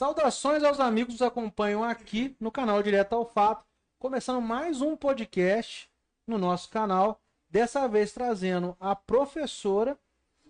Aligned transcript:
Saudações 0.00 0.64
aos 0.64 0.80
amigos 0.80 1.14
que 1.14 1.20
nos 1.20 1.28
acompanham 1.28 1.84
aqui 1.84 2.34
no 2.40 2.50
canal 2.50 2.82
Direto 2.82 3.12
ao 3.12 3.26
Fato, 3.26 3.66
começando 3.98 4.40
mais 4.40 4.80
um 4.80 4.96
podcast 4.96 5.90
no 6.26 6.38
nosso 6.38 6.70
canal, 6.70 7.20
dessa 7.50 7.86
vez 7.86 8.10
trazendo 8.10 8.74
a 8.80 8.96
professora 8.96 9.98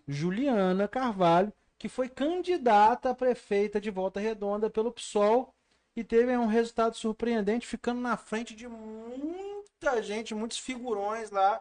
Juliana 0.07 0.87
Carvalho, 0.87 1.53
que 1.77 1.89
foi 1.89 2.09
candidata 2.09 3.11
a 3.11 3.15
prefeita 3.15 3.81
de 3.81 3.91
Volta 3.91 4.21
Redonda 4.21 4.71
pelo 4.71 4.93
PSOL 4.93 5.53
e 5.97 6.05
teve 6.05 6.31
um 6.37 6.47
resultado 6.47 6.95
surpreendente, 6.95 7.67
ficando 7.67 8.01
na 8.01 8.17
frente 8.17 8.55
de 8.55 8.69
muita 8.69 10.01
gente, 10.01 10.33
muitos 10.33 10.59
figurões 10.59 11.33
lá, 11.33 11.61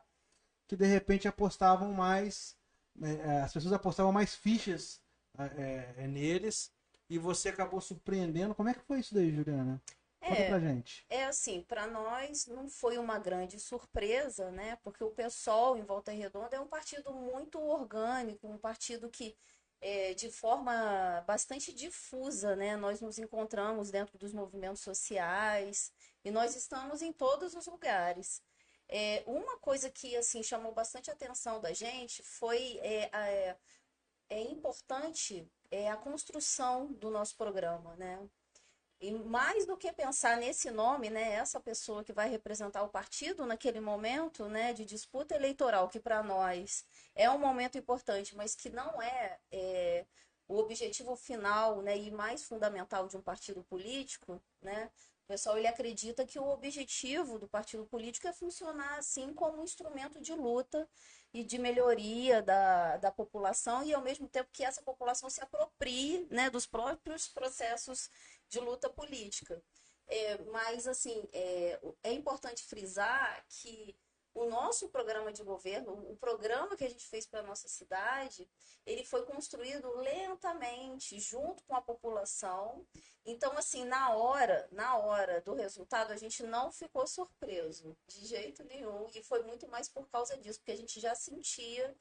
que 0.68 0.76
de 0.76 0.86
repente 0.86 1.28
apostavam 1.28 1.92
mais, 1.92 2.56
é, 3.02 3.42
as 3.42 3.52
pessoas 3.52 3.74
apostavam 3.74 4.12
mais 4.12 4.36
fichas 4.36 5.02
é, 5.40 5.96
é, 5.98 6.08
neles 6.08 6.72
e 7.10 7.18
você 7.18 7.50
acabou 7.50 7.82
surpreendendo. 7.82 8.56
Como 8.56 8.70
é 8.70 8.74
que 8.74 8.82
foi 8.82 9.00
isso 9.00 9.14
daí, 9.14 9.32
Juliana? 9.32 9.82
Conta 10.26 10.44
É, 10.44 10.46
pra 10.46 10.60
gente. 10.60 11.08
é 11.10 11.26
assim, 11.26 11.62
para 11.64 11.88
nós 11.88 12.46
não 12.48 12.70
foi 12.70 12.98
uma 12.98 13.18
grande 13.20 13.60
surpresa, 13.60 14.52
né? 14.52 14.76
Porque 14.84 15.04
o 15.04 15.12
PSOL 15.12 15.78
em 15.78 15.84
Volta 15.84 16.12
Redonda 16.12 16.56
é 16.58 16.60
um 16.60 16.68
partido 16.68 17.14
muito 17.14 17.60
orgânico, 17.60 18.48
um 18.48 18.58
partido 18.58 19.10
que 19.10 19.36
é, 19.82 20.14
de 20.14 20.30
forma 20.32 21.22
bastante 21.26 21.74
difusa, 21.74 22.56
né? 22.56 22.76
Nós 22.76 23.00
nos 23.02 23.18
encontramos 23.18 23.92
dentro 23.92 24.18
dos 24.18 24.34
movimentos 24.34 24.82
sociais 24.82 25.92
e 26.24 26.32
nós 26.32 26.56
estamos 26.56 27.02
em 27.02 27.14
todos 27.14 27.54
os 27.56 27.66
lugares. 27.68 28.42
É, 28.88 29.24
uma 29.28 29.58
coisa 29.60 29.90
que 29.90 30.16
assim 30.18 30.42
chamou 30.44 30.74
bastante 30.74 31.10
a 31.12 31.14
atenção 31.14 31.62
da 31.62 31.72
gente 31.74 32.24
foi 32.24 32.78
é, 32.82 33.10
a- 33.14 33.58
é, 34.30 34.42
importante 34.42 35.50
é 35.72 35.90
a 35.90 35.98
construção 35.98 36.92
do 36.94 37.10
nosso 37.10 37.36
programa, 37.36 37.96
né? 37.96 38.20
E 39.02 39.12
mais 39.14 39.66
do 39.66 39.78
que 39.78 39.92
pensar 39.94 40.36
nesse 40.38 40.70
nome, 40.72 41.10
né, 41.10 41.32
essa 41.36 41.58
pessoa 41.60 42.04
que 42.04 42.12
vai 42.12 42.30
representar 42.30 42.84
o 42.84 42.90
partido 42.90 43.46
naquele 43.46 43.80
momento, 43.80 44.50
né, 44.50 44.74
de 44.74 44.84
disputa 44.84 45.36
eleitoral, 45.36 45.88
que 45.88 46.02
para 46.02 46.22
nós 46.22 46.86
é 47.16 47.30
um 47.30 47.40
momento 47.40 47.78
importante, 47.78 48.36
mas 48.36 48.56
que 48.56 48.70
não 48.70 49.02
é, 49.02 49.40
é, 49.52 50.06
o 50.50 50.58
objetivo 50.58 51.16
final, 51.16 51.82
né, 51.82 51.98
e 51.98 52.12
mais 52.12 52.44
fundamental 52.44 53.08
de 53.08 53.16
um 53.16 53.22
partido 53.22 53.64
político, 53.64 54.42
né? 54.62 54.92
O 55.24 55.28
pessoal 55.30 55.58
ele 55.58 55.68
acredita 55.68 56.26
que 56.26 56.40
o 56.40 56.48
objetivo 56.50 57.38
do 57.40 57.48
partido 57.48 57.86
político 57.86 58.28
é 58.28 58.34
funcionar 58.34 58.98
assim 58.98 59.32
como 59.34 59.62
um 59.62 59.64
instrumento 59.64 60.20
de 60.20 60.34
luta 60.34 60.90
e 61.34 61.44
de 61.44 61.58
melhoria 61.58 62.42
da, 62.42 62.98
da 62.98 63.12
população 63.12 63.84
e 63.84 63.94
ao 63.94 64.02
mesmo 64.02 64.28
tempo 64.28 64.50
que 64.52 64.64
essa 64.64 64.82
população 64.82 65.30
se 65.30 65.42
aproprie, 65.42 66.28
né, 66.32 66.50
dos 66.50 66.66
próprios 66.66 67.28
processos 67.28 68.10
de 68.48 68.60
luta 68.60 68.90
política. 68.90 69.62
É, 70.08 70.38
mas, 70.46 70.88
assim, 70.88 71.28
é, 71.32 71.80
é 72.04 72.12
importante 72.14 72.64
frisar 72.64 73.46
que 73.48 73.96
o 74.34 74.46
nosso 74.46 74.90
programa 74.90 75.32
de 75.32 75.44
governo, 75.44 75.94
o 76.10 76.16
programa 76.16 76.76
que 76.76 76.84
a 76.84 76.90
gente 76.90 77.08
fez 77.08 77.26
para 77.26 77.40
a 77.40 77.44
nossa 77.44 77.68
cidade, 77.68 78.48
ele 78.86 79.04
foi 79.04 79.26
construído 79.26 79.90
lentamente, 79.98 81.20
junto 81.20 81.64
com 81.64 81.76
a 81.76 81.82
população. 81.82 82.86
Então, 83.26 83.58
assim, 83.58 83.86
na 83.86 84.14
hora, 84.14 84.68
na 84.72 84.98
hora 84.98 85.42
do 85.42 85.54
resultado, 85.54 86.12
a 86.12 86.18
gente 86.18 86.44
não 86.44 86.72
ficou 86.72 87.06
surpreso, 87.08 87.98
de 88.08 88.26
jeito 88.26 88.64
nenhum. 88.64 89.08
E 89.14 89.24
foi 89.24 89.44
muito 89.44 89.68
mais 89.68 89.90
por 89.90 90.08
causa 90.10 90.38
disso, 90.38 90.60
porque 90.60 90.72
a 90.72 90.78
gente 90.78 91.00
já 91.00 91.16
sentia 91.16 91.96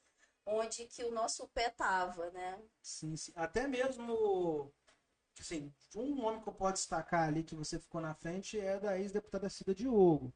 onde 0.47 0.87
que 0.87 1.05
o 1.05 1.11
nosso 1.11 1.47
pé 1.48 1.69
estava, 1.69 2.31
né? 2.31 2.63
Sim, 2.83 3.17
sim. 3.17 3.33
Até 3.35 3.67
mesmo, 3.67 4.73
assim, 5.39 5.73
um 5.95 6.15
nome 6.15 6.42
que 6.42 6.48
eu 6.48 6.55
posso 6.55 6.75
destacar 6.75 7.29
ali 7.29 7.42
que 7.42 7.55
você 7.55 7.79
ficou 7.79 8.01
na 8.01 8.15
frente 8.15 8.59
é 8.59 8.79
da 8.79 8.98
ex-deputada 8.98 9.51
Cida 9.51 9.75
Diogo, 9.75 10.33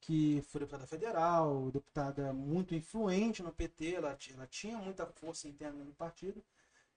que 0.00 0.42
foi 0.48 0.60
deputada 0.60 0.86
federal, 0.86 1.70
deputada 1.70 2.32
muito 2.32 2.74
influente 2.74 3.42
no 3.42 3.52
PT, 3.52 3.94
ela, 3.94 4.16
ela 4.32 4.46
tinha 4.46 4.78
muita 4.78 5.06
força 5.06 5.48
interna 5.48 5.84
no 5.84 5.92
partido, 5.94 6.42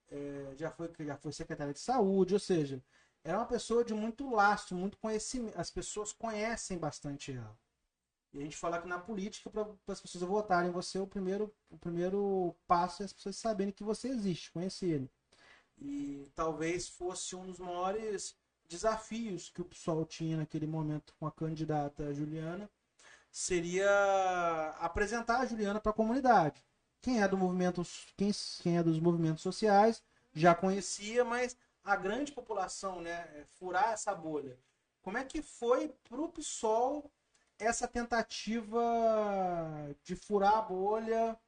é, 0.09 0.53
já, 0.57 0.71
foi, 0.71 0.89
já 0.99 1.17
foi 1.17 1.31
secretária 1.31 1.73
de 1.73 1.79
saúde, 1.79 2.33
ou 2.33 2.39
seja, 2.39 2.81
era 3.23 3.37
uma 3.37 3.45
pessoa 3.45 3.83
de 3.83 3.93
muito 3.93 4.29
lastro, 4.29 4.75
muito 4.75 4.97
conhecimento, 4.97 5.57
as 5.59 5.71
pessoas 5.71 6.11
conhecem 6.11 6.77
bastante 6.77 7.31
ela. 7.31 7.57
E 8.33 8.39
a 8.39 8.41
gente 8.43 8.55
fala 8.55 8.81
que 8.81 8.87
na 8.87 8.97
política, 8.97 9.49
para 9.49 9.67
as 9.87 9.99
pessoas 9.99 10.23
votarem 10.23 10.69
em 10.69 10.73
você, 10.73 10.99
o 10.99 11.07
primeiro, 11.07 11.53
o 11.69 11.77
primeiro 11.77 12.55
passo 12.65 13.03
é 13.03 13.05
as 13.05 13.13
pessoas 13.13 13.35
saberem 13.35 13.73
que 13.73 13.83
você 13.83 14.07
existe, 14.07 14.51
conhecerem. 14.51 15.09
E 15.77 16.31
talvez 16.33 16.87
fosse 16.87 17.35
um 17.35 17.45
dos 17.45 17.59
maiores 17.59 18.37
desafios 18.69 19.49
que 19.49 19.61
o 19.61 19.65
PSOL 19.65 20.05
tinha 20.05 20.37
naquele 20.37 20.65
momento 20.65 21.13
com 21.19 21.25
a 21.27 21.31
candidata 21.31 22.13
Juliana, 22.13 22.69
seria 23.31 24.75
apresentar 24.79 25.39
a 25.39 25.45
Juliana 25.45 25.79
para 25.79 25.91
a 25.91 25.95
comunidade. 25.95 26.63
Quem 27.01 27.21
é 27.21 27.27
do 27.27 27.37
movimento, 27.37 27.81
quem, 28.17 28.31
quem 28.61 28.77
é 28.77 28.83
dos 28.83 28.99
movimentos 28.99 29.41
sociais 29.41 30.03
já 30.33 30.53
conhecia, 30.53 31.23
mas 31.25 31.57
a 31.83 31.95
grande 31.95 32.31
população, 32.31 33.01
né, 33.01 33.27
é, 33.35 33.45
furar 33.57 33.93
essa 33.93 34.13
bolha. 34.13 34.57
Como 35.01 35.17
é 35.17 35.23
que 35.23 35.41
foi 35.41 35.89
para 36.07 36.21
o 36.21 36.29
PSOL 36.29 37.09
essa 37.57 37.87
tentativa 37.87 38.79
de 40.03 40.15
furar 40.15 40.57
a 40.57 40.61
bolha 40.61 41.39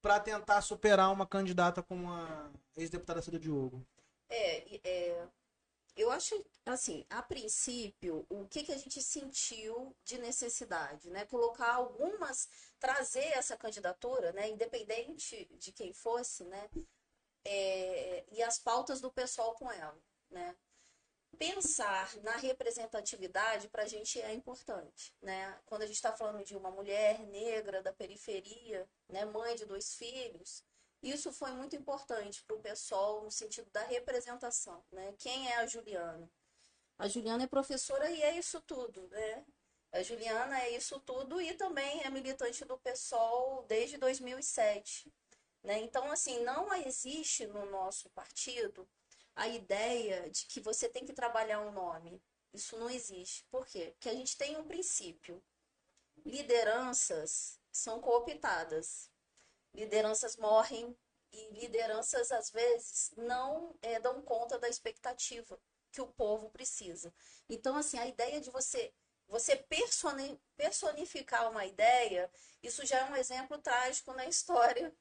para 0.00 0.20
tentar 0.20 0.60
superar 0.62 1.10
uma 1.10 1.26
candidata 1.26 1.82
como 1.82 2.10
a 2.10 2.50
ex-deputada 2.76 3.20
Cida 3.22 3.38
Diogo? 3.38 3.84
É, 4.28 4.78
é, 4.88 5.26
eu 6.00 6.10
acho 6.10 6.44
assim, 6.64 7.04
a 7.10 7.22
princípio, 7.22 8.26
o 8.28 8.46
que 8.46 8.62
que 8.62 8.72
a 8.72 8.76
gente 8.76 9.02
sentiu 9.02 9.96
de 10.04 10.18
necessidade, 10.18 11.10
né? 11.10 11.24
Colocar 11.26 11.74
algumas, 11.74 12.48
trazer 12.78 13.24
essa 13.36 13.56
candidatura, 13.56 14.32
né? 14.32 14.48
Independente 14.48 15.46
de 15.58 15.72
quem 15.72 15.92
fosse, 15.92 16.44
né? 16.44 16.68
É, 17.44 18.24
e 18.30 18.42
as 18.42 18.58
pautas 18.58 19.00
do 19.00 19.10
pessoal 19.10 19.54
com 19.54 19.70
ela, 19.70 19.98
né? 20.30 20.56
Pensar 21.38 22.14
na 22.22 22.36
representatividade 22.36 23.68
para 23.68 23.84
a 23.84 23.86
gente 23.86 24.20
é 24.20 24.32
importante, 24.32 25.14
né? 25.22 25.58
Quando 25.66 25.82
a 25.82 25.86
gente 25.86 25.96
está 25.96 26.12
falando 26.12 26.44
de 26.44 26.56
uma 26.56 26.70
mulher 26.70 27.20
negra 27.26 27.82
da 27.82 27.92
periferia, 27.92 28.88
né? 29.08 29.24
Mãe 29.24 29.54
de 29.56 29.64
dois 29.64 29.94
filhos, 29.94 30.64
isso 31.02 31.32
foi 31.32 31.52
muito 31.52 31.76
importante 31.76 32.42
para 32.44 32.56
o 32.56 32.60
pessoal 32.60 33.22
no 33.22 33.30
sentido 33.30 33.70
da 33.70 33.82
representação, 33.84 34.84
né? 34.90 35.14
Quem 35.18 35.50
é 35.50 35.56
a 35.56 35.66
Juliana? 35.66 36.30
A 36.98 37.08
Juliana 37.08 37.44
é 37.44 37.46
professora 37.46 38.10
e 38.10 38.22
é 38.22 38.36
isso 38.36 38.60
tudo, 38.62 39.06
né? 39.08 39.46
A 39.92 40.02
Juliana 40.02 40.60
é 40.60 40.70
isso 40.76 40.98
tudo 41.00 41.40
e 41.40 41.54
também 41.54 42.02
é 42.02 42.10
militante 42.10 42.64
do 42.64 42.76
PSOL 42.78 43.64
desde 43.68 43.96
2007, 43.96 45.12
né? 45.62 45.78
Então, 45.78 46.10
assim, 46.10 46.42
não 46.42 46.74
existe 46.74 47.46
no 47.46 47.66
nosso 47.66 48.10
partido 48.10 48.88
a 49.36 49.46
ideia 49.48 50.28
de 50.30 50.46
que 50.46 50.60
você 50.60 50.88
tem 50.88 51.04
que 51.06 51.12
trabalhar 51.12 51.60
um 51.60 51.70
nome. 51.70 52.20
Isso 52.52 52.76
não 52.76 52.90
existe. 52.90 53.44
Por 53.50 53.64
quê? 53.66 53.92
Porque 53.92 54.08
a 54.08 54.14
gente 54.14 54.36
tem 54.36 54.56
um 54.56 54.66
princípio. 54.66 55.42
Lideranças 56.24 57.60
são 57.70 58.00
cooptadas 58.00 59.10
lideranças 59.74 60.36
morrem 60.36 60.96
e 61.32 61.50
lideranças 61.60 62.32
às 62.32 62.50
vezes 62.50 63.12
não 63.16 63.74
eh, 63.82 64.00
dão 64.00 64.22
conta 64.22 64.58
da 64.58 64.68
expectativa 64.68 65.58
que 65.92 66.00
o 66.00 66.06
povo 66.06 66.50
precisa. 66.50 67.12
Então, 67.48 67.76
assim, 67.76 67.98
a 67.98 68.06
ideia 68.06 68.40
de 68.40 68.50
você 68.50 68.92
você 69.28 69.56
personi- 69.56 70.40
personificar 70.56 71.50
uma 71.50 71.66
ideia, 71.66 72.30
isso 72.62 72.84
já 72.86 72.98
é 73.00 73.04
um 73.10 73.16
exemplo 73.16 73.58
trágico 73.58 74.12
na 74.14 74.26
história, 74.26 74.94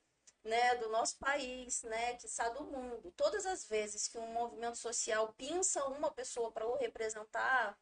né, 0.44 0.76
do 0.76 0.90
nosso 0.90 1.18
país, 1.18 1.84
né, 1.84 2.16
que 2.16 2.28
do 2.50 2.64
mundo. 2.66 3.12
Todas 3.16 3.46
as 3.46 3.66
vezes 3.66 4.08
que 4.08 4.18
um 4.18 4.32
movimento 4.34 4.78
social 4.78 5.34
pinça 5.38 5.84
uma 5.86 6.12
pessoa 6.12 6.52
para 6.52 6.68
o 6.68 6.76
representar, 6.78 7.78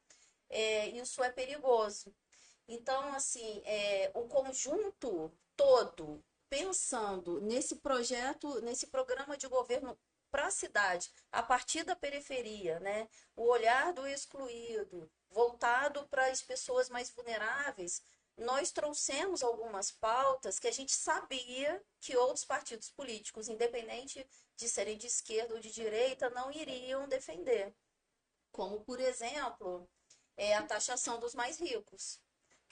eh, 0.49 0.87
isso 0.89 1.23
é 1.23 1.31
perigoso. 1.31 2.13
Então, 2.67 3.13
assim, 3.13 3.61
é, 3.65 4.11
o 4.15 4.27
conjunto 4.27 5.31
todo 5.55 6.23
pensando 6.49 7.41
nesse 7.41 7.77
projeto, 7.77 8.61
nesse 8.61 8.87
programa 8.87 9.37
de 9.37 9.47
governo 9.47 9.97
para 10.31 10.47
a 10.47 10.51
cidade, 10.51 11.11
a 11.31 11.41
partir 11.41 11.83
da 11.83 11.95
periferia, 11.95 12.79
né? 12.79 13.07
O 13.35 13.43
olhar 13.47 13.93
do 13.93 14.05
excluído, 14.05 15.09
voltado 15.29 16.07
para 16.07 16.27
as 16.27 16.41
pessoas 16.41 16.89
mais 16.89 17.09
vulneráveis, 17.09 18.03
nós 18.37 18.71
trouxemos 18.71 19.41
algumas 19.41 19.91
pautas 19.91 20.59
que 20.59 20.67
a 20.67 20.71
gente 20.71 20.93
sabia 20.93 21.81
que 22.01 22.17
outros 22.17 22.43
partidos 22.43 22.89
políticos, 22.89 23.47
independente 23.47 24.27
de 24.57 24.67
serem 24.67 24.97
de 24.97 25.07
esquerda 25.07 25.53
ou 25.53 25.59
de 25.59 25.71
direita, 25.71 26.29
não 26.29 26.51
iriam 26.51 27.07
defender. 27.07 27.73
Como, 28.51 28.81
por 28.81 28.99
exemplo, 28.99 29.89
é 30.35 30.53
a 30.55 30.63
taxação 30.63 31.19
dos 31.19 31.33
mais 31.33 31.59
ricos. 31.59 32.19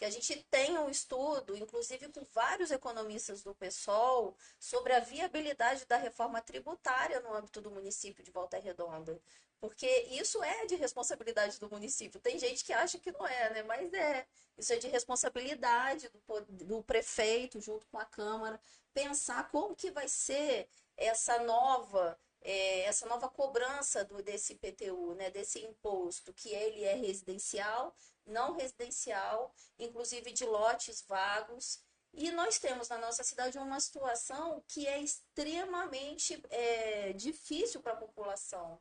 Que 0.04 0.08
a 0.08 0.10
gente 0.10 0.36
tem 0.52 0.78
um 0.78 0.90
estudo, 0.90 1.56
inclusive 1.56 2.10
com 2.10 2.26
vários 2.34 2.72
economistas 2.72 3.42
do 3.42 3.56
PSOL, 3.56 4.36
sobre 4.60 4.92
a 4.92 5.00
viabilidade 5.00 5.86
da 5.86 5.96
reforma 5.96 6.42
tributária 6.42 7.22
no 7.22 7.34
âmbito 7.34 7.62
do 7.62 7.72
município 7.72 8.22
de 8.22 8.30
Volta 8.30 8.60
Redonda. 8.60 9.18
Porque 9.62 9.88
isso 10.12 10.44
é 10.44 10.66
de 10.66 10.76
responsabilidade 10.76 11.58
do 11.58 11.70
município. 11.70 12.20
Tem 12.20 12.38
gente 12.38 12.66
que 12.66 12.74
acha 12.74 13.00
que 13.00 13.14
não 13.14 13.26
é, 13.26 13.50
né? 13.54 13.64
Mas 13.64 13.94
é. 13.94 14.28
Isso 14.58 14.74
é 14.74 14.76
de 14.76 14.90
responsabilidade 14.90 16.10
do, 16.10 16.66
do 16.66 16.84
prefeito, 16.84 17.62
junto 17.62 17.88
com 17.88 17.98
a 17.98 18.04
Câmara, 18.04 18.60
pensar 18.94 19.50
como 19.52 19.74
que 19.74 19.90
vai 19.90 20.10
ser 20.10 20.68
essa 20.98 21.40
nova 21.40 22.20
é, 22.44 22.82
essa 22.82 23.08
nova 23.08 23.30
cobrança 23.30 24.04
do, 24.04 24.22
desse 24.22 24.54
IPTU, 24.54 25.16
né, 25.16 25.32
desse 25.32 25.60
imposto, 25.60 26.34
que 26.34 26.50
ele 26.50 26.84
é 26.84 26.94
residencial, 26.94 27.96
não 28.26 28.54
residencial, 28.54 29.54
inclusive 29.78 30.32
de 30.32 30.46
lotes 30.46 31.04
vagos. 31.08 31.82
E 32.14 32.32
nós 32.32 32.60
temos 32.60 32.90
na 32.90 32.98
nossa 32.98 33.24
cidade 33.24 33.58
uma 33.58 33.80
situação 33.80 34.64
que 34.68 34.88
é 34.88 35.00
extremamente 35.00 36.42
é, 36.50 37.14
difícil 37.14 37.82
para 37.82 37.94
a 37.94 37.98
população. 37.98 38.80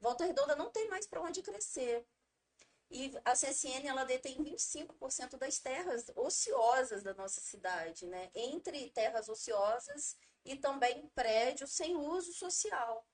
Volta 0.00 0.24
Redonda 0.24 0.56
não 0.56 0.70
tem 0.70 0.88
mais 0.88 1.06
para 1.06 1.20
onde 1.20 1.42
crescer. 1.42 2.06
E 2.90 3.10
a 3.24 3.32
CSN 3.32 3.86
ela 3.86 4.04
detém 4.04 4.42
25% 4.42 5.38
das 5.38 5.58
terras 5.58 6.10
ociosas 6.14 7.02
da 7.02 7.14
nossa 7.14 7.40
cidade, 7.40 8.06
né? 8.06 8.30
Entre 8.34 8.90
terras 8.90 9.28
ociosas 9.28 10.16
e 10.44 10.56
também 10.56 11.06
prédios 11.14 11.72
sem 11.72 11.96
uso 11.96 12.32
social. 12.34 13.06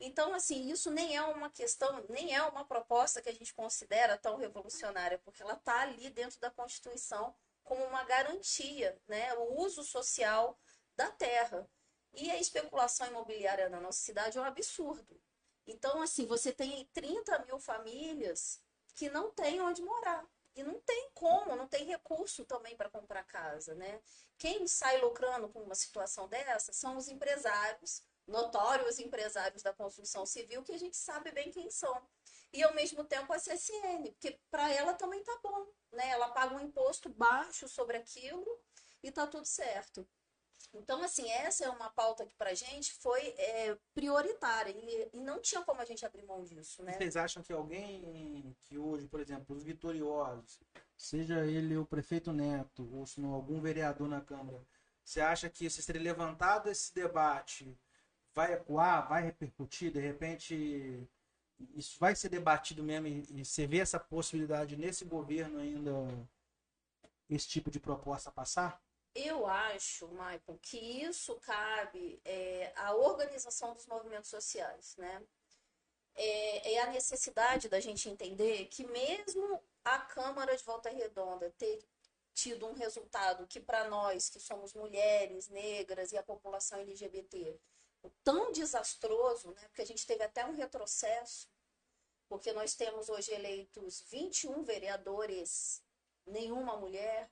Então, 0.00 0.34
assim, 0.34 0.70
isso 0.70 0.90
nem 0.90 1.16
é 1.16 1.22
uma 1.22 1.50
questão, 1.50 2.04
nem 2.08 2.34
é 2.34 2.42
uma 2.42 2.64
proposta 2.64 3.22
que 3.22 3.28
a 3.28 3.34
gente 3.34 3.54
considera 3.54 4.18
tão 4.18 4.36
revolucionária, 4.36 5.18
porque 5.18 5.42
ela 5.42 5.54
está 5.54 5.82
ali 5.82 6.10
dentro 6.10 6.40
da 6.40 6.50
Constituição 6.50 7.34
como 7.62 7.84
uma 7.84 8.02
garantia, 8.04 9.00
né? 9.06 9.32
O 9.34 9.60
uso 9.60 9.84
social 9.84 10.58
da 10.96 11.10
terra. 11.10 11.68
E 12.14 12.30
a 12.30 12.38
especulação 12.38 13.06
imobiliária 13.06 13.68
na 13.68 13.80
nossa 13.80 14.00
cidade 14.00 14.36
é 14.36 14.40
um 14.40 14.44
absurdo. 14.44 15.20
Então, 15.66 16.02
assim, 16.02 16.26
você 16.26 16.52
tem 16.52 16.84
30 16.92 17.38
mil 17.46 17.58
famílias 17.58 18.60
que 18.94 19.08
não 19.08 19.30
têm 19.30 19.60
onde 19.60 19.82
morar. 19.82 20.26
E 20.54 20.62
não 20.62 20.78
tem 20.80 21.10
como, 21.14 21.56
não 21.56 21.66
tem 21.66 21.84
recurso 21.86 22.44
também 22.44 22.76
para 22.76 22.90
comprar 22.90 23.24
casa, 23.24 23.74
né? 23.74 24.02
Quem 24.36 24.66
sai 24.66 25.00
lucrando 25.00 25.48
com 25.48 25.62
uma 25.62 25.74
situação 25.74 26.28
dessa 26.28 26.72
são 26.72 26.98
os 26.98 27.08
empresários, 27.08 28.02
notórios 28.26 28.98
empresários 28.98 29.62
da 29.62 29.72
construção 29.72 30.24
civil, 30.24 30.62
que 30.62 30.72
a 30.72 30.78
gente 30.78 30.96
sabe 30.96 31.32
bem 31.32 31.50
quem 31.50 31.70
são. 31.70 31.94
E 32.52 32.62
ao 32.62 32.74
mesmo 32.74 33.02
tempo 33.04 33.32
a 33.32 33.36
CSN, 33.36 34.10
porque 34.12 34.38
para 34.50 34.70
ela 34.70 34.92
também 34.92 35.22
tá 35.24 35.38
bom, 35.42 35.66
né? 35.90 36.10
Ela 36.10 36.28
paga 36.28 36.54
um 36.54 36.60
imposto 36.60 37.08
baixo 37.08 37.66
sobre 37.66 37.96
aquilo 37.96 38.46
e 39.02 39.10
tá 39.10 39.26
tudo 39.26 39.46
certo. 39.46 40.06
Então, 40.74 41.02
assim, 41.02 41.28
essa 41.30 41.64
é 41.64 41.70
uma 41.70 41.90
pauta 41.90 42.24
que 42.24 42.34
pra 42.34 42.54
gente 42.54 42.94
foi 42.94 43.20
é, 43.36 43.76
prioritária 43.94 44.70
e, 44.70 45.10
e, 45.12 45.20
não 45.20 45.40
tinha 45.40 45.62
como 45.62 45.80
a 45.80 45.84
gente 45.84 46.04
abrir 46.04 46.24
mão 46.24 46.42
disso, 46.44 46.82
né? 46.82 46.94
Vocês 46.94 47.16
acham 47.16 47.42
que 47.42 47.52
alguém 47.52 48.56
que 48.60 48.78
hoje, 48.78 49.06
por 49.06 49.20
exemplo, 49.20 49.54
os 49.54 49.62
vitoriosos, 49.62 50.60
seja 50.96 51.44
ele 51.44 51.76
o 51.76 51.84
prefeito 51.84 52.32
Neto 52.32 52.88
ou 52.94 53.06
se 53.06 53.20
não 53.20 53.34
algum 53.34 53.60
vereador 53.60 54.08
na 54.08 54.22
Câmara, 54.22 54.66
você 55.04 55.20
acha 55.20 55.50
que 55.50 55.68
se 55.68 55.82
seria 55.82 56.00
levantado 56.00 56.70
esse 56.70 56.94
debate 56.94 57.78
vai 58.34 58.54
ecoar, 58.54 59.08
vai 59.08 59.22
repercutir, 59.22 59.92
de 59.92 60.00
repente 60.00 61.08
isso 61.74 61.98
vai 61.98 62.14
ser 62.16 62.28
debatido 62.28 62.82
mesmo 62.82 63.06
e, 63.06 63.24
e 63.30 63.44
você 63.44 63.66
vê 63.66 63.78
essa 63.78 64.00
possibilidade 64.00 64.76
nesse 64.76 65.04
governo 65.04 65.58
ainda 65.58 65.90
esse 67.28 67.48
tipo 67.48 67.70
de 67.70 67.80
proposta 67.80 68.30
passar? 68.30 68.82
Eu 69.14 69.46
acho, 69.46 70.08
Michael, 70.08 70.58
que 70.62 70.78
isso 70.78 71.34
cabe 71.40 72.20
é, 72.24 72.72
à 72.76 72.94
organização 72.94 73.74
dos 73.74 73.86
movimentos 73.86 74.30
sociais, 74.30 74.96
né? 74.96 75.22
É, 76.14 76.74
é, 76.74 76.80
a 76.80 76.90
necessidade 76.90 77.68
da 77.68 77.80
gente 77.80 78.08
entender 78.08 78.66
que 78.66 78.84
mesmo 78.84 79.62
a 79.84 79.98
Câmara 79.98 80.56
de 80.56 80.62
Volta 80.64 80.90
Redonda 80.90 81.50
ter 81.56 81.82
tido 82.34 82.66
um 82.66 82.74
resultado 82.74 83.46
que 83.46 83.60
para 83.60 83.88
nós, 83.88 84.28
que 84.28 84.40
somos 84.40 84.74
mulheres, 84.74 85.48
negras 85.48 86.12
e 86.12 86.18
a 86.18 86.22
população 86.22 86.80
LGBT, 86.80 87.58
tão 88.24 88.52
desastroso, 88.52 89.52
né? 89.52 89.62
Porque 89.68 89.82
a 89.82 89.86
gente 89.86 90.06
teve 90.06 90.22
até 90.22 90.44
um 90.44 90.54
retrocesso, 90.54 91.48
porque 92.28 92.52
nós 92.52 92.74
temos 92.74 93.08
hoje 93.08 93.32
eleitos 93.32 94.02
21 94.08 94.62
vereadores, 94.62 95.82
nenhuma 96.26 96.76
mulher, 96.76 97.30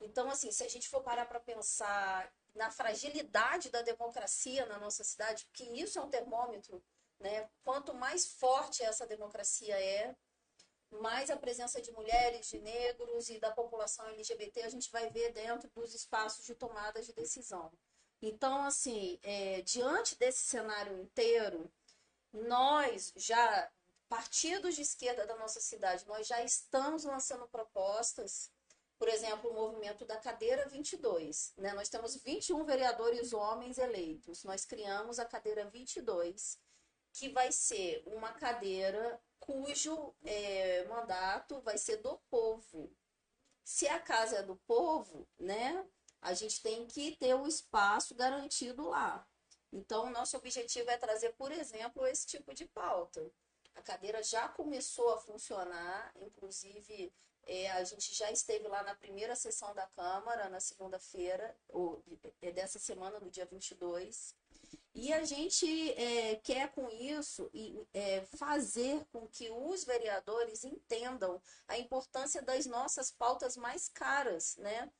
então, 0.00 0.30
assim, 0.30 0.50
se 0.50 0.64
a 0.64 0.68
gente 0.68 0.88
for 0.88 1.02
parar 1.02 1.26
para 1.26 1.38
pensar 1.38 2.32
na 2.54 2.70
fragilidade 2.70 3.70
da 3.70 3.82
democracia 3.82 4.66
na 4.66 4.78
nossa 4.78 5.04
cidade, 5.04 5.44
porque 5.46 5.64
isso 5.64 5.98
é 5.98 6.02
um 6.02 6.08
termômetro, 6.08 6.82
né? 7.18 7.48
Quanto 7.62 7.94
mais 7.94 8.26
forte 8.26 8.82
essa 8.82 9.06
democracia 9.06 9.78
é, 9.78 10.16
mais 10.90 11.30
a 11.30 11.36
presença 11.36 11.80
de 11.80 11.92
mulheres, 11.92 12.46
de 12.48 12.58
negros 12.58 13.28
e 13.28 13.38
da 13.38 13.52
população 13.52 14.08
LGBT 14.08 14.62
a 14.62 14.68
gente 14.68 14.90
vai 14.90 15.08
ver 15.10 15.32
dentro 15.32 15.70
dos 15.70 15.94
espaços 15.94 16.44
de 16.44 16.54
tomada 16.54 17.00
de 17.02 17.12
decisão. 17.12 17.70
Então, 18.22 18.64
assim, 18.64 19.18
é, 19.22 19.62
diante 19.62 20.16
desse 20.18 20.40
cenário 20.40 20.98
inteiro, 20.98 21.70
nós 22.32 23.12
já, 23.16 23.70
partidos 24.08 24.74
de 24.74 24.82
esquerda 24.82 25.26
da 25.26 25.36
nossa 25.36 25.60
cidade, 25.60 26.06
nós 26.06 26.26
já 26.26 26.42
estamos 26.42 27.04
lançando 27.04 27.48
propostas 27.48 28.50
por 29.00 29.08
exemplo, 29.08 29.50
o 29.50 29.54
movimento 29.54 30.04
da 30.04 30.18
cadeira 30.18 30.68
22. 30.68 31.54
Né? 31.56 31.72
Nós 31.72 31.88
temos 31.88 32.16
21 32.16 32.62
vereadores 32.66 33.32
homens 33.32 33.78
eleitos. 33.78 34.44
Nós 34.44 34.66
criamos 34.66 35.18
a 35.18 35.24
cadeira 35.24 35.64
22, 35.70 36.60
que 37.14 37.30
vai 37.30 37.50
ser 37.50 38.02
uma 38.04 38.30
cadeira 38.30 39.18
cujo 39.38 40.14
é, 40.22 40.84
mandato 40.84 41.62
vai 41.62 41.78
ser 41.78 41.96
do 41.96 42.18
povo. 42.28 42.94
Se 43.64 43.88
a 43.88 43.98
casa 43.98 44.36
é 44.36 44.42
do 44.42 44.56
povo, 44.66 45.26
né, 45.38 45.82
a 46.20 46.34
gente 46.34 46.62
tem 46.62 46.86
que 46.86 47.16
ter 47.16 47.34
o 47.34 47.46
espaço 47.46 48.14
garantido 48.14 48.88
lá. 48.88 49.26
Então, 49.72 50.10
nosso 50.10 50.36
objetivo 50.36 50.90
é 50.90 50.96
trazer, 50.96 51.32
por 51.34 51.52
exemplo, 51.52 52.06
esse 52.06 52.26
tipo 52.26 52.52
de 52.54 52.66
pauta. 52.66 53.30
A 53.74 53.82
cadeira 53.82 54.22
já 54.22 54.48
começou 54.48 55.10
a 55.10 55.18
funcionar, 55.18 56.12
inclusive 56.20 57.12
é, 57.46 57.70
a 57.70 57.84
gente 57.84 58.14
já 58.14 58.30
esteve 58.30 58.66
lá 58.68 58.82
na 58.82 58.94
primeira 58.94 59.34
sessão 59.34 59.74
da 59.74 59.86
Câmara, 59.86 60.48
na 60.48 60.60
segunda-feira, 60.60 61.56
é 62.42 62.50
dessa 62.50 62.78
semana, 62.78 63.18
no 63.18 63.30
dia 63.30 63.46
22. 63.46 64.34
E 64.92 65.12
a 65.12 65.24
gente 65.24 65.92
é, 65.92 66.36
quer 66.36 66.72
com 66.72 66.88
isso 66.90 67.50
é, 67.94 68.22
fazer 68.36 69.04
com 69.12 69.26
que 69.28 69.48
os 69.50 69.84
vereadores 69.84 70.64
entendam 70.64 71.40
a 71.68 71.78
importância 71.78 72.42
das 72.42 72.66
nossas 72.66 73.10
pautas 73.10 73.56
mais 73.56 73.88
caras, 73.88 74.56
né? 74.56 74.90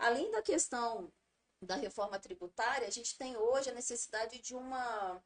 Além 0.00 0.30
da 0.30 0.42
questão 0.42 1.12
da 1.62 1.76
reforma 1.76 2.18
tributária, 2.18 2.88
a 2.88 2.90
gente 2.90 3.16
tem 3.16 3.36
hoje 3.36 3.70
a 3.70 3.74
necessidade 3.74 4.38
de 4.40 4.54
uma 4.54 5.22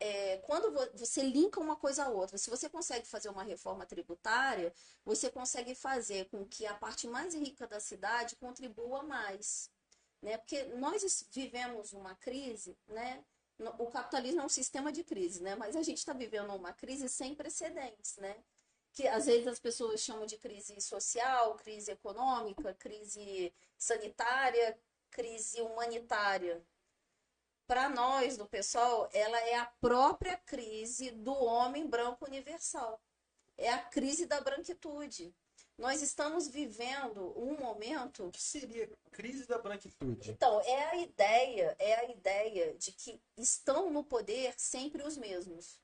é, 0.00 0.38
quando 0.38 0.72
você 0.94 1.22
linka 1.22 1.60
uma 1.60 1.76
coisa 1.76 2.04
a 2.04 2.08
outra, 2.08 2.38
se 2.38 2.48
você 2.48 2.70
consegue 2.70 3.06
fazer 3.06 3.28
uma 3.28 3.42
reforma 3.42 3.84
tributária, 3.84 4.72
você 5.04 5.30
consegue 5.30 5.74
fazer 5.74 6.26
com 6.30 6.46
que 6.46 6.64
a 6.66 6.74
parte 6.74 7.06
mais 7.06 7.34
rica 7.34 7.66
da 7.66 7.78
cidade 7.78 8.34
contribua 8.36 9.02
mais. 9.02 9.70
Né? 10.22 10.38
Porque 10.38 10.64
nós 10.76 11.26
vivemos 11.30 11.92
uma 11.92 12.14
crise, 12.14 12.78
né? 12.88 13.22
o 13.78 13.90
capitalismo 13.90 14.40
é 14.40 14.44
um 14.44 14.48
sistema 14.48 14.90
de 14.90 15.04
crise, 15.04 15.42
né? 15.42 15.54
mas 15.54 15.76
a 15.76 15.82
gente 15.82 15.98
está 15.98 16.14
vivendo 16.14 16.54
uma 16.54 16.72
crise 16.72 17.06
sem 17.06 17.34
precedentes. 17.34 18.16
Né? 18.16 18.42
Que 18.92 19.06
às 19.06 19.26
vezes 19.26 19.46
as 19.46 19.60
pessoas 19.60 20.00
chamam 20.00 20.26
de 20.26 20.36
crise 20.36 20.80
social, 20.80 21.54
crise 21.54 21.92
econômica, 21.92 22.74
crise 22.74 23.52
sanitária, 23.78 24.78
crise 25.10 25.60
humanitária 25.62 26.64
para 27.70 27.88
nós, 27.88 28.36
do 28.36 28.46
pessoal, 28.46 29.08
ela 29.12 29.38
é 29.42 29.54
a 29.54 29.64
própria 29.64 30.36
crise 30.38 31.12
do 31.12 31.32
homem 31.32 31.86
branco 31.86 32.24
universal. 32.24 33.00
É 33.56 33.70
a 33.70 33.78
crise 33.78 34.26
da 34.26 34.40
branquitude. 34.40 35.32
Nós 35.78 36.02
estamos 36.02 36.48
vivendo 36.48 37.32
um 37.38 37.56
momento. 37.56 38.26
O 38.26 38.30
que 38.32 38.42
seria 38.42 38.90
crise 39.12 39.46
da 39.46 39.56
branquitude? 39.56 40.32
Então, 40.32 40.60
é 40.62 40.82
a 40.82 40.96
ideia, 40.96 41.76
é 41.78 41.94
a 41.94 42.10
ideia 42.10 42.74
de 42.74 42.90
que 42.90 43.22
estão 43.36 43.88
no 43.88 44.02
poder 44.02 44.52
sempre 44.56 45.04
os 45.04 45.16
mesmos. 45.16 45.80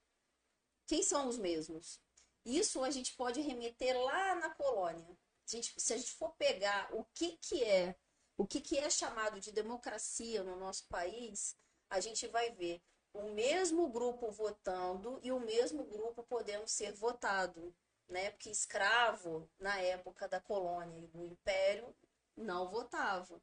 Quem 0.89 1.05
são 1.05 1.29
os 1.29 1.39
mesmos? 1.39 2.01
Isso 2.47 2.85
a 2.85 2.91
gente 2.91 3.13
pode 3.15 3.41
remeter 3.41 3.99
lá 4.01 4.37
na 4.37 4.51
colônia. 4.51 5.19
A 5.45 5.51
gente, 5.51 5.75
se 5.77 5.93
a 5.93 5.97
gente 5.97 6.13
for 6.13 6.31
pegar 6.37 6.89
o 6.95 7.05
que, 7.13 7.37
que 7.39 7.65
é, 7.65 7.97
o 8.37 8.47
que, 8.47 8.61
que 8.61 8.79
é 8.79 8.89
chamado 8.89 9.41
de 9.41 9.51
democracia 9.51 10.45
no 10.45 10.57
nosso 10.57 10.87
país, 10.89 11.57
a 11.91 11.99
gente 11.99 12.29
vai 12.29 12.53
ver 12.53 12.81
o 13.13 13.31
mesmo 13.33 13.89
grupo 13.89 14.31
votando 14.31 15.19
e 15.23 15.33
o 15.33 15.41
mesmo 15.41 15.83
grupo 15.85 16.23
podendo 16.23 16.69
ser 16.69 16.93
votado. 16.93 17.75
né? 18.09 18.31
Porque 18.31 18.51
escravo, 18.51 19.51
na 19.59 19.81
época 19.81 20.29
da 20.29 20.41
colônia 20.41 21.01
e 21.01 21.09
do 21.09 21.25
império, 21.25 21.93
não 22.37 22.71
votava. 22.71 23.43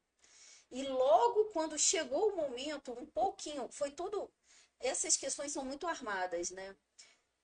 E 0.70 0.82
logo 0.84 1.46
quando 1.52 1.78
chegou 1.78 2.30
o 2.30 2.36
momento, 2.36 2.92
um 2.92 3.04
pouquinho, 3.06 3.68
foi 3.70 3.90
tudo. 3.90 4.32
Essas 4.80 5.16
questões 5.16 5.52
são 5.52 5.64
muito 5.64 5.86
armadas, 5.86 6.50
né? 6.50 6.74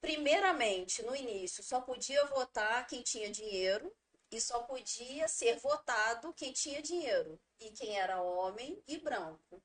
Primeiramente, 0.00 1.02
no 1.02 1.14
início, 1.14 1.62
só 1.62 1.80
podia 1.80 2.24
votar 2.26 2.86
quem 2.86 3.02
tinha 3.02 3.30
dinheiro 3.30 3.94
e 4.30 4.40
só 4.40 4.60
podia 4.62 5.28
ser 5.28 5.58
votado 5.58 6.32
quem 6.32 6.52
tinha 6.52 6.80
dinheiro 6.80 7.38
e 7.58 7.70
quem 7.70 7.98
era 7.98 8.22
homem 8.22 8.82
e 8.86 8.96
branco. 8.98 9.62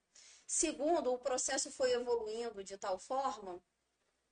Segundo, 0.48 1.14
o 1.14 1.18
processo 1.18 1.72
foi 1.72 1.94
evoluindo 1.94 2.64
de 2.64 2.78
tal 2.78 3.00
forma 3.00 3.62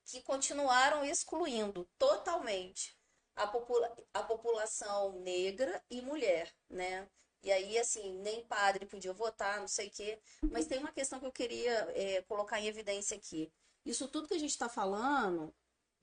que 0.06 0.22
continuaram 0.22 1.06
excluindo 1.06 1.88
totalmente 1.98 2.98
a, 3.36 3.48
popula 3.48 3.96
a 4.14 4.24
população 4.24 5.20
negra 5.22 5.84
e 5.90 6.02
mulher, 6.02 6.54
né? 6.70 7.10
E 7.42 7.52
aí, 7.52 7.78
assim, 7.78 8.14
nem 8.20 8.46
padre 8.46 8.86
podia 8.86 9.12
votar, 9.12 9.60
não 9.60 9.68
sei 9.68 9.88
o 9.88 9.92
quê. 9.92 10.20
Mas 10.50 10.66
tem 10.66 10.80
uma 10.80 10.92
questão 10.94 11.20
que 11.20 11.26
eu 11.26 11.32
queria 11.32 11.74
é, 11.94 12.22
colocar 12.24 12.60
em 12.60 12.68
evidência 12.68 13.18
aqui. 13.18 13.52
Isso 13.86 14.08
tudo 14.08 14.28
que 14.28 14.34
a 14.34 14.40
gente 14.40 14.52
está 14.52 14.70
falando, 14.70 15.54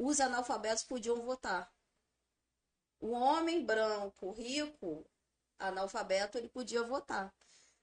os 0.07 0.19
analfabetos 0.19 0.83
podiam 0.83 1.21
votar. 1.23 1.71
O 2.99 3.11
homem 3.11 3.65
branco, 3.65 4.31
rico, 4.33 5.07
analfabeto, 5.59 6.39
ele 6.39 6.49
podia 6.49 6.83
votar. 6.83 7.35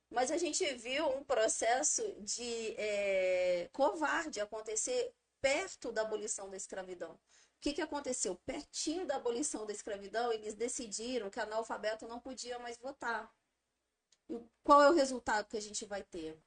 Mas 0.09 0.31
a 0.31 0.37
gente 0.37 0.65
viu 0.75 1.07
um 1.09 1.23
processo 1.23 2.01
de 2.21 2.73
é, 2.77 3.69
covarde 3.71 4.39
acontecer 4.39 5.13
perto 5.41 5.91
da 5.91 6.01
abolição 6.01 6.49
da 6.49 6.57
escravidão. 6.57 7.11
O 7.11 7.19
que, 7.61 7.73
que 7.73 7.81
aconteceu? 7.81 8.35
Pertinho 8.45 9.05
da 9.05 9.17
abolição 9.17 9.65
da 9.65 9.73
escravidão, 9.73 10.31
eles 10.31 10.55
decidiram 10.55 11.29
que 11.29 11.39
analfabeto 11.39 12.07
não 12.07 12.19
podia 12.19 12.57
mais 12.59 12.77
votar. 12.77 13.31
E 14.29 14.39
qual 14.63 14.81
é 14.81 14.89
o 14.89 14.93
resultado 14.93 15.47
que 15.47 15.57
a 15.57 15.61
gente 15.61 15.85
vai 15.85 16.03
ter? 16.03 16.37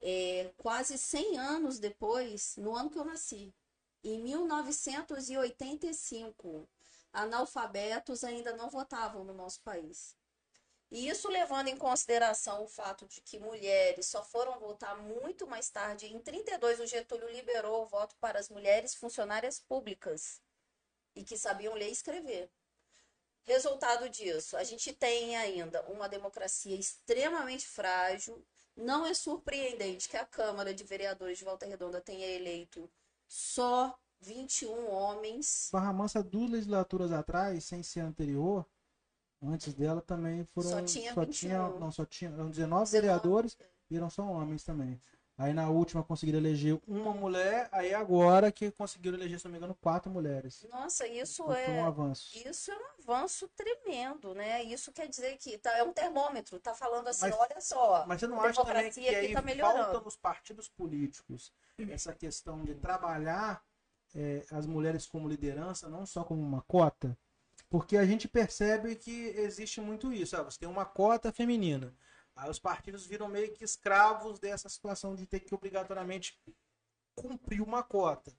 É, 0.00 0.52
quase 0.56 0.96
100 0.96 1.38
anos 1.38 1.78
depois, 1.78 2.56
no 2.56 2.74
ano 2.74 2.90
que 2.90 2.98
eu 2.98 3.04
nasci, 3.04 3.52
em 4.02 4.18
1985, 4.22 6.66
analfabetos 7.12 8.24
ainda 8.24 8.56
não 8.56 8.70
votavam 8.70 9.22
no 9.24 9.34
nosso 9.34 9.60
país. 9.62 10.16
E 10.90 11.08
isso 11.08 11.28
levando 11.28 11.68
em 11.68 11.76
consideração 11.76 12.64
o 12.64 12.68
fato 12.68 13.06
de 13.06 13.20
que 13.20 13.38
mulheres 13.38 14.06
só 14.06 14.24
foram 14.24 14.58
votar 14.58 14.96
muito 14.96 15.46
mais 15.46 15.68
tarde. 15.70 16.06
Em 16.06 16.18
32, 16.18 16.80
o 16.80 16.86
Getúlio 16.86 17.30
liberou 17.30 17.82
o 17.82 17.86
voto 17.86 18.16
para 18.20 18.40
as 18.40 18.48
mulheres 18.48 18.94
funcionárias 18.94 19.60
públicas 19.60 20.40
e 21.14 21.22
que 21.22 21.36
sabiam 21.38 21.74
ler 21.74 21.90
e 21.90 21.92
escrever. 21.92 22.50
Resultado 23.44 24.08
disso, 24.08 24.56
a 24.56 24.64
gente 24.64 24.92
tem 24.92 25.36
ainda 25.36 25.82
uma 25.82 26.08
democracia 26.08 26.74
extremamente 26.74 27.68
frágil. 27.68 28.44
Não 28.76 29.06
é 29.06 29.14
surpreendente 29.14 30.08
que 30.08 30.16
a 30.16 30.26
Câmara 30.26 30.74
de 30.74 30.82
Vereadores 30.84 31.38
de 31.38 31.44
Volta 31.44 31.66
Redonda 31.66 32.00
tenha 32.00 32.26
eleito 32.26 32.90
só 33.30 33.96
21 34.20 34.90
homens. 34.90 35.70
Barra 35.72 35.92
Mansa, 35.92 36.22
duas 36.22 36.50
legislaturas 36.50 37.12
atrás, 37.12 37.64
sem 37.64 37.82
ser 37.82 38.00
anterior, 38.00 38.66
Antes 39.42 39.72
dela 39.72 40.02
também 40.02 40.44
foram. 40.44 40.68
Só 40.68 40.82
tinha 40.82 41.14
só 41.14 41.20
21. 41.20 41.32
tinha, 41.32 41.68
não, 41.78 41.90
só 41.90 42.04
tinha. 42.04 42.30
Eram 42.30 42.50
19 42.50 42.90
vereadores 42.90 43.56
e 43.90 43.96
eram 43.96 44.10
só 44.10 44.22
homens 44.22 44.62
também. 44.62 45.00
Aí 45.38 45.54
na 45.54 45.70
última 45.70 46.04
conseguiram 46.04 46.38
eleger 46.38 46.78
uma 46.86 47.14
mulher, 47.14 47.66
aí 47.72 47.94
agora 47.94 48.52
que 48.52 48.70
conseguiram 48.70 49.16
eleger, 49.16 49.38
se 49.38 49.46
não 49.46 49.52
me 49.52 49.56
engano, 49.56 49.74
quatro 49.80 50.12
mulheres. 50.12 50.66
Nossa, 50.68 51.06
isso 51.06 51.42
Então, 51.44 51.54
é. 51.56 51.68
Um 51.80 51.86
avanço. 51.86 52.36
Isso 52.46 52.70
é 52.70 52.76
um 52.76 53.10
avanço 53.14 53.48
tremendo, 53.56 54.34
né? 54.34 54.62
Isso 54.62 54.92
quer 54.92 55.08
dizer 55.08 55.38
que 55.38 55.56
tá, 55.56 55.74
é 55.78 55.82
um 55.82 55.94
termômetro, 55.94 56.60
tá 56.60 56.74
falando 56.74 57.08
assim, 57.08 57.30
Mas- 57.30 57.38
olha 57.38 57.60
só. 57.62 58.04
Mas 58.06 58.20
você 58.20 58.26
não 58.26 58.38
acha 58.38 58.62
também 58.62 58.90
que 58.90 59.08
aí 59.08 59.32
tá 59.32 59.40
melhorando. 59.40 59.84
falta 59.84 60.00
nos 60.00 60.16
partidos 60.16 60.68
políticos 60.68 61.50
essa 61.88 62.12
questão 62.12 62.62
de 62.64 62.74
trabalhar 62.74 63.62
eh, 64.14 64.44
as 64.50 64.66
mulheres 64.66 65.06
como 65.06 65.28
liderança, 65.28 65.88
não 65.88 66.04
só 66.04 66.24
como 66.24 66.42
uma 66.42 66.62
cota? 66.62 67.16
Porque 67.68 67.96
a 67.96 68.04
gente 68.04 68.26
percebe 68.26 68.96
que 68.96 69.28
existe 69.36 69.80
muito 69.80 70.12
isso. 70.12 70.36
ah, 70.36 70.42
você 70.42 70.58
tem 70.58 70.68
uma 70.68 70.84
cota 70.84 71.32
feminina. 71.32 71.94
Aí 72.34 72.50
os 72.50 72.58
partidos 72.58 73.06
viram 73.06 73.28
meio 73.28 73.52
que 73.52 73.64
escravos 73.64 74.38
dessa 74.38 74.68
situação 74.68 75.14
de 75.14 75.26
ter 75.26 75.40
que 75.40 75.54
obrigatoriamente 75.54 76.40
cumprir 77.14 77.60
uma 77.60 77.82
cota. 77.82 78.32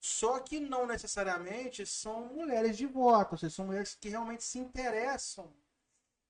Só 0.00 0.38
que 0.40 0.60
não 0.60 0.86
necessariamente 0.86 1.84
são 1.86 2.26
mulheres 2.26 2.76
de 2.76 2.86
voto, 2.86 3.32
ou 3.32 3.38
seja, 3.38 3.54
são 3.54 3.66
mulheres 3.66 3.96
que 4.00 4.08
realmente 4.08 4.44
se 4.44 4.58
interessam 4.58 5.52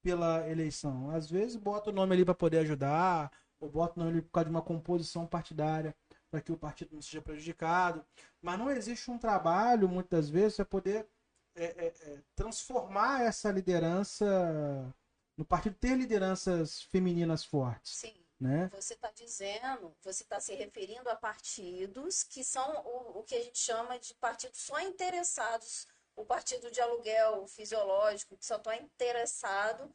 pela 0.02 0.48
eleição. 0.48 1.10
Às 1.10 1.30
vezes 1.30 1.56
bota 1.56 1.90
o 1.90 1.92
nome 1.92 2.14
ali 2.14 2.24
para 2.24 2.34
poder 2.34 2.58
ajudar, 2.58 3.30
ou 3.60 3.68
bota 3.68 3.94
o 3.96 3.98
nome 3.98 4.12
ali 4.12 4.22
por 4.22 4.30
causa 4.30 4.46
de 4.46 4.50
uma 4.50 4.62
composição 4.62 5.26
partidária 5.26 5.94
para 6.30 6.40
que 6.40 6.52
o 6.52 6.56
partido 6.56 6.94
não 6.94 7.02
seja 7.02 7.22
prejudicado. 7.22 8.04
Mas 8.40 8.58
não 8.58 8.70
existe 8.70 9.10
um 9.10 9.18
trabalho, 9.18 9.88
muitas 9.88 10.28
vezes, 10.28 10.56
para 10.56 10.64
poder 10.64 11.08
é, 11.54 11.64
é, 11.64 11.86
é, 11.86 12.18
transformar 12.34 13.22
essa 13.22 13.50
liderança 13.50 14.94
no 15.38 15.44
partido 15.44 15.76
ter 15.76 15.96
lideranças 15.96 16.82
femininas 16.82 17.44
fortes, 17.44 17.94
Sim. 17.94 18.26
né? 18.40 18.68
Você 18.74 18.94
está 18.94 19.12
dizendo, 19.12 19.96
você 20.02 20.24
está 20.24 20.40
se 20.40 20.52
referindo 20.52 21.08
a 21.08 21.14
partidos 21.14 22.24
que 22.24 22.42
são 22.42 22.68
o, 22.84 23.20
o 23.20 23.22
que 23.22 23.36
a 23.36 23.42
gente 23.44 23.58
chama 23.58 23.96
de 24.00 24.12
partidos 24.14 24.58
só 24.58 24.80
interessados, 24.80 25.86
o 26.16 26.24
partido 26.24 26.72
de 26.72 26.80
aluguel 26.80 27.46
fisiológico, 27.46 28.36
que 28.36 28.44
só 28.44 28.56
está 28.56 28.76
interessado 28.76 29.88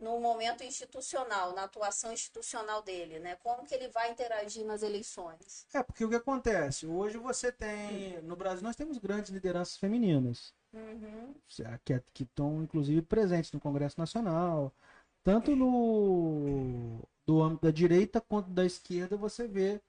no 0.00 0.18
momento 0.18 0.64
institucional, 0.64 1.54
na 1.54 1.64
atuação 1.64 2.12
institucional 2.12 2.82
dele, 2.82 3.18
né? 3.18 3.36
Como 3.36 3.66
que 3.66 3.74
ele 3.74 3.88
vai 3.88 4.10
interagir 4.10 4.64
nas 4.64 4.82
eleições? 4.82 5.66
É, 5.74 5.82
porque 5.82 6.04
o 6.04 6.08
que 6.08 6.16
acontece? 6.16 6.86
Hoje 6.86 7.18
você 7.18 7.52
tem. 7.52 8.20
No 8.22 8.34
Brasil 8.34 8.62
nós 8.62 8.76
temos 8.76 8.98
grandes 8.98 9.30
lideranças 9.30 9.76
femininas. 9.76 10.54
Uhum. 10.72 11.34
que 11.84 12.00
que 12.14 12.22
estão 12.22 12.62
inclusive 12.62 13.02
presentes 13.02 13.50
no 13.50 13.58
Congresso 13.58 13.98
Nacional, 13.98 14.72
tanto 15.24 15.54
no 15.56 17.00
do 17.26 17.42
âmbito 17.42 17.66
da 17.66 17.72
direita 17.72 18.20
quanto 18.20 18.50
da 18.50 18.64
esquerda 18.64 19.16
você 19.16 19.46
vê 19.48 19.80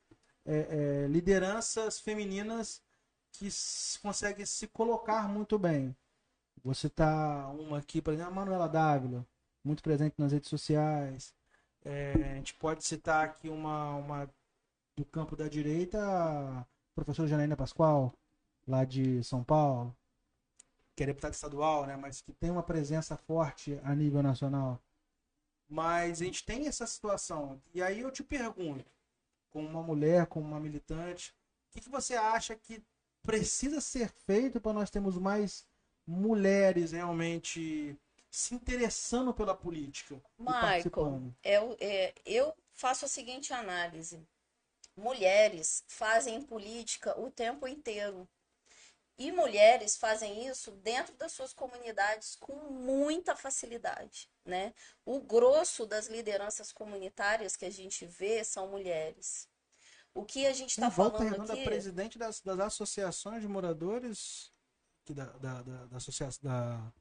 é, 0.46 1.04
é, 1.04 1.08
lideranças 1.08 2.00
femininas 2.00 2.82
que 3.32 3.48
conseguem 4.02 4.46
se 4.46 4.68
colocar 4.68 5.28
muito 5.30 5.58
bem. 5.58 5.96
Você 6.64 6.90
tá 6.90 7.48
uma 7.50 7.80
aqui, 7.80 8.02
por 8.02 8.14
exemplo, 8.14 8.32
a 8.32 8.36
Manuela 8.36 8.68
Dávila, 8.68 9.26
muito 9.64 9.84
presente 9.84 10.16
nas 10.18 10.32
redes 10.32 10.50
sociais. 10.50 11.34
É, 11.84 12.14
a 12.14 12.36
gente 12.36 12.54
pode 12.56 12.84
citar 12.86 13.26
aqui 13.26 13.50
uma, 13.50 13.96
uma 13.96 14.30
do 14.96 15.06
campo 15.06 15.36
da 15.36 15.48
direita, 15.48 16.00
a 16.00 16.66
professora 16.94 17.28
Janaína 17.28 17.58
Pascoal, 17.58 18.14
lá 18.68 18.86
de 18.86 19.24
São 19.24 19.44
Paulo 19.44 19.96
que 20.96 21.04
é 21.04 21.08
deputado 21.08 21.34
estadual, 21.34 21.86
né, 21.88 21.96
mas 21.96 22.22
que 22.22 22.32
tem 22.32 22.52
uma 22.52 22.64
presença 22.64 23.18
forte 23.18 23.80
a 23.84 23.96
nível 23.96 24.22
nacional. 24.22 24.80
Mas 25.68 26.22
a 26.22 26.26
gente 26.26 26.46
tem 26.46 26.68
essa 26.68 26.86
situação. 26.86 27.60
E 27.74 27.82
aí 27.82 28.02
eu 28.02 28.12
te 28.12 28.24
pergunto, 28.24 28.86
como 29.50 29.68
uma 29.68 29.82
mulher, 29.82 30.28
como 30.28 30.46
uma 30.46 30.60
militante, 30.60 31.34
o 31.70 31.74
que, 31.74 31.82
que 31.82 31.90
você 31.90 32.14
acha 32.14 32.56
que 32.56 32.84
precisa 33.24 33.82
ser 33.82 34.10
feito 34.10 34.60
para 34.60 34.74
nós 34.74 34.92
termos 34.92 35.18
mais 35.18 35.66
mulheres 36.06 36.92
realmente 36.92 37.98
se 38.32 38.56
interessando 38.56 39.34
pela 39.34 39.54
política 39.54 40.20
Michael, 40.40 41.36
eu, 41.44 41.78
é, 41.82 42.14
eu 42.26 42.56
faço 42.74 43.04
a 43.04 43.10
seguinte 43.10 43.54
análise. 43.54 44.26
Mulheres 44.96 45.84
fazem 45.88 46.42
política 46.42 47.20
o 47.20 47.30
tempo 47.30 47.68
inteiro. 47.68 48.28
E 49.18 49.32
mulheres 49.32 49.98
fazem 49.98 50.48
isso 50.48 50.72
dentro 50.72 51.14
das 51.16 51.34
suas 51.34 51.54
comunidades 51.54 52.36
com 52.38 52.56
muita 52.72 53.36
facilidade, 53.36 54.30
né? 54.44 54.74
O 55.06 55.20
grosso 55.22 55.86
das 55.86 56.08
lideranças 56.08 56.72
comunitárias 56.72 57.56
que 57.56 57.66
a 57.66 57.70
gente 57.70 58.06
vê 58.06 58.44
são 58.44 58.70
mulheres. 58.70 59.48
O 60.14 60.26
que 60.26 60.48
a 60.48 60.54
gente 60.54 60.72
está 60.72 60.90
volta 60.90 61.20
falando 61.20 61.52
aqui... 61.52 61.64
presidente 61.64 62.18
das, 62.18 62.42
das 62.42 62.60
associações 62.60 63.42
de 63.42 63.48
moradores 63.48 64.52
da, 65.10 65.26
da, 65.26 65.62
da, 65.62 65.86
da, 65.86 65.98
associa- 65.98 66.30
da, 66.42 66.92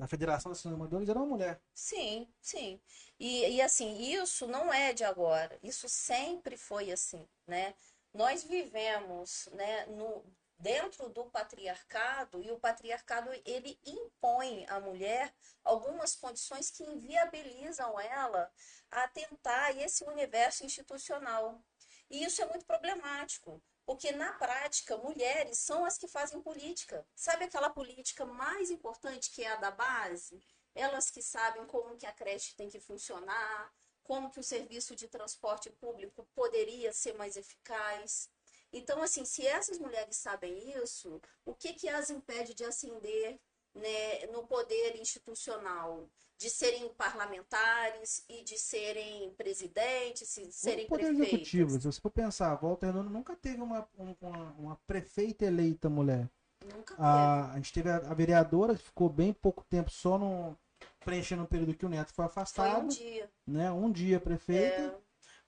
da 0.00 0.08
Federação 0.08 0.50
Associações 0.50 0.74
de 0.74 0.78
Moradores 0.78 1.08
era 1.08 1.18
uma 1.18 1.26
mulher. 1.26 1.60
Sim, 1.74 2.26
sim. 2.40 2.80
E, 3.18 3.56
e 3.56 3.62
assim, 3.62 4.00
isso 4.00 4.46
não 4.46 4.72
é 4.72 4.92
de 4.92 5.04
agora, 5.04 5.58
isso 5.62 5.88
sempre 5.88 6.56
foi 6.56 6.90
assim, 6.90 7.28
né? 7.46 7.74
Nós 8.12 8.42
vivemos, 8.42 9.48
né, 9.52 9.86
no, 9.86 10.24
dentro 10.58 11.08
do 11.10 11.26
patriarcado 11.26 12.42
e 12.42 12.50
o 12.50 12.58
patriarcado 12.58 13.30
ele 13.44 13.78
impõe 13.84 14.66
à 14.68 14.80
mulher 14.80 15.32
algumas 15.62 16.16
condições 16.16 16.70
que 16.70 16.82
inviabilizam 16.82 18.00
ela 18.00 18.50
a 18.90 19.06
tentar 19.08 19.76
esse 19.76 20.02
universo 20.04 20.64
institucional. 20.64 21.62
E 22.08 22.24
isso 22.24 22.42
é 22.42 22.46
muito 22.46 22.64
problemático, 22.64 23.62
porque 23.90 24.12
na 24.12 24.32
prática, 24.34 24.96
mulheres 24.98 25.58
são 25.58 25.84
as 25.84 25.98
que 25.98 26.06
fazem 26.06 26.40
política. 26.40 27.04
Sabe 27.12 27.46
aquela 27.46 27.68
política 27.68 28.24
mais 28.24 28.70
importante 28.70 29.32
que 29.32 29.42
é 29.42 29.48
a 29.48 29.56
da 29.56 29.72
base? 29.72 30.40
Elas 30.76 31.10
que 31.10 31.20
sabem 31.20 31.66
como 31.66 31.96
que 31.96 32.06
a 32.06 32.12
creche 32.12 32.54
tem 32.54 32.68
que 32.68 32.78
funcionar, 32.78 33.74
como 34.04 34.30
que 34.30 34.38
o 34.38 34.44
serviço 34.44 34.94
de 34.94 35.08
transporte 35.08 35.70
público 35.70 36.24
poderia 36.36 36.92
ser 36.92 37.14
mais 37.14 37.36
eficaz. 37.36 38.30
Então, 38.72 39.02
assim, 39.02 39.24
se 39.24 39.44
essas 39.44 39.80
mulheres 39.80 40.14
sabem 40.18 40.56
isso, 40.80 41.20
o 41.44 41.52
que 41.52 41.72
que 41.72 41.88
as 41.88 42.10
impede 42.10 42.54
de 42.54 42.64
ascender 42.64 43.40
né, 43.74 44.26
no 44.32 44.46
poder 44.46 44.96
institucional? 45.00 46.08
De 46.38 46.48
serem 46.48 46.88
parlamentares 46.94 48.24
e 48.26 48.42
de 48.42 48.58
serem 48.58 49.30
presidentes, 49.34 50.34
de 50.34 50.50
serem 50.50 50.86
poder 50.86 51.04
prefeitas. 51.08 51.28
executivo, 51.34 51.70
se 51.72 51.86
você 51.86 52.00
for 52.00 52.10
pensar, 52.10 52.54
Volta 52.54 52.86
Redonda 52.86 53.10
nunca 53.10 53.36
teve 53.36 53.60
uma, 53.60 53.86
uma, 53.98 54.52
uma 54.58 54.76
prefeita 54.86 55.44
eleita 55.44 55.90
mulher. 55.90 56.26
Nunca 56.64 56.94
teve. 56.94 57.06
A, 57.06 57.52
a 57.52 57.56
gente 57.56 57.72
teve 57.74 57.90
a, 57.90 57.96
a 57.96 58.14
vereadora, 58.14 58.74
que 58.74 58.82
ficou 58.84 59.10
bem 59.10 59.34
pouco 59.34 59.62
tempo 59.68 59.90
só 59.90 60.18
no, 60.18 60.56
preenchendo 61.04 61.42
o 61.42 61.46
período 61.46 61.74
que 61.74 61.84
o 61.84 61.90
Neto 61.90 62.08
foi 62.14 62.24
Foi 62.24 62.24
afastado. 62.24 62.84
um 62.84 62.88
dia. 62.88 63.30
né? 63.46 63.70
Um 63.70 63.90
dia 63.92 64.18
prefeita. 64.18 64.98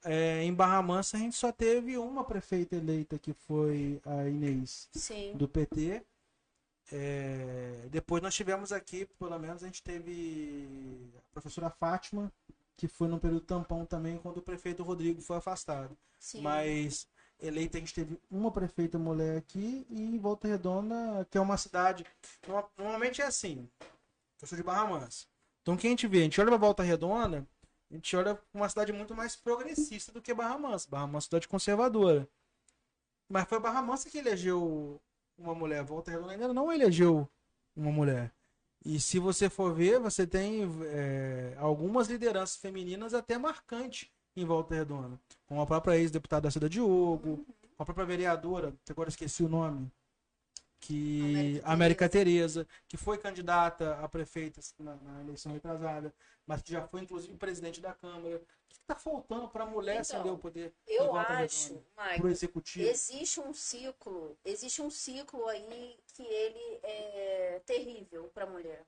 É, 0.04 0.42
em 0.42 0.52
Barra 0.52 0.82
Mansa 0.82 1.16
a 1.16 1.20
gente 1.20 1.36
só 1.36 1.52
teve 1.52 1.96
uma 1.96 2.24
prefeita 2.24 2.74
eleita, 2.76 3.18
que 3.18 3.32
foi 3.32 4.00
a 4.04 4.28
Inês, 4.28 4.88
Sim. 4.92 5.32
do 5.36 5.48
PT. 5.48 6.02
É, 6.94 7.86
depois 7.90 8.22
nós 8.22 8.34
tivemos 8.34 8.70
aqui, 8.70 9.06
pelo 9.18 9.38
menos 9.38 9.62
a 9.62 9.66
gente 9.66 9.82
teve 9.82 11.10
a 11.16 11.32
professora 11.32 11.70
Fátima, 11.70 12.30
que 12.76 12.86
foi 12.86 13.08
num 13.08 13.18
período 13.18 13.40
tampão 13.46 13.86
também, 13.86 14.18
quando 14.18 14.38
o 14.38 14.42
prefeito 14.42 14.82
Rodrigo 14.82 15.22
foi 15.22 15.38
afastado. 15.38 15.96
Sim. 16.18 16.42
Mas 16.42 17.08
eleita 17.40 17.78
a 17.78 17.80
gente 17.80 17.94
teve 17.94 18.20
uma 18.30 18.50
prefeita 18.50 18.98
mulher 18.98 19.38
aqui 19.38 19.86
e 19.88 20.02
em 20.02 20.18
Volta 20.18 20.46
Redonda, 20.46 21.26
que 21.30 21.38
é 21.38 21.40
uma 21.40 21.56
cidade. 21.56 22.04
no- 22.46 22.64
Normalmente 22.76 23.22
é 23.22 23.26
assim. 23.26 23.66
Eu 24.40 24.46
sou 24.48 24.56
de 24.56 24.62
Barra 24.62 24.86
Mansa. 24.86 25.26
Então 25.62 25.74
o 25.74 25.78
que 25.78 25.86
a 25.86 25.90
gente 25.90 26.06
vê? 26.06 26.18
A 26.18 26.22
gente 26.24 26.40
olha 26.40 26.50
pra 26.50 26.56
Volta 26.58 26.82
Redonda, 26.82 27.46
a 27.90 27.94
gente 27.94 28.14
olha 28.16 28.38
uma 28.52 28.68
cidade 28.68 28.92
muito 28.92 29.14
mais 29.14 29.34
progressista 29.34 30.12
do 30.12 30.20
que 30.20 30.34
Barra 30.34 30.58
Mansa. 30.58 30.88
Barra 30.90 31.06
Mansa 31.06 31.12
é 31.12 31.16
uma 31.16 31.20
cidade 31.22 31.48
conservadora. 31.48 32.28
Mas 33.28 33.48
foi 33.48 33.58
Barra 33.60 33.80
Mansa 33.80 34.10
que 34.10 34.18
elegeu 34.18 35.00
uma 35.38 35.54
mulher. 35.54 35.82
Volta 35.82 36.10
Redonda 36.10 36.32
ainda 36.32 36.52
não 36.52 36.72
elegeu 36.72 37.28
uma 37.76 37.90
mulher. 37.90 38.32
E 38.84 38.98
se 38.98 39.18
você 39.18 39.48
for 39.48 39.72
ver, 39.72 40.00
você 40.00 40.26
tem 40.26 40.62
é, 40.86 41.54
algumas 41.58 42.08
lideranças 42.08 42.56
femininas 42.56 43.14
até 43.14 43.38
marcantes 43.38 44.10
em 44.36 44.44
Volta 44.44 44.74
Redonda. 44.74 45.18
Como 45.46 45.60
a 45.60 45.66
própria 45.66 45.96
ex-deputada 45.96 46.50
Cida 46.50 46.68
Diogo, 46.68 47.46
a 47.78 47.84
própria 47.84 48.06
vereadora, 48.06 48.74
agora 48.90 49.08
esqueci 49.08 49.42
o 49.42 49.48
nome, 49.48 49.90
que 50.82 51.60
América 51.64 52.02
América 52.02 52.08
Tereza, 52.08 52.66
que 52.88 52.96
foi 52.96 53.16
candidata 53.16 53.94
a 54.02 54.08
prefeita 54.08 54.60
na, 54.78 54.96
na 54.96 55.20
eleição 55.20 55.52
retrasada, 55.52 56.12
mas 56.44 56.60
que 56.60 56.72
já 56.72 56.86
foi 56.86 57.02
inclusive 57.02 57.34
presidente 57.36 57.80
da 57.80 57.92
Câmara. 57.94 58.36
O 58.36 58.68
que 58.68 58.76
está 58.76 58.96
faltando 58.96 59.48
para 59.48 59.62
a 59.62 59.66
mulher 59.66 60.00
Então, 60.00 60.00
acender 60.00 60.32
o 60.32 60.38
poder 60.38 60.74
Eu 60.86 61.14
acho, 61.14 61.80
pro 62.16 62.28
executivo? 62.28 62.88
existe 62.88 63.40
um 63.40 63.54
ciclo, 63.54 64.36
existe 64.44 64.82
um 64.82 64.90
ciclo 64.90 65.46
aí 65.48 65.96
que 66.14 66.22
ele 66.24 66.80
é 66.82 67.62
terrível 67.64 68.28
para 68.34 68.44
a 68.44 68.50
mulher. 68.50 68.84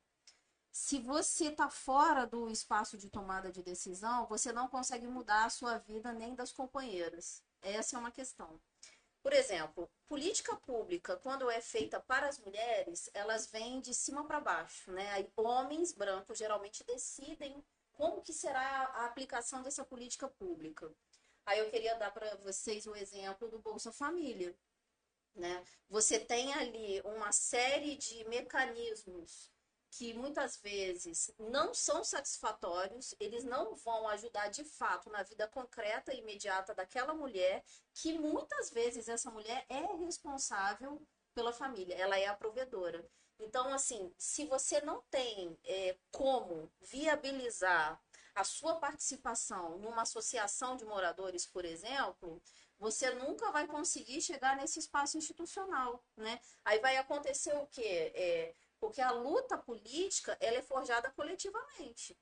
Se 0.73 0.99
você 0.99 1.47
está 1.51 1.71
fora 1.71 2.27
do 2.27 2.51
espaço 2.51 2.99
de 2.99 3.09
tomada 3.09 3.53
de 3.53 3.63
decisão, 3.63 4.27
você 4.27 4.53
não 4.53 4.67
consegue 4.67 5.07
mudar 5.07 5.45
a 5.45 5.51
sua 5.51 5.79
vida 5.79 6.13
nem 6.13 6.35
das 6.35 6.51
companheiras. 6.51 7.45
Essa 7.63 7.97
é 7.97 7.99
uma 8.01 8.11
questão. 8.11 8.61
Por 9.25 9.33
exemplo, 9.33 9.91
política 10.07 10.55
pública, 10.55 11.17
quando 11.17 11.51
é 11.51 11.59
feita 11.59 11.99
para 11.99 12.29
as 12.29 12.39
mulheres, 12.39 13.09
elas 13.15 13.47
vêm 13.47 13.81
de 13.81 13.95
cima 13.95 14.23
para 14.27 14.39
baixo, 14.39 14.93
né? 14.93 15.11
Aí, 15.13 15.33
homens 15.35 15.95
brancos 15.95 16.37
geralmente 16.37 16.85
decidem 16.85 17.65
como 17.95 18.21
que 18.21 18.35
será 18.35 18.61
a 18.61 19.07
aplicação 19.07 19.63
dessa 19.63 19.83
política 19.83 20.29
pública. 20.29 20.95
Aí 21.47 21.59
eu 21.59 21.71
queria 21.71 21.95
dar 21.95 22.11
para 22.11 22.37
vocês 22.37 22.87
o 22.87 22.95
exemplo 22.95 23.49
do 23.49 23.59
Bolsa 23.59 23.91
Família. 23.91 24.55
Né? 25.35 25.65
Você 25.89 26.19
tem 26.19 26.53
ali 26.53 27.01
uma 27.01 27.33
série 27.33 27.97
de 27.97 28.29
mecanismos 28.29 29.51
que 29.97 30.13
muitas 30.13 30.57
vezes 30.57 31.31
não 31.39 31.73
são 31.73 32.03
satisfatórios, 32.03 33.15
eles 33.21 33.45
não 33.45 33.77
vão 33.77 34.09
ajudar 34.09 34.49
de 34.49 34.65
fato 34.65 35.09
na 35.09 35.23
vida 35.23 35.47
concreta 35.47 36.13
e 36.13 36.19
imediata 36.19 36.75
daquela 36.75 37.15
mulher, 37.15 37.65
que 37.93 38.19
muitas 38.19 38.71
vezes 38.71 39.09
essa 39.09 39.31
mulher 39.31 39.65
é 39.69 39.87
responsável 40.05 41.01
pela 41.33 41.53
família, 41.53 41.95
ela 41.95 42.19
é 42.19 42.27
a 42.27 42.35
provedora. 42.35 43.09
Então, 43.39 43.73
assim, 43.73 44.13
se 44.19 44.47
você 44.47 44.81
não 44.81 45.01
tem 45.11 45.57
é, 45.65 45.97
como 46.11 46.73
viabilizar 46.81 48.01
a 48.35 48.43
sua 48.43 48.75
participação 48.77 49.79
numa 49.79 50.03
associação 50.03 50.77
de 50.77 50.85
moradores, 50.85 51.47
por 51.47 51.65
exemplo, 51.65 52.43
você 52.79 53.11
nunca 53.15 53.53
vai 53.53 53.67
conseguir 53.69 54.21
chegar 54.21 54.57
nesse 54.57 54.81
espaço 54.81 55.17
institucional, 55.17 56.05
né? 56.17 56.41
Aí 56.65 56.81
vai 56.81 56.97
acontecer 56.97 57.55
o 57.55 57.67
quê? 57.69 58.13
É, 58.15 58.55
porque 58.85 59.01
a 59.01 59.11
luta 59.13 59.57
política, 59.57 60.37
ela 60.39 60.59
é 60.59 60.63
forjada 60.63 61.11
coletivamente. 61.13 62.15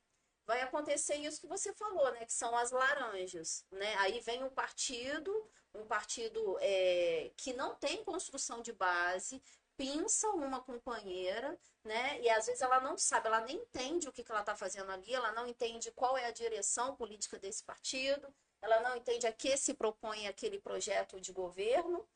Vai 0.46 0.60
acontecer 0.62 1.16
isso 1.16 1.40
que 1.40 1.46
você 1.48 1.72
falou, 1.72 2.12
né? 2.12 2.24
Que 2.24 2.32
são 2.32 2.56
as 2.56 2.70
laranjas, 2.70 3.66
né? 3.68 3.96
Aí 3.96 4.20
vem 4.20 4.44
um 4.44 4.48
partido, 4.48 5.32
um 5.74 5.84
partido 5.84 6.56
é, 6.60 7.32
que 7.36 7.52
não 7.52 7.74
tem 7.74 8.04
construção 8.04 8.62
de 8.62 8.72
base, 8.72 9.42
pinça 9.76 10.28
uma 10.28 10.60
companheira, 10.60 11.58
né? 11.82 12.20
E 12.20 12.30
às 12.30 12.46
vezes 12.46 12.62
ela 12.62 12.80
não 12.80 12.96
sabe, 12.96 13.26
ela 13.26 13.40
nem 13.40 13.56
entende 13.56 14.08
o 14.08 14.12
que, 14.12 14.22
que 14.22 14.30
ela 14.30 14.42
está 14.42 14.54
fazendo 14.54 14.92
ali, 14.92 15.12
ela 15.12 15.32
não 15.32 15.48
entende 15.48 15.90
qual 15.90 16.16
é 16.16 16.26
a 16.26 16.30
direção 16.30 16.94
política 16.94 17.40
desse 17.40 17.64
partido, 17.64 18.32
ela 18.60 18.78
não 18.82 18.94
entende 18.94 19.26
a 19.26 19.32
que 19.32 19.56
se 19.56 19.74
propõe 19.74 20.28
aquele 20.28 20.60
projeto 20.60 21.20
de 21.20 21.32
governo 21.32 22.08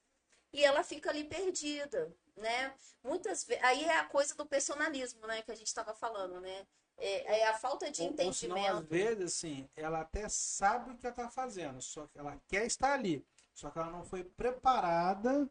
e 0.52 0.64
ela 0.64 0.85
fica 0.85 1.11
ali 1.11 1.24
perdida, 1.24 2.16
né? 2.37 2.75
Muitas 3.03 3.44
vezes, 3.44 3.62
aí 3.64 3.85
é 3.85 3.99
a 3.99 4.05
coisa 4.05 4.35
do 4.35 4.46
personalismo, 4.46 5.27
né? 5.27 5.42
Que 5.42 5.53
a 5.53 5.55
gente 5.55 5.68
estava 5.68 5.94
falando, 5.94 6.40
né? 6.40 6.66
É, 6.99 7.40
é 7.40 7.49
a 7.49 7.55
falta 7.55 7.90
de 7.90 8.03
Ou, 8.03 8.14
ou 8.22 8.33
senão, 8.33 8.66
às 8.66 8.83
entendimento. 8.83 8.88
vezes, 8.88 9.35
assim, 9.35 9.68
ela 9.77 10.01
até 10.01 10.29
sabe 10.29 10.90
o 10.92 10.96
que 10.96 11.07
ela 11.07 11.12
está 11.14 11.29
fazendo, 11.31 11.81
só 11.83 12.07
que 12.07 12.18
ela 12.18 12.40
quer 12.49 12.66
estar 12.66 12.92
ali. 12.94 13.25
Só 13.55 13.70
que 13.70 13.79
ela 13.79 13.90
não 13.90 14.05
foi 14.05 14.22
preparada, 14.25 15.49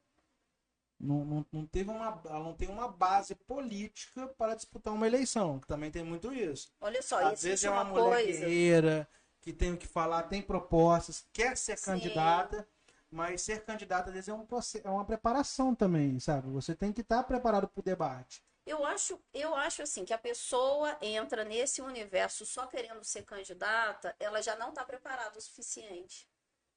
não, 0.99 1.25
não, 1.25 1.45
não 1.51 1.65
teve 1.65 1.89
uma, 1.89 2.21
ela 2.25 2.39
não 2.39 2.53
tem 2.53 2.69
uma 2.69 2.87
base 2.87 3.35
política 3.35 4.27
para 4.37 4.55
disputar 4.55 4.93
uma 4.93 5.07
eleição, 5.07 5.59
que 5.59 5.67
também 5.67 5.91
tem 5.91 6.03
muito 6.03 6.31
isso. 6.33 6.71
Olha 6.79 7.01
só, 7.01 7.19
Às 7.25 7.43
vezes 7.43 7.65
é 7.65 7.69
uma, 7.69 7.81
uma 7.83 7.91
mulher 7.91 8.23
coisa. 8.23 8.39
guerreira, 8.39 9.07
que 9.41 9.53
tem 9.53 9.73
o 9.73 9.77
que 9.77 9.87
falar, 9.87 10.23
tem 10.23 10.41
propostas, 10.41 11.25
quer 11.33 11.57
ser 11.57 11.77
Sim. 11.77 11.85
candidata, 11.85 12.67
mas 13.15 13.43
ser 13.43 13.63
candidata 13.63 14.09
às 14.09 14.13
vezes 14.13 14.27
é, 14.27 14.33
um, 14.33 14.45
é 14.83 14.89
uma 14.89 15.05
preparação 15.05 15.73
também, 15.73 16.19
sabe? 16.19 16.49
Você 16.49 16.75
tem 16.75 16.91
que 16.91 16.99
estar 16.99 17.23
preparado 17.23 17.65
para 17.65 17.79
o 17.79 17.83
debate. 17.83 18.43
Eu 18.65 18.85
acho, 18.85 19.17
eu 19.33 19.55
acho 19.55 19.83
assim 19.83 20.03
que 20.03 20.13
a 20.13 20.17
pessoa 20.17 20.97
entra 21.01 21.45
nesse 21.45 21.81
universo 21.81 22.45
só 22.45 22.67
querendo 22.67 23.01
ser 23.05 23.23
candidata, 23.23 24.13
ela 24.19 24.41
já 24.41 24.57
não 24.57 24.69
está 24.69 24.83
preparada 24.83 25.37
o 25.37 25.41
suficiente, 25.41 26.27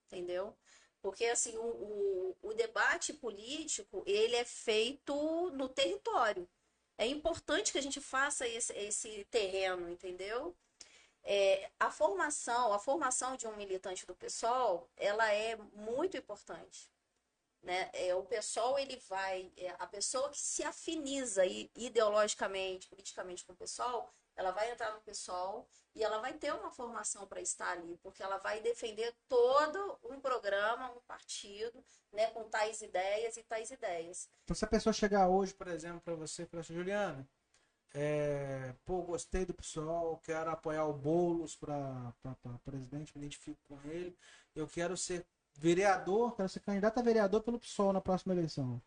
entendeu? 0.06 0.56
Porque 1.02 1.24
assim 1.24 1.56
o, 1.56 1.64
o, 1.64 2.36
o 2.42 2.54
debate 2.54 3.12
político 3.14 4.04
ele 4.06 4.36
é 4.36 4.44
feito 4.44 5.50
no 5.50 5.68
território. 5.68 6.48
É 6.96 7.06
importante 7.06 7.72
que 7.72 7.78
a 7.78 7.82
gente 7.82 8.00
faça 8.00 8.46
esse, 8.46 8.72
esse 8.74 9.24
terreno, 9.24 9.88
entendeu? 9.88 10.56
É, 11.30 11.70
a 11.78 11.90
formação, 11.90 12.72
a 12.72 12.78
formação 12.78 13.36
de 13.36 13.46
um 13.46 13.54
militante 13.54 14.06
do 14.06 14.14
PSOL, 14.14 14.88
ela 14.96 15.30
é 15.30 15.56
muito 15.74 16.16
importante 16.16 16.90
né? 17.62 17.90
É, 17.92 18.14
o 18.14 18.22
pessoal 18.22 18.78
ele 18.78 18.96
vai, 19.08 19.52
é, 19.56 19.70
a 19.78 19.86
pessoa 19.86 20.30
que 20.30 20.38
se 20.38 20.62
afiniza 20.62 21.44
ideologicamente, 21.76 22.88
politicamente 22.88 23.44
com 23.44 23.52
o 23.52 23.56
pessoal, 23.56 24.12
ela 24.36 24.52
vai 24.52 24.70
entrar 24.70 24.92
no 24.92 25.00
pessoal 25.00 25.68
e 25.94 26.02
ela 26.02 26.18
vai 26.20 26.32
ter 26.32 26.54
uma 26.54 26.70
formação 26.70 27.26
para 27.26 27.40
estar 27.40 27.72
ali, 27.72 27.98
porque 27.98 28.22
ela 28.22 28.38
vai 28.38 28.60
defender 28.60 29.12
todo 29.28 29.98
um 30.04 30.20
programa, 30.20 30.92
um 30.92 31.00
partido, 31.00 31.84
né, 32.12 32.28
com 32.30 32.44
tais 32.44 32.80
ideias 32.80 33.36
e 33.36 33.42
tais 33.42 33.70
ideias. 33.70 34.30
Então, 34.44 34.54
se 34.54 34.64
a 34.64 34.68
pessoa 34.68 34.92
chegar 34.92 35.28
hoje, 35.28 35.52
por 35.52 35.66
exemplo, 35.66 36.00
para 36.00 36.14
você 36.14 36.44
e 36.44 36.46
falar 36.46 36.60
assim, 36.60 36.74
Juliana, 36.74 37.28
é, 37.94 38.74
pô, 38.84 39.02
gostei 39.02 39.44
do 39.44 39.54
pessoal, 39.54 40.20
quero 40.24 40.50
apoiar 40.50 40.84
o 40.84 40.92
Boulos 40.92 41.56
para 41.56 42.12
presidente, 42.64 43.16
me 43.16 43.24
identifico 43.24 43.58
com 43.68 43.80
ele, 43.88 44.16
eu 44.54 44.66
quero 44.66 44.96
ser 44.96 45.26
vereador, 45.54 46.36
quero 46.36 46.48
ser 46.48 46.60
candidato 46.60 46.98
a 46.98 47.02
vereador 47.02 47.42
pelo 47.42 47.58
PSOL 47.58 47.92
na 47.92 48.00
próxima 48.00 48.34
eleição. 48.34 48.80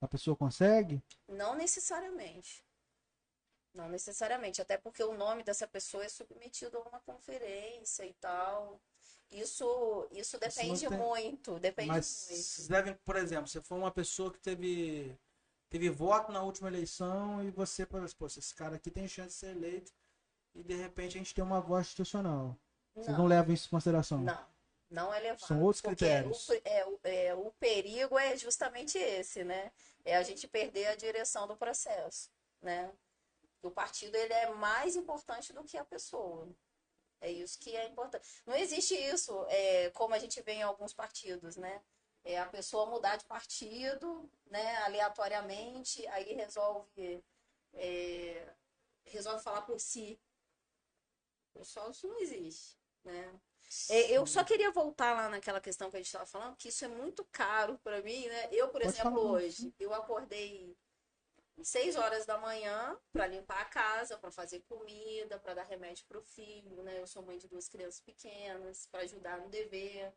A 0.00 0.08
pessoa 0.08 0.36
consegue? 0.36 1.02
Não 1.28 1.54
necessariamente. 1.54 2.64
Não 3.74 3.88
necessariamente, 3.88 4.60
até 4.60 4.76
porque 4.76 5.02
o 5.02 5.14
nome 5.16 5.42
dessa 5.42 5.66
pessoa 5.66 6.04
é 6.04 6.08
submetido 6.08 6.76
a 6.76 6.88
uma 6.88 7.00
conferência 7.00 8.04
e 8.04 8.12
tal. 8.14 8.80
Isso, 9.30 10.06
isso 10.10 10.38
depende 10.38 10.86
tem... 10.86 10.98
muito, 10.98 11.58
depende 11.58 11.88
Mas 11.88 12.26
muito. 12.28 12.44
Vocês 12.44 12.68
devem, 12.68 12.94
por 13.02 13.16
exemplo, 13.16 13.48
você 13.48 13.62
foi 13.62 13.78
uma 13.78 13.90
pessoa 13.90 14.30
que 14.30 14.38
teve, 14.38 15.18
teve 15.72 15.88
voto 15.88 16.30
na 16.30 16.42
última 16.42 16.68
eleição 16.68 17.42
e 17.42 17.50
você, 17.50 17.86
pô, 17.86 17.96
esse 18.26 18.54
cara 18.54 18.76
aqui 18.76 18.90
tem 18.90 19.08
chance 19.08 19.28
de 19.30 19.34
ser 19.34 19.56
eleito 19.56 19.90
e 20.54 20.62
de 20.62 20.74
repente 20.74 21.16
a 21.16 21.18
gente 21.18 21.34
tem 21.34 21.42
uma 21.42 21.62
voz 21.62 21.86
institucional. 21.86 22.54
Não. 22.94 23.02
Vocês 23.02 23.16
não 23.16 23.26
levam 23.26 23.54
isso 23.54 23.68
em 23.68 23.70
consideração? 23.70 24.18
Não, 24.18 24.46
não 24.90 25.14
é 25.14 25.18
levado. 25.18 25.46
São 25.46 25.62
outros 25.62 25.80
critérios. 25.80 26.46
O, 26.46 26.52
é, 26.62 26.84
é, 27.04 27.34
o 27.34 27.50
perigo 27.52 28.18
é 28.18 28.36
justamente 28.36 28.98
esse, 28.98 29.44
né? 29.44 29.72
É 30.04 30.14
a 30.14 30.22
gente 30.22 30.46
perder 30.46 30.88
a 30.88 30.94
direção 30.94 31.48
do 31.48 31.56
processo, 31.56 32.30
né? 32.60 32.92
O 33.62 33.70
partido 33.70 34.14
ele 34.14 34.34
é 34.34 34.50
mais 34.50 34.94
importante 34.94 35.54
do 35.54 35.64
que 35.64 35.78
a 35.78 35.84
pessoa. 35.86 36.46
É 37.18 37.30
isso 37.30 37.58
que 37.58 37.74
é 37.74 37.86
importante. 37.86 38.28
Não 38.44 38.56
existe 38.56 38.94
isso, 38.94 39.46
é, 39.48 39.88
como 39.90 40.14
a 40.14 40.18
gente 40.18 40.42
vê 40.42 40.52
em 40.52 40.62
alguns 40.62 40.92
partidos, 40.92 41.56
né? 41.56 41.80
É 42.24 42.38
a 42.38 42.46
pessoa 42.46 42.86
mudar 42.86 43.16
de 43.16 43.24
partido, 43.24 44.30
né, 44.46 44.76
aleatoriamente, 44.78 46.06
aí 46.08 46.34
resolve, 46.34 47.24
é, 47.74 48.54
resolve 49.04 49.42
falar 49.42 49.62
por 49.62 49.80
si. 49.80 50.20
Pessoal, 51.52 51.90
isso 51.90 52.06
não 52.06 52.18
existe, 52.20 52.78
né? 53.04 53.40
É, 53.88 54.10
eu 54.10 54.26
só 54.26 54.44
queria 54.44 54.70
voltar 54.70 55.14
lá 55.14 55.28
naquela 55.28 55.60
questão 55.60 55.90
que 55.90 55.96
a 55.96 56.00
gente 56.00 56.06
estava 56.06 56.26
falando, 56.26 56.56
que 56.56 56.68
isso 56.68 56.84
é 56.84 56.88
muito 56.88 57.24
caro 57.32 57.78
para 57.78 58.02
mim, 58.02 58.26
né? 58.28 58.48
Eu, 58.52 58.68
por 58.68 58.82
Pode 58.82 58.94
exemplo, 58.94 59.18
hoje, 59.18 59.74
eu 59.80 59.94
acordei 59.94 60.76
seis 61.62 61.96
horas 61.96 62.26
da 62.26 62.38
manhã 62.38 62.98
para 63.12 63.26
limpar 63.26 63.60
a 63.60 63.64
casa, 63.64 64.18
para 64.18 64.30
fazer 64.30 64.60
comida, 64.60 65.38
para 65.38 65.54
dar 65.54 65.64
remédio 65.64 66.04
para 66.06 66.18
o 66.18 66.22
filho, 66.22 66.82
né? 66.82 67.00
Eu 67.00 67.06
sou 67.06 67.22
mãe 67.22 67.38
de 67.38 67.48
duas 67.48 67.68
crianças 67.68 68.00
pequenas, 68.00 68.86
para 68.86 69.00
ajudar 69.00 69.38
no 69.38 69.48
dever. 69.48 70.12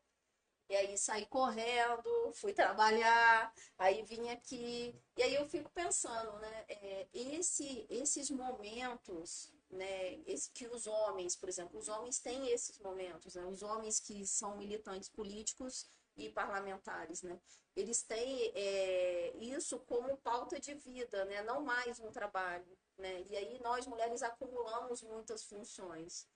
E 0.67 0.75
aí 0.75 0.97
saí 0.97 1.25
correndo, 1.28 2.34
fui 2.34 2.51
trabalhar, 2.54 3.54
aí 3.78 4.01
vim 4.04 4.30
aqui. 4.30 4.99
E 5.15 5.23
aí 5.23 5.36
eu 5.36 5.47
fico 5.47 5.69
pensando, 5.71 6.38
né? 6.39 6.65
É, 6.67 7.08
esse, 7.13 7.86
esses 7.89 8.32
momentos, 8.32 9.54
né? 9.69 10.15
Esse, 10.25 10.49
que 10.51 10.67
os 10.67 10.88
homens, 10.88 11.36
por 11.36 11.49
exemplo, 11.49 11.80
os 11.80 11.88
homens 11.88 12.19
têm 12.19 12.49
esses 12.49 12.80
momentos, 12.80 13.36
né? 13.36 13.45
Os 13.45 13.62
homens 13.62 13.99
que 13.99 14.25
são 14.25 14.58
militantes 14.58 15.10
políticos 15.10 15.88
e 16.17 16.30
parlamentares, 16.30 17.21
né? 17.21 17.39
Eles 17.75 18.01
têm 18.04 18.51
é, 18.56 19.36
isso 19.38 19.80
como 19.80 20.17
pauta 20.17 20.60
de 20.60 20.73
vida, 20.73 21.25
né? 21.25 21.43
Não 21.43 21.62
mais 21.62 21.99
um 21.99 22.10
trabalho, 22.10 22.78
né? 22.97 23.21
E 23.30 23.36
aí 23.36 23.60
nós 23.62 23.86
mulheres 23.86 24.23
acumulamos 24.23 25.04
muitas 25.04 25.43
funções. 25.43 26.28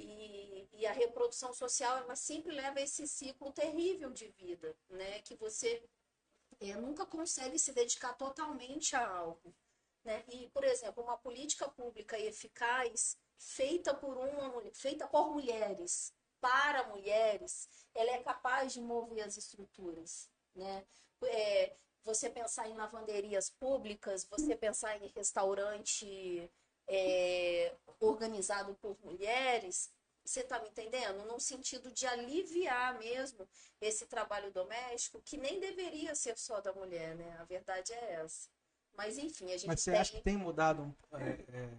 E, 0.00 0.68
e 0.72 0.86
a 0.86 0.92
reprodução 0.92 1.52
social, 1.52 1.98
ela 1.98 2.14
sempre 2.14 2.54
leva 2.54 2.80
esse 2.80 3.06
ciclo 3.06 3.52
terrível 3.52 4.10
de 4.10 4.28
vida, 4.28 4.76
né? 4.88 5.20
Que 5.22 5.34
você 5.34 5.82
é, 6.60 6.74
nunca 6.74 7.04
consegue 7.04 7.58
se 7.58 7.72
dedicar 7.72 8.14
totalmente 8.14 8.94
a 8.94 9.06
algo. 9.06 9.54
Né? 10.04 10.24
E, 10.28 10.48
por 10.50 10.64
exemplo, 10.64 11.02
uma 11.02 11.18
política 11.18 11.68
pública 11.68 12.18
eficaz 12.18 13.18
feita 13.36 13.92
por 13.92 14.16
uma 14.16 14.62
feita 14.72 15.06
por 15.06 15.30
mulheres, 15.30 16.14
para 16.40 16.86
mulheres, 16.88 17.68
ela 17.94 18.12
é 18.12 18.22
capaz 18.22 18.72
de 18.72 18.80
mover 18.80 19.24
as 19.24 19.36
estruturas, 19.36 20.30
né? 20.54 20.86
É, 21.24 21.76
você 22.04 22.30
pensar 22.30 22.68
em 22.68 22.76
lavanderias 22.76 23.50
públicas, 23.50 24.24
você 24.24 24.56
pensar 24.56 24.96
em 24.96 25.08
restaurante 25.08 26.50
é, 26.88 27.74
organizado 28.00 28.74
por 28.76 28.96
mulheres, 29.04 29.90
você 30.24 30.40
está 30.40 30.60
me 30.60 30.68
entendendo? 30.68 31.24
Num 31.24 31.40
sentido 31.40 31.90
de 31.90 32.06
aliviar 32.06 32.98
mesmo 32.98 33.48
esse 33.80 34.06
trabalho 34.06 34.50
doméstico, 34.52 35.22
que 35.22 35.36
nem 35.36 35.58
deveria 35.58 36.14
ser 36.14 36.36
só 36.36 36.60
da 36.60 36.72
mulher, 36.72 37.14
né? 37.16 37.36
A 37.38 37.44
verdade 37.44 37.92
é 37.92 38.14
essa. 38.14 38.48
Mas 38.96 39.16
enfim, 39.16 39.46
a 39.46 39.56
gente 39.56 39.68
Mas 39.68 39.80
você 39.80 39.92
tem... 39.92 40.00
acha 40.00 40.12
que 40.12 40.22
tem 40.22 40.36
mudado 40.36 40.94
é, 41.12 41.56
é 41.56 41.70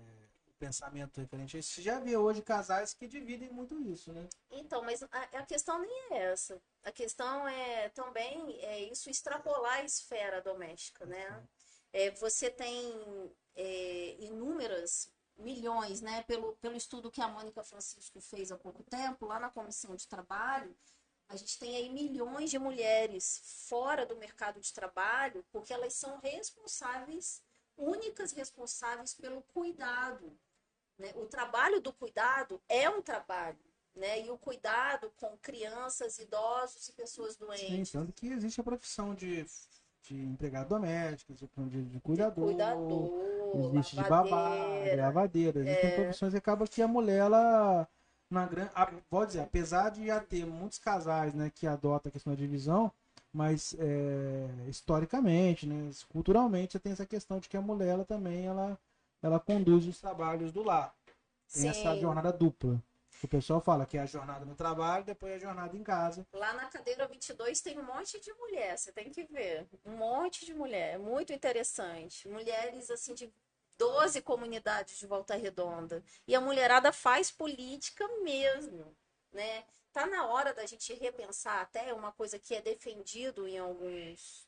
pensamento 0.58 1.22
referente 1.22 1.62
Você 1.62 1.82
já 1.82 2.00
vê 2.00 2.18
hoje 2.18 2.42
casais 2.42 2.94
que 2.94 3.08
dividem 3.08 3.50
muito 3.50 3.80
isso, 3.82 4.12
né? 4.12 4.28
Então, 4.52 4.84
mas 4.84 5.02
a, 5.04 5.08
a 5.12 5.46
questão 5.46 5.80
nem 5.80 6.08
é 6.12 6.32
essa. 6.32 6.62
A 6.84 6.92
questão 6.92 7.48
é 7.48 7.90
também 7.90 8.60
é 8.62 8.80
isso 8.84 9.10
extrapolar 9.10 9.80
a 9.80 9.84
esfera 9.84 10.42
doméstica, 10.42 11.06
né? 11.06 11.44
É, 11.92 12.12
você 12.12 12.50
tem 12.50 13.32
é, 13.56 14.16
inúmeras 14.20 15.12
milhões, 15.38 16.02
né? 16.02 16.24
Pelo, 16.24 16.56
pelo 16.58 16.76
estudo 16.76 17.12
que 17.12 17.22
a 17.22 17.28
Mônica 17.28 17.64
Francisco 17.64 18.20
fez 18.20 18.52
há 18.52 18.58
pouco 18.58 18.84
tempo, 18.84 19.26
lá 19.26 19.40
na 19.40 19.50
Comissão 19.50 19.96
de 19.96 20.08
Trabalho, 20.08 20.76
a 21.28 21.36
gente 21.36 21.60
tem 21.60 21.76
aí 21.76 21.90
milhões 21.90 22.50
de 22.50 22.58
mulheres 22.58 23.42
fora 23.68 24.06
do 24.06 24.16
mercado 24.16 24.60
de 24.60 24.74
trabalho, 24.74 25.46
porque 25.52 25.74
elas 25.74 25.94
são 25.94 26.20
responsáveis, 26.20 27.42
únicas 27.78 28.32
responsáveis 28.32 29.14
pelo 29.14 29.42
cuidado 29.44 30.38
né? 31.00 31.14
O 31.16 31.26
trabalho 31.26 31.80
do 31.80 31.94
cuidado 31.94 32.62
é 32.68 32.90
um 32.90 33.02
trabalho. 33.02 33.58
Né? 33.96 34.26
E 34.26 34.30
o 34.30 34.38
cuidado 34.38 35.12
com 35.18 35.36
crianças, 35.38 36.20
idosos 36.20 36.88
e 36.90 36.94
pessoas 36.94 37.36
doentes. 37.36 37.90
Sim, 37.90 38.00
tanto 38.00 38.14
que 38.14 38.28
existe 38.28 38.62
a 38.62 38.64
profissão 38.64 39.16
de, 39.16 39.46
de 40.04 40.16
empregado 40.16 40.70
doméstico, 40.70 41.34
de, 41.34 41.86
de 41.86 42.00
cuidador, 42.00 42.46
cuidador, 42.46 43.12
existe 43.56 43.96
de 43.96 44.10
babá, 44.10 44.52
de 44.84 44.96
lavadeira. 44.96 45.60
Existem 45.60 45.90
é... 45.90 45.96
profissões 45.96 46.32
que 46.32 46.38
acaba 46.38 46.68
que 46.68 46.82
a 46.82 46.88
mulher, 46.88 47.18
ela, 47.18 47.88
na 48.30 48.46
grande, 48.46 48.72
pode 49.10 49.32
dizer, 49.32 49.42
apesar 49.42 49.90
de 49.90 50.06
já 50.06 50.20
ter 50.20 50.46
muitos 50.46 50.78
casais 50.78 51.34
né, 51.34 51.52
que 51.54 51.66
adotam 51.66 52.10
a 52.10 52.12
questão 52.12 52.34
da 52.34 52.40
divisão, 52.40 52.92
mas 53.34 53.76
é, 53.78 54.48
historicamente, 54.68 55.68
né, 55.68 55.90
culturalmente, 56.10 56.80
tem 56.80 56.92
essa 56.92 57.06
questão 57.06 57.40
de 57.40 57.50
que 57.50 57.58
a 57.58 57.62
mulher 57.62 57.90
ela 57.90 58.06
também 58.06 58.46
ela 58.46 58.78
ela 59.22 59.40
conduz 59.40 59.86
os 59.86 60.00
trabalhos 60.00 60.52
do 60.52 60.64
lar. 60.64 60.94
Tem 61.52 61.64
Sim. 61.64 61.68
essa 61.70 61.96
jornada 61.98 62.32
dupla. 62.32 62.82
O 63.22 63.28
pessoal 63.28 63.60
fala 63.60 63.86
que 63.86 63.98
é 63.98 64.02
a 64.02 64.06
jornada 64.06 64.46
no 64.46 64.56
trabalho, 64.56 65.04
depois 65.04 65.34
é 65.34 65.36
a 65.36 65.40
jornada 65.40 65.76
em 65.76 65.84
casa. 65.84 66.26
Lá 66.32 66.54
na 66.54 66.68
cadeira 66.68 67.06
22 67.08 67.60
tem 67.62 67.78
um 67.78 67.84
monte 67.84 68.20
de 68.20 68.34
mulher, 68.34 68.78
você 68.78 68.92
tem 68.92 69.12
que 69.12 69.24
ver. 69.26 69.68
Um 69.86 69.98
monte 69.98 70.46
de 70.46 70.54
mulher, 70.54 70.96
é 70.96 70.98
muito 70.98 71.34
interessante. 71.34 72.28
Mulheres 72.30 72.90
assim 72.90 73.14
de 73.14 73.34
12 73.78 74.22
comunidades 74.22 74.98
de 74.98 75.06
Volta 75.06 75.36
Redonda. 75.36 76.04
E 76.28 76.34
a 76.34 76.42
mulherada 76.42 76.94
faz 76.94 77.30
política 77.30 78.08
mesmo, 78.24 78.96
né? 79.32 79.66
Tá 79.92 80.06
na 80.06 80.28
hora 80.28 80.54
da 80.54 80.66
gente 80.66 80.94
repensar 80.94 81.62
até 81.62 81.94
uma 81.94 82.12
coisa 82.12 82.40
que 82.40 82.56
é 82.56 82.62
defendido 82.62 83.48
em 83.48 83.58
alguns 83.58 84.48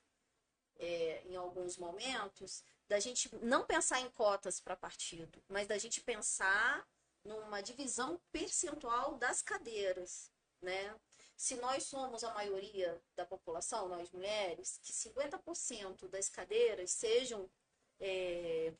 é, 0.82 1.22
em 1.26 1.36
alguns 1.36 1.78
momentos, 1.78 2.64
da 2.88 3.00
gente 3.00 3.30
não 3.42 3.64
pensar 3.64 4.02
em 4.02 4.10
cotas 4.10 4.60
para 4.60 4.76
partido, 4.76 5.42
mas 5.48 5.68
da 5.68 5.78
gente 5.78 6.02
pensar 6.02 6.86
numa 7.24 7.62
divisão 7.62 8.20
percentual 8.32 9.18
das 9.18 9.42
cadeiras, 9.42 10.32
né? 10.62 10.96
Se 11.36 11.56
nós 11.56 11.84
somos 11.86 12.24
a 12.24 12.34
maioria 12.34 13.02
da 13.16 13.26
população, 13.26 13.88
nós 13.88 14.12
mulheres, 14.12 14.80
que 14.84 14.94
50% 14.94 16.08
das 16.08 16.30
cadeiras 16.30 16.92
sejam 16.92 17.50
é, 18.00 18.74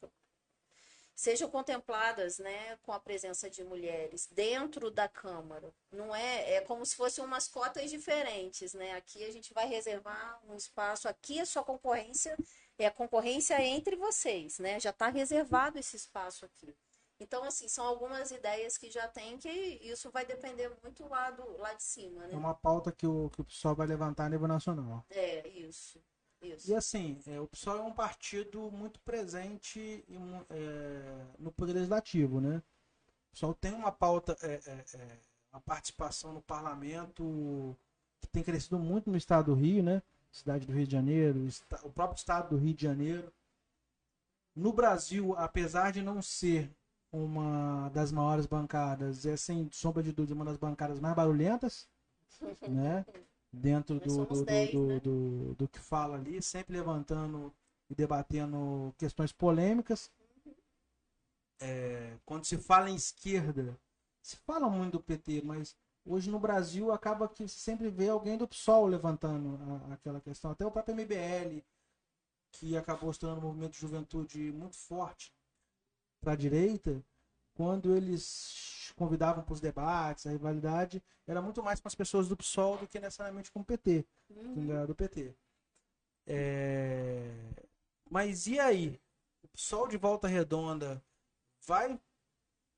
sejam 1.22 1.50
contempladas, 1.52 2.40
né, 2.40 2.78
com 2.82 2.92
a 2.92 3.00
presença 3.00 3.48
de 3.48 3.64
mulheres 3.64 4.28
dentro 4.32 4.90
da 4.90 5.08
Câmara. 5.08 5.72
Não 5.92 6.16
é, 6.16 6.56
é 6.56 6.62
como 6.62 6.84
se 6.84 6.96
fossem 6.96 7.24
umas 7.24 7.48
cotas 7.48 7.92
diferentes, 7.92 8.74
né? 8.74 8.94
Aqui 8.94 9.24
a 9.24 9.32
gente 9.32 9.54
vai 9.54 9.68
reservar 9.68 10.42
um 10.48 10.56
espaço, 10.56 11.08
aqui 11.08 11.40
a 11.40 11.46
sua 11.46 11.64
concorrência 11.64 12.36
é 12.80 12.88
a 12.88 12.92
concorrência 12.92 13.62
entre 13.62 13.96
vocês, 13.96 14.58
né? 14.58 14.80
Já 14.80 14.90
está 14.90 15.10
reservado 15.10 15.78
esse 15.78 15.96
espaço 15.96 16.44
aqui. 16.46 16.76
Então, 17.22 17.44
assim, 17.44 17.68
são 17.68 17.86
algumas 17.86 18.32
ideias 18.32 18.78
que 18.78 18.90
já 18.90 19.08
tem 19.08 19.38
que 19.38 19.50
isso 19.50 20.10
vai 20.10 20.26
depender 20.26 20.72
muito 20.82 21.08
lá, 21.08 21.30
do, 21.30 21.58
lá 21.58 21.74
de 21.74 21.84
cima, 21.84 22.26
né? 22.26 22.34
É 22.34 22.36
uma 22.38 22.56
pauta 22.56 22.92
que 22.92 23.06
o, 23.06 23.30
que 23.30 23.42
o 23.42 23.46
PSOL 23.46 23.76
vai 23.76 23.86
levantar 23.86 24.26
a 24.26 24.30
nível 24.30 24.48
nacional. 24.48 25.06
É, 25.10 25.48
isso. 25.48 26.02
Isso. 26.42 26.72
E 26.72 26.76
assim, 26.76 27.22
é, 27.28 27.40
o 27.40 27.46
PSOL 27.46 27.78
é 27.78 27.82
um 27.84 27.94
partido 27.94 28.72
muito 28.72 29.00
presente 29.02 30.04
em, 30.10 30.46
é, 30.50 31.26
no 31.38 31.52
Poder 31.52 31.74
Legislativo, 31.74 32.42
né? 32.42 32.64
O 33.30 33.34
PSOL 33.34 33.54
tem 33.54 33.72
uma 33.72 33.92
pauta, 33.92 34.36
é, 34.42 34.54
é, 34.66 34.86
é, 34.96 35.18
uma 35.54 35.62
participação 35.62 36.34
no 36.34 36.42
parlamento 36.42 37.78
que 38.20 38.28
tem 38.30 38.42
crescido 38.42 38.80
muito 38.80 39.12
no 39.12 39.18
estado 39.18 39.54
do 39.54 39.54
Rio, 39.54 39.84
né? 39.84 40.02
cidade 40.32 40.66
do 40.66 40.74
Rio 40.74 40.88
de 40.88 40.92
Janeiro, 40.94 41.48
o 41.84 41.90
próprio 41.92 42.18
estado 42.18 42.50
do 42.50 42.58
Rio 42.58 42.74
de 42.74 42.82
Janeiro. 42.82 43.32
No 44.56 44.74
Brasil, 44.74 45.36
apesar 45.38 45.92
de 45.92 46.02
não 46.02 46.22
ser 46.22 46.72
uma 47.12 47.90
das 47.90 48.12
maiores 48.12 48.46
bancadas, 48.46 49.26
é 49.26 49.36
sem 49.36 49.70
sombra 49.72 50.02
de 50.02 50.14
dúvida 50.14 50.34
uma 50.34 50.46
das 50.46 50.58
bancadas 50.58 51.00
mais 51.00 51.16
barulhentas, 51.16 51.88
né? 52.68 53.06
Dentro 53.54 54.00
do, 54.00 54.26
do, 54.26 54.46
10, 54.46 54.72
do, 54.72 54.88
né? 54.88 55.00
do, 55.02 55.56
do, 55.56 55.68
que 55.68 55.80
fala 55.80 56.16
ali, 56.16 56.42
sempre 56.42 56.78
levantando 56.78 57.54
e 57.90 57.96
debatendo 57.96 58.96
questões 58.98 59.34
polêmicas. 59.34 60.10
É, 61.60 62.18
quando 62.26 62.46
se 62.46 62.58
fala 62.58 62.90
em 62.90 62.96
esquerda, 62.96 63.78
se 64.22 64.38
fala 64.38 64.70
muito 64.70 64.94
do 64.94 65.04
PT, 65.04 65.42
mas 65.44 65.76
hoje 66.06 66.32
no 66.32 66.40
Brasil 66.40 66.94
acaba 66.94 67.28
que 67.28 67.46
sempre 67.46 67.90
vê 67.90 68.08
alguém 68.08 68.38
do 68.38 68.48
PSOL 68.48 68.86
levantando 68.86 69.60
a, 69.90 69.96
aquela 69.96 70.22
questão. 70.22 70.52
Até 70.52 70.66
o 70.66 70.72
próprio 70.72 70.96
MBL, 70.96 71.62
que 72.54 72.78
acabou 72.78 73.12
se 73.12 73.20
tornando 73.20 73.42
um 73.42 73.50
movimento 73.50 73.74
de 73.74 73.80
juventude 73.80 74.40
muito 74.54 74.78
forte 74.78 75.34
para 76.22 76.34
a 76.34 76.36
direita, 76.36 77.04
quando 77.56 77.96
eles 77.96 78.94
convidavam 78.96 79.44
para 79.44 79.54
os 79.54 79.60
debates, 79.60 80.26
a 80.26 80.32
rivalidade, 80.32 81.04
era 81.28 81.42
muito 81.42 81.62
mais 81.64 81.80
com 81.80 81.88
as 81.88 81.96
pessoas 81.96 82.28
do 82.28 82.38
PSOL 82.38 82.78
do 82.78 82.88
que 82.88 83.00
necessariamente 83.00 83.52
com 83.52 83.62
o 83.62 83.66
PT, 83.66 84.06
Uhum. 84.30 84.86
do 84.86 84.96
PT. 84.96 85.36
É... 86.28 87.34
Mas 88.10 88.48
e 88.48 88.60
aí? 88.60 89.00
O 89.44 89.48
PSOL 89.48 89.88
de 89.88 89.98
Volta 89.98 90.28
Redonda 90.28 91.04
vai 91.66 92.00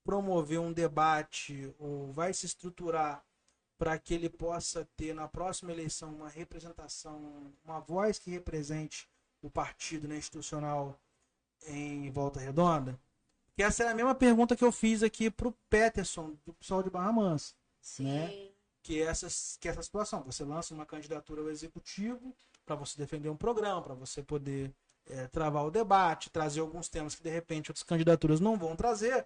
promover 0.03 0.60
um 0.60 0.71
debate 0.73 1.73
ou 1.77 2.12
vai 2.12 2.34
se 2.34 2.45
estruturar 2.45 3.23
para 3.77 3.97
que 3.99 4.13
ele 4.13 4.29
possa 4.29 4.88
ter 4.95 5.13
na 5.13 5.27
próxima 5.27 5.71
eleição 5.71 6.13
uma 6.13 6.29
representação, 6.29 7.53
uma 7.65 7.79
voz 7.79 8.17
que 8.17 8.29
represente 8.32 9.10
o 9.41 9.49
partido 9.49 10.08
né, 10.08 10.17
institucional 10.17 10.97
em 11.67 12.10
Volta 12.12 12.39
Redonda? 12.39 12.99
Que 13.55 13.63
essa 13.63 13.83
é 13.83 13.87
a 13.87 13.95
mesma 13.95 14.15
pergunta 14.15 14.55
que 14.55 14.63
eu 14.63 14.71
fiz 14.71 15.03
aqui 15.03 15.29
para 15.29 15.47
o 15.47 15.55
Peterson, 15.69 16.35
do 16.45 16.53
PSOL 16.53 16.81
de 16.81 16.89
Barra 16.89 17.11
Mansa 17.11 17.53
Sim. 17.79 18.05
né? 18.05 18.49
que 18.83 19.01
é 19.01 19.05
essa, 19.05 19.27
que 19.59 19.69
essa 19.69 19.81
situação. 19.81 20.21
Você 20.23 20.43
lança 20.43 20.73
uma 20.73 20.85
candidatura 20.85 21.41
ao 21.41 21.49
executivo 21.49 22.35
para 22.65 22.75
você 22.75 22.97
defender 22.97 23.29
um 23.29 23.35
programa, 23.35 23.81
para 23.81 23.93
você 23.93 24.21
poder 24.21 24.73
é, 25.05 25.27
travar 25.27 25.65
o 25.65 25.71
debate, 25.71 26.29
trazer 26.29 26.59
alguns 26.59 26.89
temas 26.89 27.15
que 27.15 27.23
de 27.23 27.29
repente 27.29 27.71
outras 27.71 27.83
candidaturas 27.83 28.39
não 28.39 28.57
vão 28.57 28.75
trazer, 28.75 29.25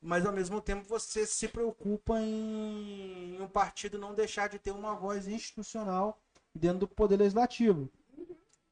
mas 0.00 0.26
ao 0.26 0.32
mesmo 0.32 0.60
tempo 0.60 0.86
você 0.88 1.26
se 1.26 1.48
preocupa 1.48 2.20
em, 2.20 3.36
em 3.36 3.40
um 3.40 3.48
partido 3.48 3.98
não 3.98 4.14
deixar 4.14 4.48
de 4.48 4.58
ter 4.58 4.72
uma 4.72 4.94
voz 4.94 5.26
institucional 5.26 6.20
dentro 6.54 6.80
do 6.80 6.88
poder 6.88 7.16
legislativo, 7.16 7.90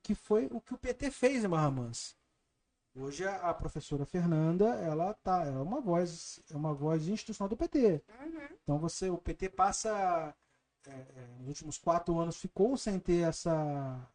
que 0.02 0.14
foi 0.14 0.48
o 0.50 0.60
que 0.60 0.74
o 0.74 0.78
PT 0.78 1.10
fez 1.10 1.44
em 1.44 1.48
Barra 1.48 1.70
Mansa. 1.70 2.14
Hoje 2.94 3.26
a, 3.26 3.54
professora 3.54 4.04
Fernanda, 4.04 4.66
ela 4.76 5.14
tá, 5.14 5.44
é 5.44 5.50
uma 5.50 5.80
voz, 5.80 6.42
é 6.50 6.56
uma 6.56 6.74
voz 6.74 7.06
institucional 7.06 7.48
do 7.48 7.56
PT. 7.56 8.02
Uhum. 8.20 8.48
Então 8.62 8.78
você, 8.78 9.08
o 9.08 9.16
PT 9.16 9.50
passa, 9.50 10.34
é, 10.86 10.90
é, 10.90 11.26
nos 11.38 11.48
últimos 11.48 11.78
quatro 11.78 12.18
anos 12.18 12.36
ficou 12.36 12.76
sem 12.76 12.98
ter 12.98 13.28
essa, 13.28 14.08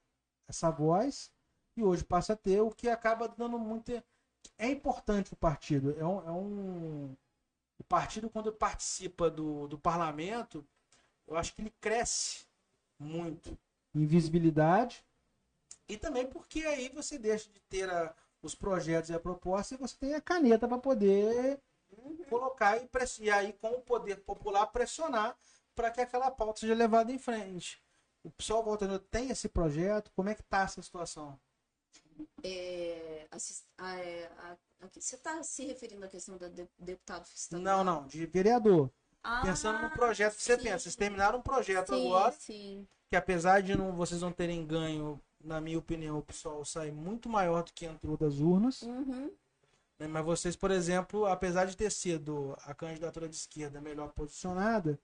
essa 0.48 0.70
voz 0.70 1.32
e 1.78 1.84
hoje 1.84 2.04
passa 2.04 2.34
a 2.34 2.36
ter, 2.36 2.60
o 2.62 2.70
que 2.70 2.90
acaba 2.90 3.30
dando 3.30 3.58
muito. 3.58 3.92
É 4.58 4.70
importante 4.70 5.32
o 5.32 5.38
partido. 5.38 5.98
É 5.98 6.06
um, 6.06 6.28
é 6.28 6.32
um, 6.32 7.16
o 7.80 7.84
partido, 7.86 8.30
quando 8.30 8.52
participa 8.52 9.30
do, 9.30 9.68
do 9.68 9.80
parlamento, 9.80 10.68
eu 11.26 11.38
acho 11.38 11.54
que 11.56 11.62
ele 11.62 11.74
cresce 11.80 12.46
muito 13.00 13.58
em 13.94 14.06
visibilidade 14.06 15.04
e 15.88 15.98
também 15.98 16.28
porque 16.28 16.60
aí 16.66 16.90
você 16.90 17.18
deixa 17.18 17.50
de 17.50 17.60
ter 17.62 17.90
a, 17.90 18.14
os 18.46 18.56
projetos 18.56 19.10
e 19.10 19.14
a 19.14 19.20
proposta 19.20 19.74
e 19.74 19.78
você 19.78 19.96
tem 19.98 20.14
a 20.14 20.22
caneta 20.22 20.68
para 20.68 20.78
poder 20.78 21.60
colocar 22.30 22.78
e, 22.78 22.88
press- 22.88 23.20
e 23.20 23.30
aí 23.30 23.54
com 23.54 23.70
o 23.72 23.82
poder 23.82 24.18
popular 24.18 24.68
pressionar 24.68 25.36
para 25.74 25.92
que 25.92 26.02
aquela 26.02 26.30
pauta 26.32 26.60
seja 26.62 26.74
levada 26.74 27.12
em 27.12 27.18
frente. 27.20 27.82
O 28.24 28.30
pessoal 28.32 28.64
voltando 28.64 28.98
tem 29.00 29.30
esse 29.30 29.48
projeto, 29.50 30.12
como 30.16 30.30
é 30.30 30.36
que 30.36 30.44
tá 30.44 30.62
essa 30.64 30.82
situação? 30.82 31.40
É, 32.44 33.28
assis- 33.32 33.66
a- 33.78 33.96
é, 34.00 34.26
a- 34.40 34.58
você 34.94 35.16
está 35.16 35.42
se 35.44 35.66
referindo 35.66 36.06
à 36.06 36.08
questão 36.08 36.38
do 36.38 36.50
de- 36.50 36.68
deputado 36.78 37.26
estadual? 37.34 37.64
Não, 37.64 37.84
não, 38.02 38.08
de 38.08 38.26
vereador. 38.26 38.90
Ah, 39.24 39.42
Pensando 39.44 39.82
no 39.82 39.90
projeto 39.90 40.36
que 40.36 40.44
você 40.44 40.56
sim. 40.58 40.64
tem. 40.64 40.72
Vocês 40.74 40.96
terminaram 40.96 41.40
um 41.40 41.42
projeto 41.42 41.94
sim, 41.96 42.06
agora, 42.08 42.32
Sim, 42.34 42.88
que 43.10 43.16
apesar 43.16 43.62
de 43.62 43.76
não, 43.76 43.96
vocês 43.96 44.22
não 44.22 44.32
terem 44.32 44.66
ganho, 44.66 45.20
na 45.46 45.62
minha 45.62 45.80
opinião, 45.80 46.18
o 46.20 46.24
pessoal 46.24 46.64
sai 46.66 46.92
muito 46.92 47.30
maior 47.30 47.64
do 47.64 47.72
que 47.74 47.86
entrou 47.86 48.18
das 48.18 48.40
urnas. 48.40 48.82
Uhum. 48.82 49.32
né? 50.00 50.08
Mas 50.08 50.26
vocês, 50.26 50.56
por 50.56 50.72
exemplo, 50.72 51.26
apesar 51.26 51.66
de 51.66 51.78
ter 51.78 51.92
sido 51.92 52.56
a 52.64 52.74
candidatura 52.74 53.30
de 53.30 53.36
esquerda 53.36 53.80
melhor 53.82 54.10
posicionada, 54.14 55.00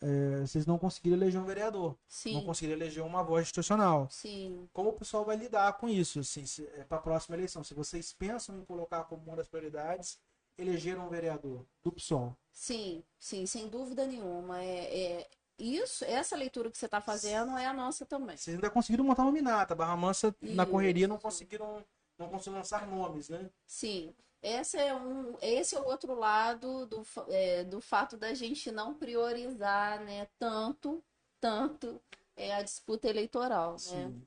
é, 0.00 0.40
vocês 0.46 0.64
não 0.66 0.78
conseguiram 0.78 1.16
eleger 1.16 1.40
um 1.40 1.44
vereador. 1.44 1.90
Não 1.90 1.96
Sim, 2.08 2.44
conseguiram 2.44 2.78
eleger 2.78 3.02
uma 3.04 3.22
voz 3.22 3.42
institucional. 3.42 4.08
sim. 4.10 4.68
Como 4.72 4.90
o 4.90 4.92
pessoal 4.92 5.24
vai 5.24 5.36
lidar 5.36 5.72
com 5.74 5.88
isso, 5.88 6.20
assim, 6.20 6.44
para 6.88 6.98
a 6.98 7.00
próxima 7.02 7.36
eleição? 7.36 7.64
Se 7.64 7.74
vocês 7.74 8.12
pensam 8.12 8.58
em 8.60 8.64
colocar 8.64 9.04
como 9.04 9.22
uma 9.24 9.36
das 9.36 9.48
prioridades, 9.48 10.18
eleger 10.56 10.98
um 10.98 11.08
vereador 11.08 11.64
do 11.82 11.92
PSOL. 11.92 12.36
Sim, 12.52 13.02
sim, 13.18 13.46
sem 13.46 13.68
dúvida 13.68 14.06
nenhuma. 14.06 14.62
É, 14.62 15.20
é- 15.20 15.30
isso, 15.58 16.04
essa 16.04 16.36
leitura 16.36 16.70
que 16.70 16.78
você 16.78 16.86
está 16.86 17.00
fazendo 17.00 17.56
é 17.58 17.66
a 17.66 17.72
nossa 17.72 18.06
também. 18.06 18.36
Vocês 18.36 18.54
ainda 18.54 18.70
conseguiram 18.70 19.04
montar 19.04 19.22
uma 19.22 19.30
nominata. 19.30 19.74
Barra 19.74 19.96
Mansa, 19.96 20.34
na 20.40 20.62
Isso. 20.62 20.72
correria, 20.72 21.08
não 21.08 21.18
conseguiram, 21.18 21.84
não 22.16 22.28
conseguiram 22.28 22.58
lançar 22.58 22.86
nomes, 22.86 23.28
né? 23.28 23.50
Sim, 23.66 24.14
esse 24.40 24.76
é 24.76 24.94
um, 24.94 25.36
esse 25.42 25.74
é 25.74 25.80
o 25.80 25.84
outro 25.84 26.14
lado 26.14 26.86
do, 26.86 27.02
é, 27.28 27.64
do 27.64 27.80
fato 27.80 28.16
da 28.16 28.32
gente 28.34 28.70
não 28.70 28.94
priorizar, 28.94 30.00
né, 30.04 30.28
tanto, 30.38 31.02
tanto 31.40 32.00
é, 32.36 32.54
a 32.54 32.62
disputa 32.62 33.08
eleitoral, 33.08 33.72
né? 33.72 33.78
Sim. 33.78 34.22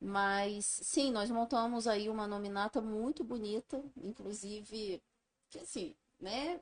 Mas 0.00 0.64
sim, 0.66 1.12
nós 1.12 1.30
montamos 1.30 1.86
aí 1.86 2.08
uma 2.08 2.26
nominata 2.26 2.80
muito 2.80 3.22
bonita, 3.22 3.80
inclusive, 3.96 5.00
que 5.48 5.60
assim, 5.60 5.94
né? 6.18 6.60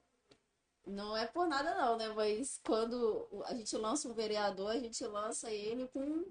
Não 0.90 1.16
é 1.16 1.26
por 1.26 1.46
nada 1.46 1.74
não, 1.74 1.96
né? 1.96 2.08
Mas 2.08 2.60
quando 2.64 3.28
a 3.46 3.54
gente 3.54 3.76
lança 3.76 4.08
um 4.08 4.12
vereador, 4.12 4.70
a 4.70 4.78
gente 4.78 5.04
lança 5.06 5.50
ele 5.50 5.86
com 5.88 6.24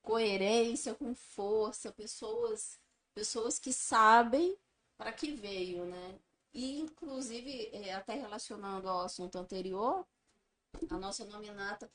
coerência, 0.00 0.94
com 0.94 1.14
força, 1.14 1.92
pessoas, 1.92 2.80
pessoas 3.14 3.58
que 3.58 3.72
sabem 3.72 4.56
para 4.96 5.12
que 5.12 5.32
veio, 5.32 5.84
né? 5.84 6.18
E 6.54 6.80
inclusive, 6.80 7.70
é, 7.72 7.94
até 7.94 8.14
relacionando 8.14 8.88
ao 8.88 9.00
assunto 9.02 9.36
anterior, 9.36 10.06
a 10.90 10.98
nossa 10.98 11.24
nominata 11.24 11.90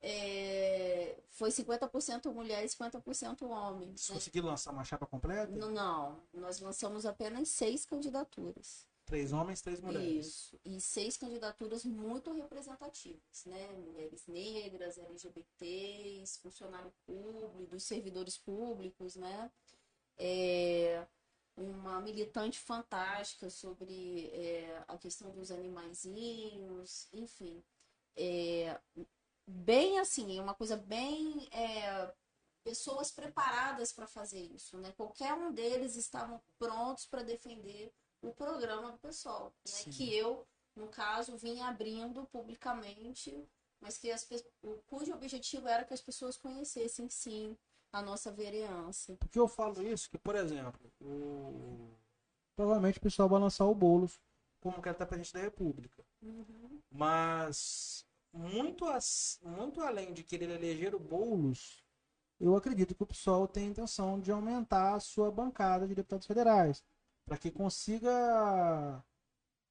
é, 0.00 1.18
foi 1.30 1.50
50% 1.50 2.32
mulher 2.32 2.64
e 2.64 2.68
50% 2.68 3.42
homem. 3.48 3.96
Vocês 3.96 4.08
né? 4.08 4.14
conseguiram 4.16 4.48
lançar 4.48 4.72
uma 4.72 4.84
chapa 4.84 5.06
completa? 5.06 5.52
Não, 5.52 5.70
não, 5.70 6.20
nós 6.34 6.60
lançamos 6.60 7.06
apenas 7.06 7.48
seis 7.48 7.84
candidaturas. 7.84 8.86
Três 9.04 9.32
homens, 9.32 9.60
três 9.60 9.80
mulheres. 9.80 10.26
Isso. 10.26 10.60
E 10.64 10.80
seis 10.80 11.16
candidaturas 11.16 11.84
muito 11.84 12.32
representativas, 12.32 13.44
né? 13.44 13.68
Mulheres 13.72 14.26
negras, 14.26 14.96
LGBTs, 14.96 16.38
funcionário 16.40 16.92
público, 17.04 17.78
servidores 17.80 18.38
públicos, 18.38 19.16
né? 19.16 19.50
É, 20.16 21.06
uma 21.56 22.00
militante 22.00 22.58
fantástica 22.58 23.50
sobre 23.50 24.28
é, 24.32 24.84
a 24.88 24.96
questão 24.96 25.30
dos 25.30 25.50
animaizinhos, 25.50 27.08
enfim. 27.12 27.62
É, 28.16 28.80
bem 29.46 29.98
assim, 29.98 30.38
uma 30.40 30.54
coisa 30.54 30.76
bem. 30.76 31.48
é, 31.52 32.14
pessoas 32.62 33.10
preparadas 33.10 33.92
para 33.92 34.06
fazer 34.06 34.40
isso, 34.40 34.78
né? 34.78 34.92
Qualquer 34.92 35.34
um 35.34 35.52
deles 35.52 35.96
estavam 35.96 36.40
prontos 36.58 37.06
para 37.06 37.22
defender 37.22 37.92
o 38.22 38.32
programa 38.32 38.92
do 38.92 38.98
pessoal, 38.98 39.46
né? 39.46 39.52
Sim. 39.64 39.90
Que 39.90 40.14
eu, 40.14 40.46
no 40.76 40.88
caso, 40.88 41.36
vim 41.36 41.60
abrindo 41.60 42.24
publicamente, 42.26 43.46
mas 43.80 43.98
que 43.98 44.10
as, 44.10 44.26
cujo 44.86 45.12
objetivo 45.12 45.68
era 45.68 45.84
que 45.84 45.92
as 45.94 46.00
pessoas 46.00 46.36
conhecessem, 46.36 47.08
sim, 47.10 47.56
a 47.92 48.00
nossa 48.00 48.30
vereança. 48.32 49.14
Por 49.16 49.28
que 49.28 49.38
eu 49.38 49.48
falo 49.48 49.82
isso? 49.82 50.08
Que, 50.08 50.16
por 50.18 50.34
exemplo, 50.36 50.80
o... 51.00 51.90
provavelmente 52.56 52.98
o 52.98 53.02
pessoal 53.02 53.28
vai 53.28 53.40
lançar 53.40 53.66
o 53.66 53.74
Boulos 53.74 54.20
como 54.60 54.76
candidato 54.76 55.02
a 55.02 55.06
presidente 55.06 55.34
da 55.34 55.40
República. 55.40 56.04
Mas, 56.90 58.06
muito, 58.32 58.84
as- 58.86 59.40
muito 59.42 59.80
além 59.80 60.12
de 60.12 60.22
querer 60.22 60.50
eleger 60.50 60.94
o 60.94 61.00
Boulos, 61.00 61.82
eu 62.40 62.56
acredito 62.56 62.94
que 62.94 63.02
o 63.02 63.06
PSOL 63.06 63.46
tem 63.48 63.66
a 63.66 63.70
intenção 63.70 64.20
de 64.20 64.30
aumentar 64.30 64.94
a 64.94 65.00
sua 65.00 65.30
bancada 65.30 65.86
de 65.86 65.94
deputados 65.94 66.26
federais, 66.26 66.82
para 67.32 67.38
que 67.38 67.50
consiga 67.50 69.02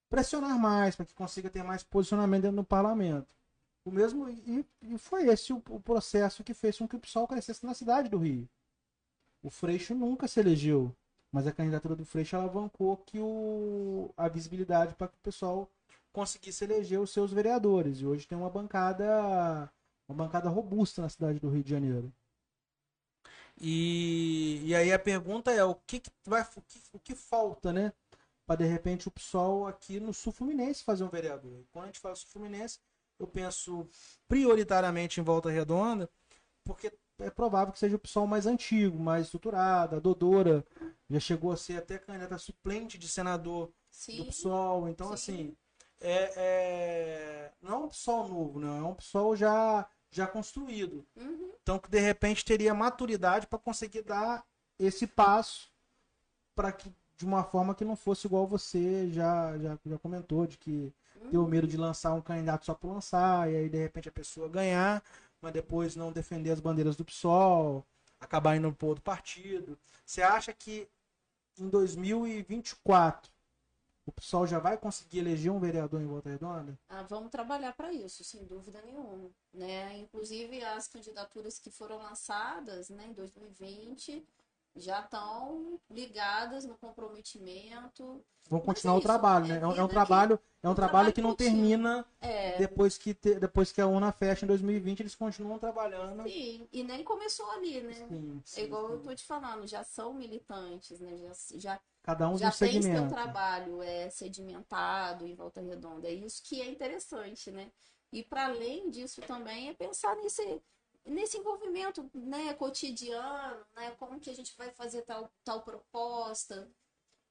pressionar 0.09 0.57
mais, 0.57 0.95
para 0.95 1.05
que 1.05 1.13
consiga 1.13 1.47
ter 1.47 1.63
mais 1.63 1.83
posicionamento 1.83 2.41
dentro 2.41 2.57
do 2.57 2.63
parlamento. 2.63 3.27
O 3.85 3.91
mesmo 3.91 4.27
e, 4.27 4.65
e 4.81 4.97
foi 4.97 5.27
esse 5.27 5.53
o, 5.53 5.61
o 5.69 5.79
processo 5.79 6.43
que 6.43 6.55
fez 6.55 6.79
com 6.79 6.87
que 6.87 6.95
o 6.95 6.99
PSOL 6.99 7.27
crescesse 7.27 7.63
na 7.63 7.75
cidade 7.75 8.09
do 8.09 8.17
Rio. 8.17 8.49
O 9.43 9.51
Freixo 9.51 9.93
nunca 9.93 10.27
se 10.27 10.39
elegeu, 10.39 10.91
mas 11.31 11.45
a 11.45 11.51
candidatura 11.51 11.95
do 11.95 12.03
Freixo 12.03 12.35
alavancou 12.35 12.97
que 12.97 13.19
o, 13.19 14.11
a 14.17 14.27
visibilidade 14.27 14.95
para 14.95 15.09
que 15.09 15.17
o 15.17 15.21
pessoal 15.21 15.69
conseguisse 16.11 16.63
eleger 16.63 16.99
os 16.99 17.11
seus 17.13 17.31
vereadores. 17.31 17.99
E 17.99 18.07
hoje 18.07 18.27
tem 18.27 18.35
uma 18.35 18.49
bancada 18.49 19.71
uma 20.09 20.25
bancada 20.25 20.49
robusta 20.49 21.03
na 21.03 21.09
cidade 21.09 21.39
do 21.39 21.49
Rio 21.49 21.63
de 21.63 21.69
Janeiro. 21.69 22.11
E, 23.63 24.59
e 24.65 24.75
aí 24.75 24.91
a 24.91 24.97
pergunta 24.97 25.51
é 25.51 25.63
o 25.63 25.75
que, 25.75 25.99
que 25.99 26.09
vai 26.25 26.41
o 26.41 26.61
que, 26.61 26.81
o 26.93 26.99
que 26.99 27.13
falta, 27.13 27.71
né? 27.71 27.93
Para 28.47 28.57
de 28.57 28.65
repente 28.65 29.07
o 29.07 29.11
PSOL 29.11 29.67
aqui 29.67 29.99
no 29.99 30.13
Sul 30.13 30.33
Fluminense 30.33 30.83
fazer 30.83 31.03
um 31.03 31.09
vereador. 31.09 31.59
E 31.61 31.67
quando 31.71 31.83
a 31.83 31.87
gente 31.87 31.99
fala 31.99 32.15
Sul 32.15 32.29
Fluminense, 32.29 32.79
eu 33.19 33.27
penso 33.27 33.87
prioritariamente 34.27 35.19
em 35.19 35.23
Volta 35.23 35.51
Redonda, 35.51 36.09
porque 36.63 36.91
é 37.19 37.29
provável 37.29 37.71
que 37.71 37.77
seja 37.77 37.95
o 37.95 37.99
PSOL 37.99 38.25
mais 38.25 38.47
antigo, 38.47 38.97
mais 38.97 39.25
estruturado. 39.25 39.95
A 39.95 39.99
Dodora 39.99 40.65
já 41.07 41.19
chegou 41.19 41.51
a 41.51 41.57
ser 41.57 41.77
até 41.77 41.99
candidata 41.99 42.39
suplente 42.39 42.97
de 42.97 43.07
senador 43.07 43.71
Sim. 43.91 44.17
do 44.17 44.25
PSOL. 44.25 44.89
Então, 44.89 45.07
Sim. 45.09 45.13
assim, 45.13 45.57
é, 45.99 46.33
é- 46.35 47.51
não 47.61 47.73
é 47.73 47.77
um 47.85 47.87
PSOL 47.89 48.27
novo, 48.27 48.59
não. 48.59 48.77
É 48.77 48.83
um 48.83 48.95
PSOL 48.95 49.35
já, 49.35 49.87
já 50.11 50.27
construído. 50.27 51.05
Uhum. 51.15 51.51
Então, 51.61 51.79
que 51.79 51.89
de 51.89 51.99
repente 51.99 52.45
teria 52.45 52.73
maturidade 52.73 53.47
para 53.47 53.57
conseguir 53.57 54.01
dar 54.01 54.45
esse 54.77 55.07
passo 55.07 55.71
para 56.55 56.71
que 56.71 56.93
de 57.17 57.25
uma 57.25 57.43
forma 57.43 57.75
que 57.75 57.85
não 57.85 57.95
fosse 57.95 58.27
igual 58.27 58.47
você 58.47 59.09
já, 59.11 59.57
já, 59.57 59.77
já 59.85 59.97
comentou, 59.99 60.47
de 60.47 60.57
que 60.57 60.91
deu 61.31 61.47
medo 61.47 61.67
de 61.67 61.77
lançar 61.77 62.13
um 62.13 62.21
candidato 62.21 62.65
só 62.65 62.73
por 62.73 62.91
lançar, 62.91 63.49
e 63.49 63.55
aí 63.55 63.69
de 63.69 63.77
repente 63.77 64.09
a 64.09 64.11
pessoa 64.11 64.49
ganhar, 64.49 65.03
mas 65.39 65.53
depois 65.53 65.95
não 65.95 66.11
defender 66.11 66.51
as 66.51 66.59
bandeiras 66.59 66.95
do 66.95 67.05
PSOL, 67.05 67.85
acabar 68.19 68.55
indo 68.55 68.71
para 68.73 68.87
outro 68.87 69.03
partido. 69.03 69.77
Você 70.03 70.21
acha 70.21 70.51
que 70.51 70.87
em 71.59 71.69
2024 71.69 73.31
o 74.05 74.11
PSOL 74.11 74.47
já 74.47 74.59
vai 74.59 74.77
conseguir 74.77 75.19
eleger 75.19 75.51
um 75.51 75.59
vereador 75.59 76.01
em 76.01 76.07
Volta 76.07 76.29
Redonda? 76.29 76.77
Ah, 76.89 77.03
vamos 77.03 77.31
trabalhar 77.31 77.73
para 77.73 77.93
isso, 77.93 78.23
sem 78.23 78.43
dúvida 78.45 78.81
nenhuma, 78.81 79.29
né? 79.53 79.97
Inclusive 79.97 80.61
as 80.63 80.87
candidaturas 80.87 81.57
que 81.57 81.71
foram 81.71 81.97
lançadas, 81.97 82.89
né, 82.89 83.07
em 83.07 83.13
2020 83.13 84.25
já 84.75 84.99
estão 85.01 85.79
ligadas 85.89 86.65
no 86.65 86.77
comprometimento. 86.77 88.23
Vão 88.49 88.59
continuar 88.59 88.95
é 88.95 88.97
o 88.97 89.01
trabalho, 89.01 89.45
é 89.45 89.47
né? 89.47 89.59
É 89.61 89.67
um- 89.67 89.75
é 89.75 89.83
um 89.83 89.87
que- 89.87 89.93
trabalho, 89.95 90.39
é 90.61 90.67
um 90.69 90.71
um 90.71 90.75
trabalho 90.75 91.11
trabalho 91.11 91.13
que 91.13 91.21
não 91.21 91.29
contínuo. 91.31 91.63
termina 91.63 92.05
É, 92.21 92.57
depois 92.59 92.97
que 92.97 93.13
te- 93.13 93.39
depois 93.39 93.71
que 93.71 93.81
a 93.81 93.87
urna 93.87 94.11
fecha 94.11 94.45
em 94.45 94.47
2020, 94.47 94.99
eles 94.99 95.15
continuam 95.15 95.57
trabalhando. 95.57 96.23
sim, 96.23 96.67
e 96.71 96.83
nem 96.83 97.03
começou 97.03 97.49
ali, 97.51 97.81
né? 97.81 97.93
Sim, 98.07 98.41
sim, 98.45 98.61
É 98.61 98.63
igual 98.63 98.89
eu 98.91 98.97
sim. 98.97 99.03
tô 99.03 99.15
te 99.15 99.25
falando, 99.25 99.67
já 99.67 99.83
são 99.83 100.13
militantes, 100.13 100.99
né? 100.99 101.17
Já, 101.17 101.31
já 101.59 101.81
Cada 102.03 102.27
um 102.29 102.37
já 102.37 102.51
tem 102.51 102.73
seu 102.73 102.81
segmento. 102.81 103.13
trabalho 103.13 103.81
é, 103.81 104.09
sedimentado 104.09 105.25
em 105.25 105.35
Volta 105.35 105.61
Redonda. 105.61 106.07
É 106.07 106.13
isso 106.13 106.41
que 106.43 106.61
é 106.61 106.69
interessante, 106.69 107.51
né? 107.51 107.71
E 108.11 108.23
para 108.23 108.45
além 108.45 108.89
disso 108.89 109.21
também 109.21 109.69
é 109.69 109.73
pensar 109.73 110.15
nesse, 110.15 110.61
nesse 111.05 111.37
envolvimento 111.37 112.09
né, 112.13 112.53
cotidiano, 112.55 113.65
né? 113.75 113.91
Como 113.91 114.19
que 114.19 114.29
a 114.29 114.35
gente 114.35 114.55
vai 114.57 114.71
fazer 114.71 115.03
tal, 115.03 115.31
tal 115.43 115.61
proposta, 115.61 116.69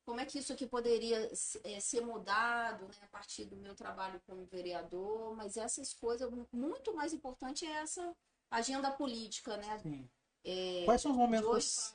como 0.04 0.20
é 0.20 0.26
que 0.26 0.38
isso 0.38 0.52
aqui 0.52 0.66
poderia 0.66 1.30
eh, 1.64 1.80
ser 1.80 2.00
mudado 2.00 2.84
né, 2.86 2.94
a 3.02 3.06
partir 3.06 3.44
do 3.44 3.56
meu 3.56 3.74
trabalho 3.74 4.20
como 4.26 4.44
vereador, 4.46 5.36
mas 5.36 5.56
essas 5.56 5.92
coisas, 5.92 6.28
muito 6.52 6.94
mais 6.94 7.12
importante 7.12 7.64
é 7.64 7.70
essa 7.82 8.16
agenda 8.50 8.90
política, 8.90 9.56
né? 9.56 10.08
É, 10.42 10.84
Quais 10.84 11.02
são 11.02 11.12
os 11.12 11.16
momentos 11.16 11.92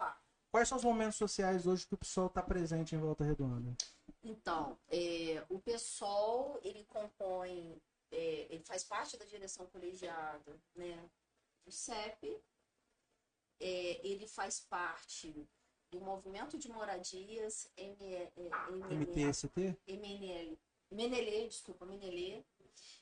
Quais 0.55 0.69
são 0.69 0.77
os 0.77 0.85
momentos 0.85 1.17
sociais 1.17 1.67
hoje 1.67 1.85
que 1.85 1.95
o 1.95 1.97
PSOL 1.97 2.27
está 2.27 2.41
presente 2.41 2.95
em 2.95 2.97
Volta 2.97 3.25
Redonda? 3.25 3.75
Então, 4.23 4.79
é, 4.87 5.43
o 5.49 5.59
PSOL, 5.59 6.57
ele 6.63 6.85
compõe, 6.85 7.77
é, 8.09 8.47
ele 8.49 8.63
faz 8.63 8.81
parte 8.81 9.17
da 9.17 9.25
direção 9.25 9.65
colegiada, 9.67 10.57
né, 10.73 11.09
do 11.65 11.71
CEP, 11.73 12.41
É, 13.59 14.07
ele 14.07 14.27
faz 14.27 14.61
parte 14.61 15.45
do 15.91 15.99
movimento 15.99 16.57
de 16.57 16.69
moradias 16.69 17.69
M, 17.75 17.97
é, 18.01 18.31
MNL, 18.37 18.95
MTST? 18.95 19.77
MNL, 19.87 20.57
Menelê, 20.89 21.49
desculpa, 21.49 21.85
Menelê, 21.85 22.45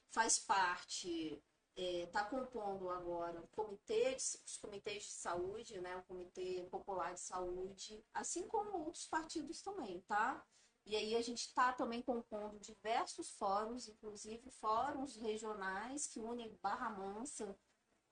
faz 0.10 0.40
parte, 0.40 1.40
está 1.76 2.24
compondo 2.26 2.90
agora 2.90 3.42
o 3.42 3.48
comitê, 3.48 4.16
de- 4.16 4.40
os 4.46 4.58
comitês 4.58 5.04
de 5.04 5.12
saúde, 5.12 5.80
né, 5.82 5.98
o 5.98 6.04
Comitê 6.04 6.68
Popular 6.70 7.14
de 7.14 7.20
Saúde, 7.20 8.06
assim 8.14 8.48
como 8.48 8.78
outros 8.86 9.08
partidos 9.08 9.62
também, 9.62 10.02
tá? 10.02 10.46
E 10.86 10.96
aí 10.96 11.16
a 11.16 11.22
gente 11.22 11.48
está 11.48 11.72
também 11.74 12.02
compondo 12.02 12.60
diversos 12.60 13.32
fóruns, 13.32 13.88
inclusive 13.88 14.52
fóruns 14.52 15.16
regionais 15.16 16.06
que 16.08 16.20
unem 16.20 16.58
Barra 16.62 16.90
Mansa 16.90 17.58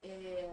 é, 0.02 0.50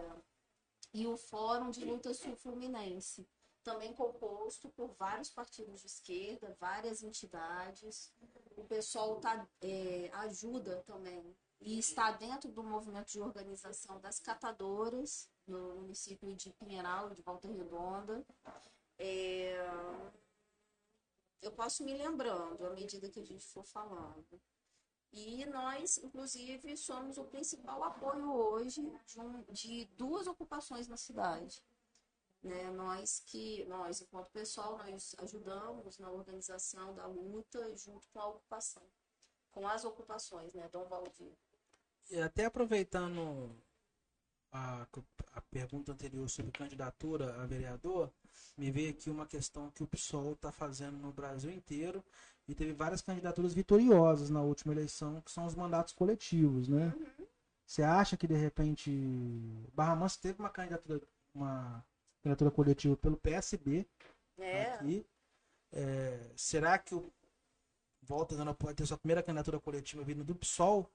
e 0.93 1.07
o 1.07 1.15
Fórum 1.17 1.69
de 1.71 1.85
Luta 1.85 2.13
Sul-Fluminense, 2.13 3.27
também 3.63 3.93
composto 3.93 4.69
por 4.69 4.93
vários 4.95 5.29
partidos 5.29 5.81
de 5.81 5.87
esquerda, 5.87 6.55
várias 6.59 7.01
entidades. 7.03 8.13
O 8.57 8.65
pessoal 8.65 9.19
tá, 9.19 9.47
é, 9.61 10.09
ajuda 10.13 10.83
também 10.85 11.35
e 11.61 11.77
está 11.77 12.11
dentro 12.11 12.51
do 12.51 12.63
movimento 12.63 13.11
de 13.11 13.19
organização 13.21 13.99
das 13.99 14.19
catadoras 14.19 15.29
no 15.45 15.75
município 15.75 16.33
de 16.35 16.51
Pinheiral 16.53 17.09
de 17.09 17.21
Volta 17.21 17.47
Redonda. 17.47 18.25
É, 18.97 19.57
eu 21.41 21.51
posso 21.51 21.83
me 21.83 21.93
lembrando 21.93 22.65
à 22.65 22.69
medida 22.71 23.09
que 23.09 23.19
a 23.19 23.25
gente 23.25 23.45
for 23.45 23.63
falando. 23.65 24.41
E 25.11 25.43
nós, 25.47 25.97
inclusive, 25.97 26.77
somos 26.77 27.17
o 27.17 27.25
principal 27.25 27.83
apoio 27.83 28.31
hoje 28.31 28.81
de, 29.07 29.19
um- 29.19 29.43
de 29.51 29.85
duas 29.97 30.27
ocupações 30.27 30.87
na 30.87 30.97
cidade. 30.97 31.63
Né? 32.43 32.69
Nós 32.71 33.19
que, 33.25 33.65
nós, 33.65 34.01
enquanto 34.01 34.29
pessoal, 34.31 34.77
nós 34.77 35.15
ajudamos 35.19 35.97
na 35.97 36.09
organização 36.11 36.93
da 36.93 37.05
luta 37.07 37.75
junto 37.75 38.07
com 38.09 38.19
a 38.19 38.27
ocupação, 38.27 38.83
com 39.51 39.67
as 39.67 39.83
ocupações, 39.83 40.53
né, 40.53 40.69
Dom 40.69 40.85
Valdir. 40.87 41.35
Até 42.23 42.45
aproveitando 42.45 43.55
a, 44.51 44.87
a 45.33 45.41
pergunta 45.41 45.91
anterior 45.91 46.27
sobre 46.29 46.51
candidatura 46.51 47.41
a 47.41 47.45
vereador, 47.45 48.11
me 48.57 48.71
veio 48.71 48.89
aqui 48.91 49.09
uma 49.09 49.25
questão 49.25 49.69
que 49.71 49.83
o 49.83 49.87
PSOL 49.87 50.33
está 50.33 50.51
fazendo 50.51 50.97
no 50.97 51.11
Brasil 51.11 51.51
inteiro 51.51 52.03
e 52.47 52.55
teve 52.55 52.73
várias 52.73 53.01
candidaturas 53.01 53.53
vitoriosas 53.53 54.29
na 54.29 54.41
última 54.41 54.73
eleição, 54.73 55.21
que 55.21 55.31
são 55.31 55.45
os 55.45 55.53
mandatos 55.55 55.93
coletivos, 55.93 56.67
né? 56.67 56.93
Você 57.65 57.83
acha 57.83 58.17
que 58.17 58.27
de 58.27 58.35
repente 58.35 58.89
Barra 59.75 59.95
Mansa 59.95 60.17
teve 60.19 60.39
uma 60.39 60.49
candidatura, 60.49 61.01
uma 61.33 61.85
candidatura 62.23 62.49
coletiva 62.49 62.97
pelo 62.97 63.17
PSB 63.17 63.85
É, 64.39 64.73
aqui? 64.73 65.05
É, 65.71 66.31
será 66.35 66.79
que 66.79 66.95
o 66.95 67.13
Volta 68.01 68.35
pode 68.55 68.75
ter 68.75 68.85
sua 68.87 68.97
primeira 68.97 69.21
candidatura 69.21 69.59
coletiva 69.59 70.03
vindo 70.03 70.23
do 70.23 70.33
PSOL, 70.33 70.89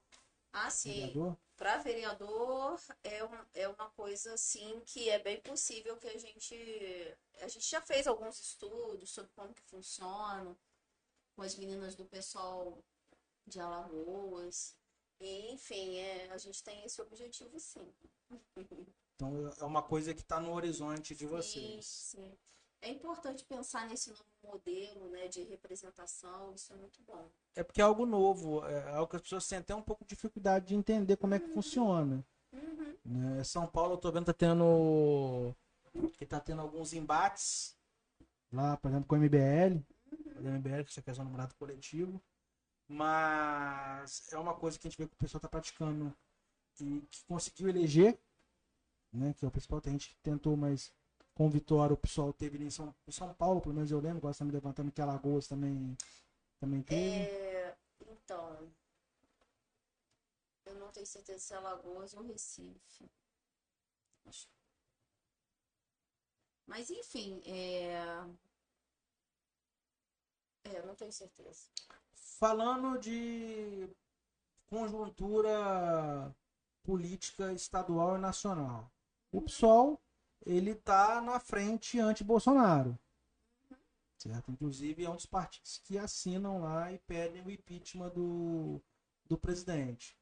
ah, 0.55 0.69
sim. 0.69 0.93
vereador? 0.93 1.37
Para 1.57 1.77
vereador 1.77 2.79
é, 3.03 3.23
um, 3.23 3.45
é 3.53 3.67
uma 3.67 3.89
coisa 3.91 4.33
assim 4.33 4.81
que 4.85 5.09
é 5.09 5.19
bem 5.19 5.39
possível 5.41 5.97
que 5.97 6.07
a 6.07 6.17
gente 6.17 7.17
a 7.41 7.47
gente 7.47 7.69
já 7.69 7.81
fez 7.81 8.07
alguns 8.07 8.39
estudos 8.39 9.09
sobre 9.09 9.31
como 9.33 9.53
que 9.53 9.61
funciona 9.63 10.57
com 11.35 11.41
as 11.41 11.55
meninas 11.55 11.95
do 11.95 12.05
pessoal 12.05 12.81
de 13.45 13.59
Alagoas. 13.59 14.75
E, 15.19 15.51
enfim, 15.51 15.97
é, 15.97 16.29
a 16.31 16.37
gente 16.37 16.63
tem 16.63 16.83
esse 16.83 17.01
objetivo 17.01 17.59
sim. 17.59 17.93
Então 19.15 19.49
é 19.59 19.63
uma 19.63 19.81
coisa 19.81 20.13
que 20.13 20.21
está 20.21 20.39
no 20.39 20.53
horizonte 20.53 21.15
de 21.15 21.25
Sim, 21.25 21.27
vocês. 21.27 21.85
sim. 21.85 22.37
É 22.85 22.89
importante 22.91 23.43
pensar 23.43 23.89
nesse 23.89 24.11
novo 24.11 24.23
modelo 24.43 25.09
né, 25.09 25.27
de 25.27 25.41
representação, 25.41 26.53
isso 26.53 26.71
é 26.71 26.75
muito 26.75 27.01
bom. 27.01 27.27
É 27.55 27.63
porque 27.63 27.81
é 27.81 27.83
algo 27.83 28.05
novo, 28.05 28.63
é 28.63 28.91
algo 28.91 29.09
que 29.09 29.15
as 29.15 29.23
pessoas 29.23 29.47
têm 29.47 29.57
até 29.57 29.73
um 29.73 29.81
pouco 29.81 30.05
de 30.05 30.09
dificuldade 30.09 30.67
de 30.67 30.75
entender 30.75 31.17
como 31.17 31.33
é 31.33 31.39
que 31.39 31.47
funciona. 31.47 32.23
Uhum. 32.53 32.95
né? 33.03 33.43
São 33.43 33.65
Paulo, 33.65 33.95
eu 33.95 33.97
tô 33.97 34.11
vendo, 34.11 34.25
tá 34.25 34.33
tendo. 34.33 35.55
que 36.13 36.27
tá 36.27 36.39
tendo 36.39 36.61
alguns 36.61 36.93
embates 36.93 37.75
lá, 38.53 38.77
por 38.77 38.91
exemplo, 38.91 39.07
com 39.07 39.15
o 39.15 39.17
MBL. 39.17 39.83
O 40.37 40.43
MBL, 40.43 40.83
que 40.83 40.99
é 40.99 41.01
a 41.01 41.03
questão 41.03 41.25
do 41.25 41.31
mandato 41.31 41.55
coletivo. 41.55 42.21
Mas 42.87 44.31
é 44.31 44.37
uma 44.37 44.53
coisa 44.53 44.77
que 44.77 44.87
a 44.87 44.91
gente 44.91 44.99
vê 44.99 45.07
que 45.07 45.15
o 45.15 45.17
pessoal 45.17 45.41
tá 45.41 45.49
praticando 45.49 46.15
e 46.79 47.01
que 47.09 47.25
conseguiu 47.25 47.67
eleger, 47.67 48.19
né? 49.11 49.33
Que 49.33 49.43
é 49.43 49.47
o 49.47 49.51
principal, 49.51 49.81
a 49.83 49.89
gente 49.89 50.15
tentou, 50.21 50.55
mas 50.55 50.93
com 51.35 51.49
vitória 51.49 51.93
o 51.93 51.97
pessoal 51.97 52.31
teve 52.33 52.63
em 52.63 52.69
São, 52.69 52.95
São 53.09 53.33
Paulo, 53.33 53.61
pelo 53.61 53.75
menos 53.75 53.91
eu 53.91 53.99
lembro, 53.99 54.17
agora 54.17 54.33
você 54.33 54.43
me 54.43 54.51
levantando 54.51 54.91
que 54.91 55.01
Alagoas 55.01 55.47
também, 55.47 55.95
também 56.59 56.81
teve. 56.81 57.29
É, 57.29 57.77
então, 57.99 58.71
eu 60.65 60.75
não 60.75 60.89
tenho 60.91 61.05
certeza 61.05 61.39
se 61.39 61.53
é 61.53 61.57
Alagoas 61.57 62.13
ou 62.13 62.23
Recife. 62.23 63.11
Mas 66.65 66.89
enfim, 66.89 67.41
é... 67.45 67.93
é, 70.63 70.79
eu 70.79 70.87
não 70.87 70.95
tenho 70.95 71.11
certeza. 71.11 71.67
Falando 72.13 72.97
de 72.97 73.87
conjuntura 74.67 76.33
política 76.81 77.51
estadual 77.53 78.15
e 78.15 78.19
nacional. 78.19 78.91
O 79.31 79.41
PSOL, 79.41 80.01
ele 80.45 80.75
tá 80.75 81.21
na 81.21 81.39
frente 81.39 81.99
anti-Bolsonaro. 81.99 82.97
Certo? 84.17 84.51
Inclusive 84.51 85.03
é 85.03 85.09
um 85.09 85.15
dos 85.15 85.25
partidos 85.25 85.81
que 85.83 85.97
assinam 85.97 86.61
lá 86.61 86.91
e 86.91 86.97
pedem 86.99 87.41
o 87.43 87.51
impeachment 87.51 88.09
do, 88.09 88.81
do 89.27 89.37
presidente. 89.37 90.17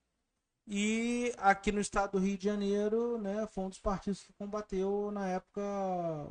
E 0.65 1.33
aqui 1.37 1.71
no 1.71 1.81
estado 1.81 2.13
do 2.13 2.19
Rio 2.19 2.37
de 2.37 2.45
Janeiro, 2.45 3.17
né, 3.17 3.45
foi 3.47 3.65
um 3.65 3.69
dos 3.69 3.79
partidos 3.79 4.23
que 4.23 4.31
combateu 4.33 5.11
na 5.11 5.27
época 5.27 5.61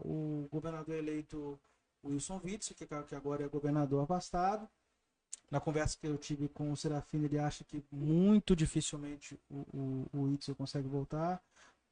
o 0.03 0.49
governador 0.51 0.95
eleito 0.95 1.61
Wilson 2.03 2.41
Witzel, 2.43 2.75
que, 2.75 2.87
que 2.87 3.15
agora 3.15 3.45
é 3.45 3.49
governador 3.49 4.03
afastado. 4.03 4.69
Na 5.51 5.61
conversa 5.61 5.99
que 6.01 6.07
eu 6.07 6.17
tive 6.17 6.49
com 6.49 6.73
o 6.73 6.77
Serafino, 6.77 7.27
ele 7.27 7.39
acha 7.39 7.63
que 7.63 7.85
muito 7.93 8.57
dificilmente 8.57 9.39
o, 9.51 9.67
o, 9.73 10.09
o 10.15 10.23
Witzel 10.23 10.57
consegue 10.57 10.89
voltar. 10.89 11.43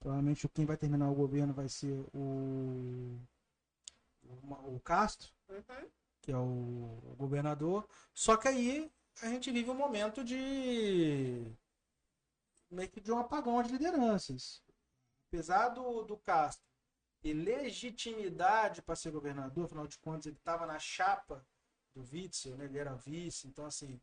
Provavelmente 0.01 0.49
quem 0.49 0.65
vai 0.67 0.77
terminar 0.77 1.11
o 1.11 1.15
governo 1.15 1.53
vai 1.55 1.69
ser 1.69 1.93
o, 2.15 3.21
o, 4.25 4.77
o 4.77 4.81
Castro, 4.81 5.31
Uhum. 5.49 5.91
que 6.23 6.33
é 6.33 6.37
o, 6.37 6.41
o 7.13 7.17
governador. 7.17 7.87
Só 8.15 8.37
que 8.37 8.49
aí 8.49 8.91
a 9.23 9.29
gente 9.29 9.51
vive 9.51 9.71
um 9.71 9.75
momento 9.75 10.25
de 10.25 11.45
meio 12.71 12.89
que 12.89 13.01
de 13.01 13.13
um 13.13 13.19
apagão 13.19 13.63
de 13.63 13.73
lideranças. 13.73 14.63
Apesar 15.29 15.69
do, 15.71 16.03
do 16.05 16.17
Castro 16.19 16.65
ter 17.21 17.35
legitimidade 17.35 18.83
para 18.83 18.97
ser 18.97 19.11
governador, 19.11 19.67
afinal 19.67 19.87
de 19.87 19.99
contas 19.99 20.27
ele 20.27 20.37
estava 20.37 20.67
na 20.67 20.79
chapa 20.79 21.45
do 21.95 22.03
Witzel, 22.03 22.57
né? 22.57 22.65
ele 22.65 22.79
era 22.79 22.95
vice, 22.95 23.47
então 23.47 23.67
assim, 23.67 24.01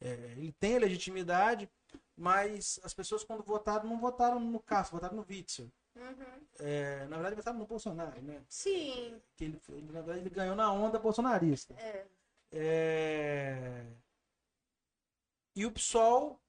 é, 0.00 0.32
ele 0.32 0.52
tem 0.52 0.78
legitimidade, 0.78 1.70
mas 2.16 2.80
as 2.82 2.94
pessoas 2.94 3.24
quando 3.24 3.42
votaram 3.42 3.88
não 3.88 3.98
votaram 4.00 4.40
no 4.40 4.60
Castro, 4.60 4.96
votaram 4.96 5.16
no 5.16 5.26
Witzel. 5.28 5.70
Uhum. 5.96 6.46
É, 6.58 7.06
na 7.06 7.16
verdade 7.16 7.36
votaram 7.36 7.58
no 7.58 7.66
Bolsonaro, 7.66 8.20
né? 8.22 8.42
Sim, 8.48 9.20
Que 9.36 9.44
ele, 9.44 9.60
ele, 9.68 9.86
na 9.86 9.92
verdade 10.00 10.20
ele 10.20 10.30
ganhou 10.30 10.56
na 10.56 10.72
onda 10.72 10.98
bolsonarista. 10.98 11.74
é. 11.76 12.06
É, 12.52 13.84
E 15.56 15.66
o 15.66 15.72
PSOL 15.72 16.40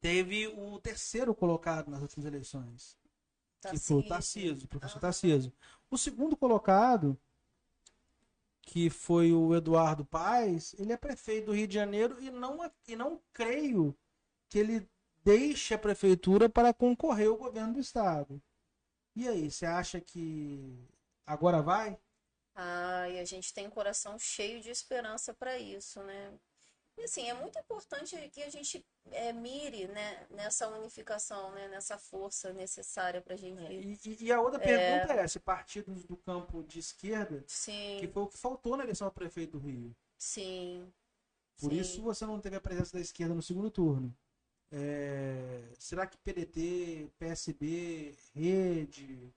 teve 0.00 0.46
o 0.48 0.78
terceiro 0.80 1.34
colocado 1.34 1.90
nas 1.90 2.02
últimas 2.02 2.24
eleições, 2.26 2.98
que 3.60 3.78
foi 3.78 3.96
o 3.98 4.08
Tarcísio, 4.08 4.64
o 4.64 4.68
professor 4.68 4.94
Aham. 4.96 5.00
Tarcísio. 5.00 5.52
O 5.90 5.98
segundo 5.98 6.36
colocado, 6.36 7.18
que 8.62 8.88
foi 8.88 9.32
o 9.32 9.54
Eduardo 9.54 10.04
Paes, 10.04 10.74
ele 10.78 10.92
é 10.92 10.96
prefeito 10.96 11.46
do 11.46 11.52
Rio 11.52 11.66
de 11.66 11.74
Janeiro 11.74 12.20
e 12.22 12.30
não, 12.30 12.58
e 12.86 12.96
não 12.96 13.20
creio 13.32 13.96
que 14.50 14.58
ele 14.60 14.88
deixe 15.24 15.74
a 15.74 15.78
prefeitura 15.78 16.50
para 16.50 16.74
concorrer 16.74 17.28
ao 17.30 17.38
governo 17.38 17.74
do 17.74 17.80
estado. 17.80 18.42
E 19.16 19.28
aí, 19.28 19.50
você 19.50 19.66
acha 19.66 20.00
que 20.00 20.86
agora 21.26 21.62
vai? 21.62 21.98
Ah, 22.54 23.08
e 23.08 23.18
a 23.18 23.24
gente 23.24 23.52
tem 23.54 23.66
um 23.66 23.70
coração 23.70 24.18
cheio 24.18 24.60
de 24.60 24.70
esperança 24.70 25.34
para 25.34 25.58
isso, 25.58 26.00
né? 26.02 26.32
E 26.98 27.04
assim, 27.04 27.28
é 27.30 27.34
muito 27.34 27.58
importante 27.58 28.16
que 28.30 28.42
a 28.42 28.50
gente 28.50 28.86
é, 29.12 29.32
mire, 29.32 29.88
né, 29.88 30.26
nessa 30.30 30.68
unificação, 30.68 31.52
né, 31.52 31.68
nessa 31.68 31.98
força 31.98 32.52
necessária 32.52 33.22
para 33.22 33.34
a 33.34 33.38
gente. 33.38 33.60
E, 33.68 33.98
e- 34.04 34.24
e 34.26 34.32
a 34.32 34.38
outra 34.40 34.60
pergunta 34.60 35.12
é 35.14 35.26
se 35.26 35.40
partidos 35.40 36.04
do 36.04 36.14
campo 36.16 36.62
de 36.64 36.78
esquerda, 36.78 37.46
que 37.96 38.06
Sim, 38.06 38.08
foi 38.08 38.22
o 38.24 38.28
que 38.28 38.36
faltou 38.38 38.76
na 38.76 38.82
eleição 38.84 39.06
ao 39.06 39.12
prefeito 39.14 39.58
do 39.58 39.66
Rio. 39.66 39.96
sim. 40.18 40.92
Por 41.60 41.72
sim. 41.72 41.72
isso 41.72 42.02
você 42.02 42.26
não 42.26 42.40
teve 42.40 42.56
a 42.56 42.60
presença 42.60 42.92
da 42.96 43.00
esquerda 43.00 43.34
no 43.34 43.40
segundo 43.42 43.70
turno. 43.70 44.12
É, 44.72 45.62
será 45.78 46.06
que 46.06 46.16
PDT, 46.18 47.10
PSB, 47.18 48.14
Rede, 48.34 49.32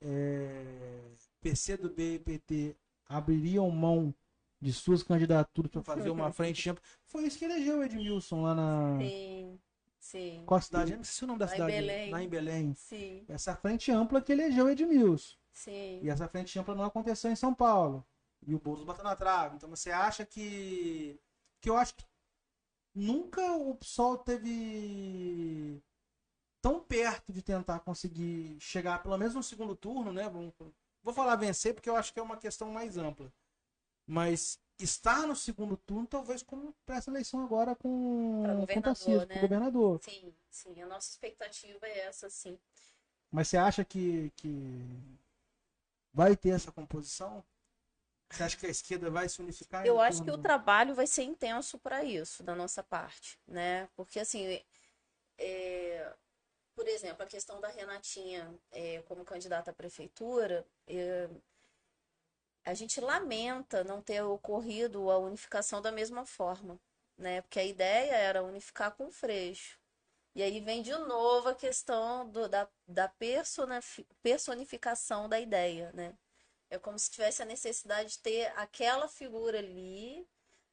é, 0.00 1.02
PCdoB 1.40 2.14
e 2.14 2.18
PT 2.18 2.76
abririam 3.06 3.68
mão 3.70 4.14
de 4.60 4.72
suas 4.72 5.02
candidaturas 5.02 5.70
para 5.70 5.82
fazer 5.82 6.10
uma 6.10 6.32
frente 6.32 6.70
ampla? 6.70 6.82
Foi 7.04 7.24
isso 7.24 7.38
que 7.38 7.44
elegeu 7.44 7.78
o 7.78 7.84
Edmilson 7.84 8.42
lá 8.42 8.54
na. 8.54 8.98
Sim, 8.98 9.60
sim, 10.00 10.42
Qual 10.46 10.58
a 10.58 10.62
cidade? 10.62 10.92
Eu 10.92 10.96
não 10.98 11.04
sei 11.04 11.24
o 11.24 11.28
nome 11.28 11.38
da 11.38 11.44
Lá 11.46 11.50
em 11.50 11.54
cidade. 11.54 11.72
Belém. 11.72 12.10
Lá 12.10 12.22
em 12.22 12.28
Belém. 12.28 12.74
sim, 12.74 13.24
Essa 13.28 13.54
frente 13.54 13.90
ampla 13.92 14.22
que 14.22 14.32
elegeu 14.32 14.64
o 14.64 14.70
Edmilson. 14.70 15.36
sim. 15.52 16.00
E 16.02 16.08
essa 16.08 16.26
frente 16.28 16.58
ampla 16.58 16.74
não 16.74 16.84
aconteceu 16.84 17.30
em 17.30 17.36
São 17.36 17.52
Paulo. 17.54 18.04
E 18.46 18.54
o 18.54 18.58
Boulos 18.58 18.84
bateu 18.84 19.04
na 19.04 19.16
trave. 19.16 19.56
Então 19.56 19.68
você 19.68 19.90
acha 19.90 20.24
que. 20.24 21.18
Que 21.60 21.68
eu 21.70 21.76
acho 21.76 21.94
que 21.94 22.04
nunca 22.94 23.52
o 23.52 23.74
PSOL 23.74 24.18
teve 24.18 25.82
tão 26.62 26.80
perto 26.80 27.32
de 27.32 27.42
tentar 27.42 27.80
conseguir 27.80 28.58
chegar 28.60 29.02
pelo 29.02 29.18
menos 29.18 29.34
no 29.34 29.42
segundo 29.42 29.74
turno, 29.76 30.12
né? 30.12 30.30
Vou 31.02 31.12
falar 31.12 31.36
vencer 31.36 31.74
porque 31.74 31.90
eu 31.90 31.96
acho 31.96 32.12
que 32.12 32.18
é 32.18 32.22
uma 32.22 32.36
questão 32.38 32.70
mais 32.70 32.96
ampla. 32.96 33.32
Mas 34.06 34.58
estar 34.78 35.26
no 35.26 35.36
segundo 35.36 35.76
turno, 35.76 36.06
talvez 36.06 36.42
como 36.42 36.74
para 36.84 36.96
essa 36.96 37.10
eleição 37.10 37.42
agora 37.44 37.74
com, 37.76 38.42
Pra 38.42 38.52
com 38.54 38.60
governador, 38.60 38.82
Tarcísio, 38.94 39.26
né? 39.26 39.40
governador. 39.40 40.00
Sim, 40.02 40.34
sim, 40.50 40.82
a 40.82 40.86
nossa 40.86 41.10
expectativa 41.10 41.86
é 41.86 42.00
essa, 42.00 42.28
sim. 42.30 42.58
Mas 43.30 43.48
você 43.48 43.56
acha 43.56 43.84
que, 43.84 44.30
que 44.36 44.48
vai 46.12 46.36
ter 46.36 46.50
essa 46.50 46.70
composição? 46.72 47.44
Você 48.34 48.42
acha 48.42 48.56
que 48.56 48.66
a 48.66 48.70
esquerda 48.70 49.10
vai 49.10 49.28
se 49.28 49.40
unificar? 49.40 49.86
Eu 49.86 50.00
acho 50.00 50.22
que 50.22 50.30
o 50.30 50.38
trabalho 50.38 50.94
vai 50.94 51.06
ser 51.06 51.22
intenso 51.22 51.78
para 51.78 52.04
isso, 52.04 52.42
da 52.42 52.54
nossa 52.54 52.82
parte, 52.82 53.38
né? 53.46 53.88
Porque, 53.94 54.18
assim, 54.20 54.60
é, 55.38 56.14
por 56.76 56.88
exemplo, 56.88 57.22
a 57.24 57.26
questão 57.26 57.60
da 57.60 57.68
Renatinha 57.68 58.54
é, 58.72 59.02
como 59.02 59.24
candidata 59.24 59.70
à 59.72 59.74
prefeitura, 59.74 60.66
é, 60.86 61.28
a 62.64 62.74
gente 62.74 63.00
lamenta 63.00 63.82
não 63.84 64.02
ter 64.02 64.22
ocorrido 64.22 65.10
a 65.10 65.18
unificação 65.18 65.80
da 65.80 65.90
mesma 65.92 66.24
forma, 66.26 66.78
né? 67.16 67.40
Porque 67.42 67.58
a 67.60 67.64
ideia 67.64 68.12
era 68.14 68.42
unificar 68.42 68.92
com 68.94 69.06
o 69.06 69.12
Freixo. 69.12 69.78
E 70.34 70.42
aí 70.42 70.60
vem 70.60 70.82
de 70.82 70.92
novo 70.96 71.48
a 71.50 71.54
questão 71.56 72.28
do- 72.30 72.48
da, 72.48 72.68
da 72.88 73.12
personificação 74.22 75.28
da 75.28 75.40
ideia, 75.40 75.92
né? 75.94 76.14
É 76.70 76.78
como 76.78 76.98
se 76.98 77.10
tivesse 77.10 77.42
a 77.42 77.46
necessidade 77.46 78.10
de 78.12 78.18
ter 78.18 78.46
aquela 78.56 79.08
figura 79.08 79.58
ali, 79.58 80.26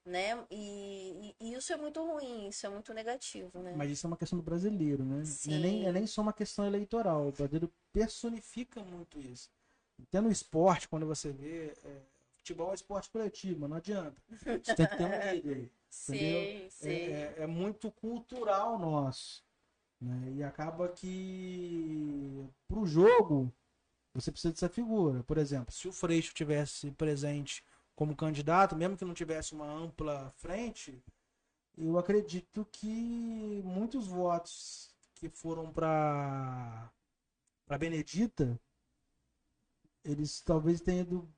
né? 0.05 0.45
E, 0.49 1.35
e- 1.39 1.53
isso 1.53 1.71
é 1.73 1.77
muito 1.77 2.03
ruim, 2.05 2.47
isso 2.49 2.65
é 2.65 2.69
muito 2.69 2.93
negativo, 2.93 3.51
né? 3.61 3.71
Mas 3.75 3.91
isso 3.91 4.05
é 4.05 4.09
uma 4.09 4.17
questão 4.17 4.37
do 4.37 4.43
brasileiro, 4.43 5.03
né? 5.03 5.17
Não 5.17 5.23
é, 5.23 5.25
Sim. 5.25 5.59
nem, 5.59 5.85
é 5.85 5.91
nem 5.91 6.07
só 6.07 6.21
uma 6.21 6.33
questão 6.33 6.65
eleitoral. 6.65 7.27
O 7.27 7.31
brasileiro 7.31 7.71
personifica 7.93 8.83
muito 8.83 9.19
isso. 9.19 9.49
Até 10.01 10.19
no 10.21 10.31
esporte, 10.31 10.87
quando 10.87 11.05
você 11.05 11.31
vê. 11.31 11.73
é, 11.83 12.01
futebol 12.37 12.71
é 12.71 12.75
esporte 12.75 13.09
coletivo, 13.09 13.59
mas 13.61 13.69
não 13.69 13.77
adianta. 13.77 14.21
Você 14.63 14.73
tem 14.75 14.87
que 14.87 14.95
ter 14.95 15.05
um 15.05 15.09
líder. 15.33 15.71
Sim, 15.89 16.13
entendeu? 16.15 16.69
sim. 16.69 16.89
É, 16.89 17.35
é- 17.39 17.43
é 17.43 17.47
muito 17.47 17.91
cultural 17.91 18.79
nosso. 18.79 19.43
né? 20.01 20.33
E 20.35 20.43
acaba 20.43 20.89
que 20.89 22.47
pro 22.67 22.85
jogo 22.85 23.51
você 24.13 24.31
precisa 24.31 24.53
dessa 24.53 24.69
figura. 24.69 25.23
Por 25.23 25.37
exemplo, 25.37 25.71
se 25.73 25.87
o 25.87 25.93
Freixo 25.93 26.33
tivesse 26.33 26.91
presente 26.91 27.63
como 27.95 28.15
candidato, 28.15 28.75
mesmo 28.75 28.97
que 28.97 29.05
não 29.05 29.13
tivesse 29.13 29.53
uma 29.53 29.65
ampla 29.71 30.31
frente, 30.37 31.03
eu 31.77 31.97
acredito 31.97 32.65
que 32.71 33.61
muitos 33.65 34.07
votos 34.07 34.95
que 35.15 35.29
foram 35.29 35.71
para 35.73 36.91
para 37.65 37.77
Benedita 37.79 38.59
eles 40.03 40.41
talvez 40.41 40.81
tenham 40.81 41.01
ido 41.01 41.29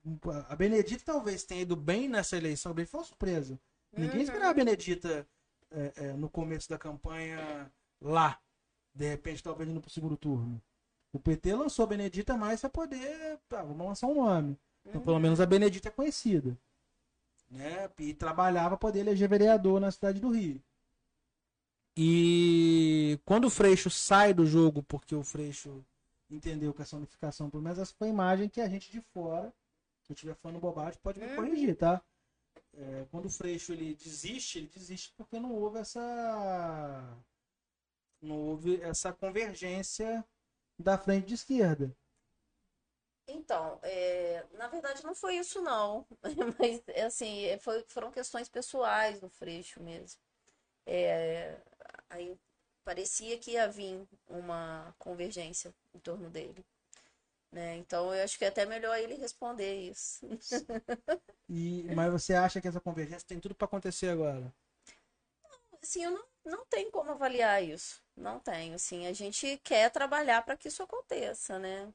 a 0.48 0.56
Benedita 0.56 1.04
talvez 1.04 1.44
tenha 1.44 1.62
ido 1.62 1.76
bem 1.76 2.08
nessa 2.08 2.36
eleição, 2.36 2.72
bem 2.74 2.86
foi 2.86 3.00
uma 3.00 3.06
surpresa. 3.06 3.60
Ninguém 3.96 4.20
Uhum. 4.20 4.24
esperava 4.24 4.50
a 4.50 4.54
Benedita 4.54 5.28
é, 5.70 5.92
é, 5.96 6.12
no 6.14 6.28
começo 6.30 6.68
da 6.68 6.78
campanha 6.78 7.70
lá. 8.00 8.40
De 8.94 9.08
repente, 9.08 9.42
talvez 9.42 9.68
indo 9.68 9.80
pro 9.80 9.90
segundo 9.90 10.16
turno. 10.16 10.62
O 11.14 11.18
PT 11.20 11.54
lançou 11.54 11.84
a 11.84 11.86
Benedita 11.86 12.36
mais 12.36 12.60
para 12.60 12.68
poder. 12.68 13.38
Tá, 13.48 13.62
vamos 13.62 13.86
lançar 13.86 14.08
um 14.08 14.16
nome. 14.16 14.58
Então, 14.84 15.00
Uhum. 15.00 15.04
pelo 15.04 15.18
menos 15.20 15.40
a 15.40 15.46
Benedita 15.46 15.88
é 15.88 15.92
conhecida. 15.92 16.58
Né? 17.50 17.88
E 18.00 18.12
trabalhava 18.12 18.70
para 18.70 18.78
poder 18.78 18.98
eleger 19.00 19.28
vereador 19.28 19.80
na 19.80 19.90
cidade 19.92 20.18
do 20.20 20.28
Rio. 20.28 20.60
E 21.96 23.18
quando 23.24 23.44
o 23.44 23.50
Freixo 23.50 23.88
sai 23.88 24.34
do 24.34 24.44
jogo, 24.44 24.82
porque 24.82 25.14
o 25.14 25.22
Freixo 25.22 25.84
entendeu 26.28 26.74
que 26.74 26.82
essa 26.82 26.96
unificação, 26.96 27.48
pelo 27.48 27.62
menos 27.62 27.78
essa 27.78 27.94
foi 27.96 28.08
a 28.08 28.10
imagem 28.10 28.48
que 28.48 28.60
a 28.60 28.68
gente 28.68 28.90
de 28.90 29.00
fora, 29.00 29.52
se 30.02 30.10
eu 30.12 30.14
estiver 30.14 30.34
falando 30.34 30.58
bobagem, 30.60 30.98
pode 31.02 31.20
me 31.20 31.26
Uhum. 31.26 31.36
corrigir, 31.36 31.76
tá? 31.76 32.02
É, 32.76 33.06
quando 33.12 33.26
o 33.26 33.30
Freixo 33.30 33.72
ele 33.72 33.94
desiste, 33.94 34.58
ele 34.58 34.66
desiste 34.74 35.12
porque 35.16 35.38
não 35.38 35.52
houve 35.54 35.78
essa 35.78 37.16
não 38.20 38.36
houve 38.36 38.80
essa 38.80 39.12
convergência 39.12 40.24
da 40.78 40.96
frente 40.98 41.26
de 41.28 41.34
esquerda. 41.34 41.94
Então, 43.26 43.78
é, 43.82 44.44
na 44.52 44.68
verdade 44.68 45.02
não 45.02 45.14
foi 45.14 45.36
isso 45.36 45.60
não, 45.62 46.06
mas 46.58 46.82
assim, 47.06 47.56
foi- 47.60 47.84
foram 47.88 48.10
questões 48.10 48.48
pessoais 48.48 49.18
do 49.20 49.28
Freixo 49.30 49.82
mesmo. 49.82 50.20
É, 50.86 51.58
aí 52.10 52.38
parecia 52.84 53.38
que 53.38 53.52
ia 53.52 53.68
vir 53.68 54.06
uma 54.28 54.94
convergência 54.98 55.74
em 55.94 56.00
torno 56.00 56.30
dele, 56.30 56.64
né? 57.52 57.76
Então 57.78 58.14
eu 58.14 58.24
acho 58.24 58.38
que 58.38 58.44
é 58.46 58.48
até 58.48 58.66
melhor 58.66 58.98
ele 58.98 59.14
responder 59.16 59.90
isso. 59.90 60.26
E, 61.48 61.88
mas 61.90 62.12
você 62.12 62.34
acha 62.34 62.60
que 62.60 62.68
essa 62.68 62.80
convergência 62.80 63.26
tem 63.26 63.40
tudo 63.40 63.54
para 63.54 63.64
acontecer 63.66 64.08
agora? 64.08 64.52
Assim, 65.82 66.04
eu 66.04 66.10
não, 66.10 66.24
não 66.44 66.64
tenho 66.66 66.90
como 66.90 67.10
avaliar 67.12 67.62
isso. 67.62 68.02
Não 68.16 68.38
tenho, 68.40 68.74
assim, 68.74 69.06
a 69.06 69.12
gente 69.12 69.58
quer 69.64 69.90
trabalhar 69.90 70.42
para 70.44 70.56
que 70.56 70.68
isso 70.68 70.82
aconteça, 70.82 71.58
né? 71.58 71.92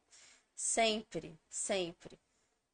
Sempre, 0.56 1.40
sempre. 1.50 2.20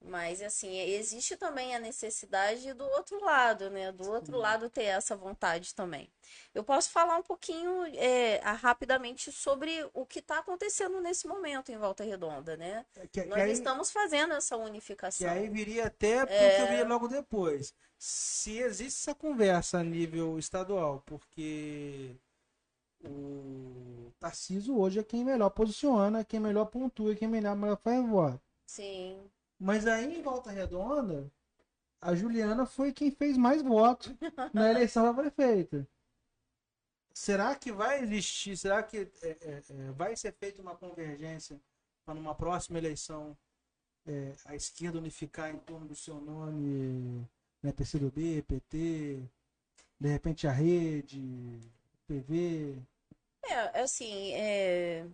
Mas, 0.01 0.41
assim, 0.41 0.77
existe 0.79 1.35
também 1.37 1.75
a 1.75 1.79
necessidade 1.79 2.73
do 2.73 2.85
outro 2.85 3.19
lado, 3.23 3.69
né? 3.71 3.91
Do 3.91 4.09
outro 4.11 4.37
lado 4.37 4.69
ter 4.69 4.83
essa 4.85 5.15
vontade 5.15 5.73
também. 5.73 6.11
Eu 6.53 6.63
posso 6.63 6.91
falar 6.91 7.17
um 7.17 7.23
pouquinho 7.23 7.85
é, 7.95 8.37
rapidamente 8.57 9.31
sobre 9.31 9.89
o 9.93 10.05
que 10.05 10.19
está 10.19 10.39
acontecendo 10.39 11.01
nesse 11.01 11.27
momento 11.27 11.71
em 11.71 11.77
Volta 11.77 12.03
Redonda, 12.03 12.55
né? 12.57 12.85
É 12.95 13.07
que, 13.07 13.25
Nós 13.25 13.41
que 13.41 13.41
aí, 13.41 13.51
estamos 13.51 13.91
fazendo 13.91 14.33
essa 14.35 14.55
unificação. 14.57 15.25
que 15.25 15.25
aí 15.25 15.49
viria 15.49 15.87
até 15.87 16.25
porque 16.25 16.33
É. 16.43 16.61
eu 16.61 16.67
viria 16.67 16.85
logo 16.87 17.07
depois. 17.07 17.73
Se 18.07 18.59
existe 18.59 18.99
essa 18.99 19.15
conversa 19.15 19.79
a 19.79 19.83
nível 19.83 20.37
estadual, 20.37 21.01
porque 21.07 22.15
o 23.03 24.11
Tarciso 24.19 24.77
hoje 24.77 24.99
é 24.99 25.03
quem 25.03 25.25
melhor 25.25 25.49
posiciona, 25.49 26.23
quem 26.23 26.39
melhor 26.39 26.65
pontua, 26.65 27.15
quem 27.15 27.27
melhor, 27.27 27.55
melhor 27.55 27.77
faz 27.77 28.07
voto. 28.07 28.39
Sim, 28.67 29.27
Mas 29.59 29.87
aí 29.87 30.19
em 30.19 30.21
Volta 30.21 30.51
Redonda, 30.51 31.31
a 31.99 32.13
Juliana 32.13 32.67
foi 32.67 32.93
quem 32.93 33.09
fez 33.09 33.37
mais 33.37 33.63
votos 33.63 34.13
na 34.53 34.69
eleição 34.69 35.11
para 35.15 35.23
prefeita. 35.31 35.87
Será 37.11 37.55
que 37.55 37.71
vai 37.71 38.03
existir? 38.03 38.55
Será 38.55 38.83
que 38.83 38.97
é, 39.23 39.29
é, 39.29 39.63
é, 39.67 39.91
vai 39.93 40.15
ser 40.15 40.31
feita 40.33 40.61
uma 40.61 40.75
convergência 40.75 41.59
para 42.05 42.13
numa 42.13 42.35
próxima 42.35 42.77
eleição 42.77 43.35
é, 44.05 44.35
a 44.45 44.55
esquerda 44.55 44.99
unificar 44.99 45.49
em 45.49 45.57
torno 45.57 45.87
do 45.87 45.95
seu 45.95 46.21
nome, 46.21 47.27
né, 47.65 47.73
PCdoB, 47.73 48.43
PT, 48.43 49.27
de 49.99 50.07
repente 50.07 50.47
a 50.47 50.51
rede, 50.51 51.59
PV? 52.07 52.77
É, 53.43 53.81
assim, 53.81 54.33
é, 54.33 55.05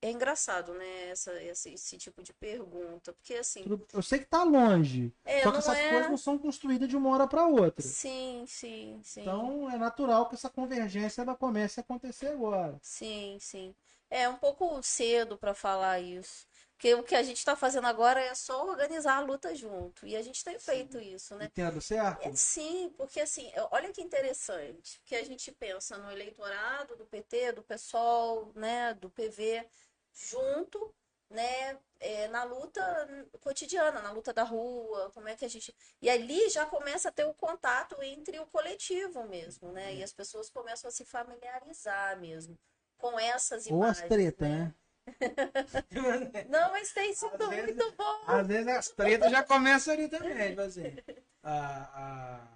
é 0.00 0.10
engraçado, 0.10 0.72
né, 0.74 1.10
essa, 1.10 1.32
esse, 1.42 1.74
esse 1.74 1.98
tipo 1.98 2.22
de 2.22 2.32
pergunta, 2.32 3.12
porque 3.12 3.34
assim, 3.34 3.64
Eu 3.92 4.02
sei 4.02 4.20
que 4.20 4.26
tá 4.26 4.42
longe, 4.42 5.12
é, 5.24 5.42
só 5.42 5.52
que 5.52 5.58
essas 5.58 5.78
é... 5.78 5.90
coisas 5.90 6.10
não 6.10 6.16
são 6.16 6.38
construídas 6.38 6.88
de 6.88 6.96
uma 6.96 7.10
hora 7.10 7.26
para 7.26 7.46
outra. 7.46 7.82
Sim, 7.82 8.44
sim, 8.46 9.00
sim. 9.04 9.20
Então 9.20 9.70
é 9.70 9.76
natural 9.76 10.28
que 10.28 10.34
essa 10.34 10.48
convergência 10.48 11.22
ela 11.22 11.34
comece 11.34 11.80
a 11.80 11.82
acontecer 11.82 12.28
agora. 12.28 12.78
Sim, 12.82 13.36
sim. 13.40 13.74
É 14.08 14.28
um 14.28 14.36
pouco 14.36 14.80
cedo 14.82 15.36
para 15.36 15.52
falar 15.52 16.00
isso. 16.00 16.46
Porque 16.76 16.94
o 16.94 17.02
que 17.02 17.14
a 17.14 17.22
gente 17.22 17.38
está 17.38 17.56
fazendo 17.56 17.86
agora 17.86 18.20
é 18.20 18.34
só 18.34 18.66
organizar 18.66 19.16
a 19.16 19.20
luta 19.20 19.54
junto. 19.54 20.06
E 20.06 20.14
a 20.14 20.20
gente 20.20 20.44
tem 20.44 20.58
feito 20.58 21.00
isso, 21.00 21.34
né? 21.34 21.46
Entendo 21.46 21.80
certo? 21.80 22.26
É, 22.26 22.34
sim, 22.34 22.92
porque 22.98 23.20
assim, 23.20 23.50
olha 23.70 23.90
que 23.90 24.02
interessante, 24.02 25.00
que 25.06 25.16
a 25.16 25.24
gente 25.24 25.50
pensa 25.52 25.96
no 25.96 26.10
eleitorado 26.10 26.94
do 26.94 27.06
PT, 27.06 27.52
do 27.52 27.62
PSOL, 27.62 28.52
né, 28.54 28.92
do 28.92 29.08
PV, 29.08 29.66
junto, 30.12 30.94
né, 31.30 31.78
é, 31.98 32.28
na 32.28 32.44
luta 32.44 32.82
cotidiana, 33.40 34.02
na 34.02 34.12
luta 34.12 34.34
da 34.34 34.42
rua, 34.42 35.10
como 35.14 35.28
é 35.28 35.34
que 35.34 35.46
a 35.46 35.48
gente... 35.48 35.74
E 36.02 36.10
ali 36.10 36.50
já 36.50 36.66
começa 36.66 37.08
a 37.08 37.12
ter 37.12 37.24
o 37.24 37.32
contato 37.32 38.02
entre 38.02 38.38
o 38.38 38.46
coletivo 38.46 39.24
mesmo, 39.24 39.72
né, 39.72 39.94
e 39.94 40.02
as 40.02 40.12
pessoas 40.12 40.50
começam 40.50 40.88
a 40.88 40.92
se 40.92 41.06
familiarizar 41.06 42.20
mesmo 42.20 42.58
com 42.98 43.18
essas 43.18 43.66
Ou 43.66 43.82
as 43.82 43.98
imagens, 43.98 44.08
tretas, 44.08 44.48
né? 44.48 44.58
né? 44.58 44.74
Não, 46.48 46.70
mas 46.72 46.92
tem 46.92 47.14
sido 47.14 47.42
Às 47.42 47.48
vezes- 47.48 47.76
muito 47.76 47.96
bom. 47.96 48.20
Às 48.26 48.46
vezes 48.46 48.68
as 48.68 48.88
tretas 48.88 49.30
já 49.30 49.42
começam 49.42 49.94
ali 49.94 50.08
também, 50.08 50.48
tipo 50.50 50.60
assim. 50.60 50.96
A, 51.42 51.58
a, 51.94 52.48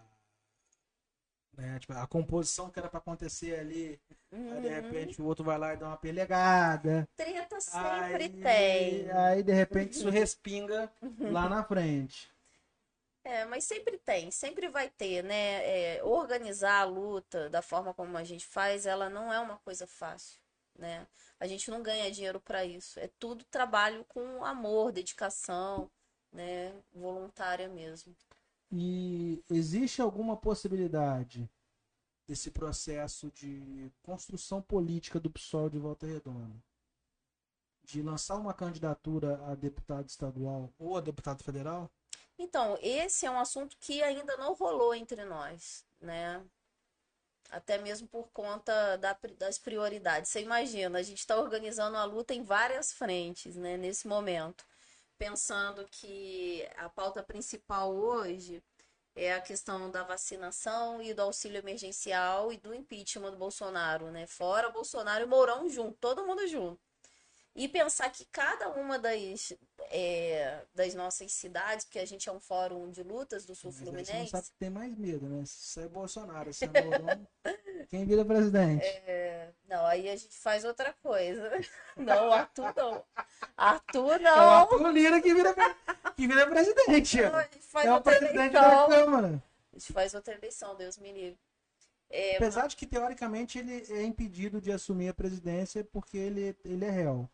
né, 1.56 1.78
tipo, 1.78 1.92
a 1.92 2.06
composição 2.06 2.70
que 2.70 2.78
era 2.78 2.88
pra 2.88 2.98
acontecer 2.98 3.58
ali, 3.58 4.00
aí 4.32 4.60
de 4.60 4.66
Uhum. 4.68 4.74
repente 4.74 5.22
o 5.22 5.26
outro 5.26 5.44
vai 5.44 5.58
lá 5.58 5.74
e 5.74 5.76
dá 5.76 5.86
uma 5.88 5.96
pelegada. 5.96 7.08
Treta 7.16 7.60
sempre 7.60 8.24
Aí, 8.24 8.28
tem. 8.42 9.10
aí 9.12 9.42
de 9.42 9.52
repente 9.52 9.92
isso 9.92 10.08
respinga 10.10 10.90
lá 11.20 11.48
na 11.48 11.62
frente. 11.64 12.30
É, 13.22 13.44
mas 13.44 13.64
sempre 13.64 13.98
tem, 13.98 14.30
sempre 14.30 14.68
vai 14.70 14.88
ter, 14.88 15.22
né? 15.22 15.96
É, 15.96 16.02
organizar 16.02 16.80
a 16.80 16.84
luta 16.84 17.50
da 17.50 17.60
forma 17.60 17.92
como 17.92 18.16
a 18.16 18.24
gente 18.24 18.46
faz, 18.46 18.86
ela 18.86 19.10
não 19.10 19.30
é 19.30 19.38
uma 19.38 19.58
coisa 19.58 19.86
fácil, 19.86 20.39
né? 20.80 21.06
A 21.38 21.46
gente 21.46 21.70
não 21.70 21.82
ganha 21.82 22.10
dinheiro 22.10 22.40
para 22.40 22.64
isso. 22.64 22.98
É 22.98 23.08
tudo 23.18 23.44
trabalho 23.44 24.04
com 24.06 24.44
amor, 24.44 24.90
dedicação, 24.90 25.90
né? 26.32 26.74
Voluntária 26.92 27.68
mesmo. 27.68 28.16
E 28.72 29.42
existe 29.50 30.00
alguma 30.00 30.36
possibilidade 30.36 31.48
desse 32.26 32.50
processo 32.50 33.30
de 33.32 33.92
construção 34.02 34.62
política 34.62 35.20
do 35.20 35.30
PSOL 35.30 35.68
de 35.68 35.78
Volta 35.78 36.06
Redonda? 36.06 36.56
De 37.82 38.02
lançar 38.02 38.36
uma 38.36 38.54
candidatura 38.54 39.44
a 39.46 39.54
deputado 39.54 40.08
estadual 40.08 40.72
ou 40.78 40.96
a 40.96 41.00
deputado 41.00 41.42
federal? 41.42 41.90
Então, 42.38 42.78
esse 42.80 43.26
é 43.26 43.30
um 43.30 43.38
assunto 43.38 43.76
que 43.78 44.02
ainda 44.02 44.36
não 44.36 44.54
rolou 44.54 44.94
entre 44.94 45.24
nós, 45.24 45.84
né? 46.00 46.42
Até 47.50 47.78
mesmo 47.78 48.08
por 48.08 48.30
conta 48.32 48.96
da 48.98 49.16
das 49.38 49.58
prioridades. 49.58 50.30
Você 50.30 50.40
imagina, 50.42 50.98
a 50.98 51.02
gente 51.02 51.18
está 51.18 51.36
organizando 51.36 51.96
a 51.96 52.04
luta 52.04 52.34
em 52.34 52.42
várias 52.42 52.92
frentes, 52.92 53.56
né, 53.56 53.76
nesse 53.76 54.06
momento. 54.08 54.64
Pensando 55.18 55.86
que 55.90 56.66
a 56.76 56.88
pauta 56.88 57.22
principal 57.22 57.94
hoje 57.94 58.62
é 59.14 59.32
a 59.34 59.40
questão 59.40 59.90
da 59.90 60.02
vacinação 60.02 61.02
e 61.02 61.12
do 61.14 61.22
auxílio 61.22 61.58
emergencial 61.58 62.52
e 62.52 62.56
do 62.58 62.74
impeachment 62.74 63.32
do 63.32 63.36
Bolsonaro, 63.36 64.10
né? 64.10 64.26
Fora 64.26 64.70
Bolsonaro 64.70 65.24
e 65.24 65.26
Mourão 65.26 65.68
junto, 65.68 65.98
todo 65.98 66.26
mundo 66.26 66.46
junto. 66.48 66.89
E 67.54 67.68
pensar 67.68 68.08
que 68.10 68.24
cada 68.26 68.68
uma 68.70 68.98
das, 68.98 69.52
é, 69.90 70.62
das 70.74 70.94
nossas 70.94 71.32
cidades, 71.32 71.84
porque 71.84 71.98
a 71.98 72.06
gente 72.06 72.28
é 72.28 72.32
um 72.32 72.38
fórum 72.38 72.90
de 72.90 73.02
lutas 73.02 73.44
do 73.44 73.54
Sul 73.54 73.72
Mas 73.72 73.80
aí 73.80 73.84
você 73.84 73.90
não 73.90 74.04
Fluminense, 74.04 74.30
sabe 74.30 74.46
que 74.46 74.58
tem 74.58 74.70
mais 74.70 74.96
medo, 74.96 75.28
né? 75.28 75.42
Se 75.44 75.80
é 75.80 75.88
Bolsonaro, 75.88 76.52
se 76.54 76.64
é 76.64 76.82
Mourão, 76.82 77.26
quem 77.90 78.04
vira 78.04 78.24
presidente? 78.24 78.84
é, 78.84 79.52
não, 79.68 79.84
aí 79.86 80.08
a 80.08 80.16
gente 80.16 80.38
faz 80.38 80.64
outra 80.64 80.92
coisa. 81.02 81.50
Não, 81.96 82.32
Arthur 82.32 82.72
não. 82.74 83.04
Arthur 83.56 84.12
É 84.12 84.32
o 84.32 84.36
não. 84.36 84.50
Arthur 84.50 84.90
Lira 84.90 85.20
que 85.20 85.34
vira, 85.34 85.54
que 86.16 86.26
vira 86.26 86.46
presidente. 86.48 87.20
Não, 87.20 87.36
a 87.36 87.42
gente 87.42 87.58
faz 87.58 87.86
É 87.86 87.90
o 87.90 87.94
outra 87.94 88.16
presidente 88.16 88.52
da 88.52 88.60
eleição. 88.60 88.88
Câmara. 88.88 89.42
A 89.72 89.78
gente 89.78 89.92
faz 89.92 90.14
outra 90.14 90.34
eleição, 90.34 90.76
Deus 90.76 90.96
me 90.96 91.12
livre. 91.12 91.38
É, 92.08 92.36
Apesar 92.36 92.66
de 92.68 92.76
que, 92.76 92.86
teoricamente, 92.86 93.58
ele 93.58 93.84
é 93.90 94.02
impedido 94.02 94.60
de 94.60 94.72
assumir 94.72 95.08
a 95.08 95.14
presidência 95.14 95.84
porque 95.84 96.16
ele, 96.16 96.56
ele 96.64 96.84
é 96.84 96.90
réu. 96.90 97.28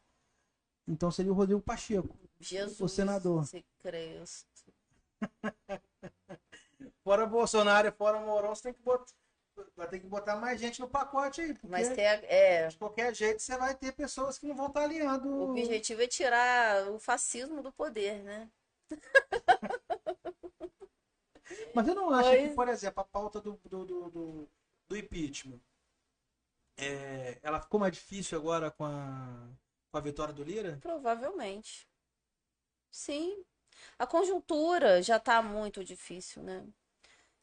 Então 0.89 1.11
seria 1.11 1.33
o 1.33 1.35
Rodrigo 1.35 1.61
Pacheco. 1.61 2.17
Jesus, 2.39 2.81
o 2.81 2.89
senador. 2.89 3.45
se 3.47 3.65
Cristo. 3.81 4.73
Fora 7.03 7.27
Bolsonaro 7.27 7.89
e 7.89 7.93
fora 7.93 8.21
Mourão, 8.21 8.55
você 8.55 8.65
tem 8.65 8.75
que 8.75 8.83
botar, 8.83 9.07
vai 9.77 9.89
ter 9.89 10.01
que 10.01 10.07
botar 10.07 10.37
mais 10.37 10.61
gente 10.61 10.81
no 10.81 10.89
pacote 10.89 11.41
aí. 11.41 11.57
Mas 11.63 11.89
tem 11.89 12.07
a- 12.07 12.21
é, 12.25 12.67
de 12.69 12.77
qualquer 12.77 13.15
jeito 13.15 13.41
você 13.41 13.57
vai 13.57 13.75
ter 13.75 13.93
pessoas 13.93 14.39
que 14.39 14.47
não 14.47 14.57
vão 14.57 14.67
estar 14.67 14.83
alinhando. 14.83 15.29
o 15.29 15.51
objetivo 15.51 16.03
é 16.03 16.07
tirar 16.09 16.89
o 16.91 16.99
fascismo 16.99 17.63
do 17.63 17.73
poder, 17.73 18.23
né? 18.25 18.51
Mas 21.75 21.87
eu 21.89 21.95
não 21.95 22.11
acho 22.11 22.29
Mas- 22.29 22.49
que, 22.49 22.55
por 22.55 22.69
exemplo, 22.69 23.01
a 23.01 23.05
pauta 23.05 23.41
do, 23.41 23.59
do, 23.65 23.85
do, 23.85 24.11
do- 24.11 24.49
do 24.89 24.97
impeachment 24.97 25.61
é, 26.77 27.39
ela 27.43 27.61
ficou 27.61 27.81
mais 27.81 27.93
difícil 27.95 28.39
agora 28.39 28.71
com 28.71 28.85
a, 28.85 29.49
com 29.97 29.99
a 29.99 30.01
vitória 30.03 30.35
do 30.35 30.45
Lira? 30.45 30.79
Provavelmente. 30.83 31.89
Sim. 32.91 33.43
A 33.99 34.07
conjuntura 34.07 35.03
já 35.03 35.17
está 35.17 35.41
muito 35.43 35.83
difícil, 35.83 36.43
né? 36.43 36.67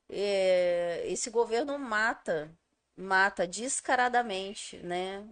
É, 0.07 1.03
esse 1.07 1.31
governo 1.31 1.79
mata, 1.79 2.55
mata 2.95 3.47
descaradamente, 3.47 4.77
né? 4.77 5.27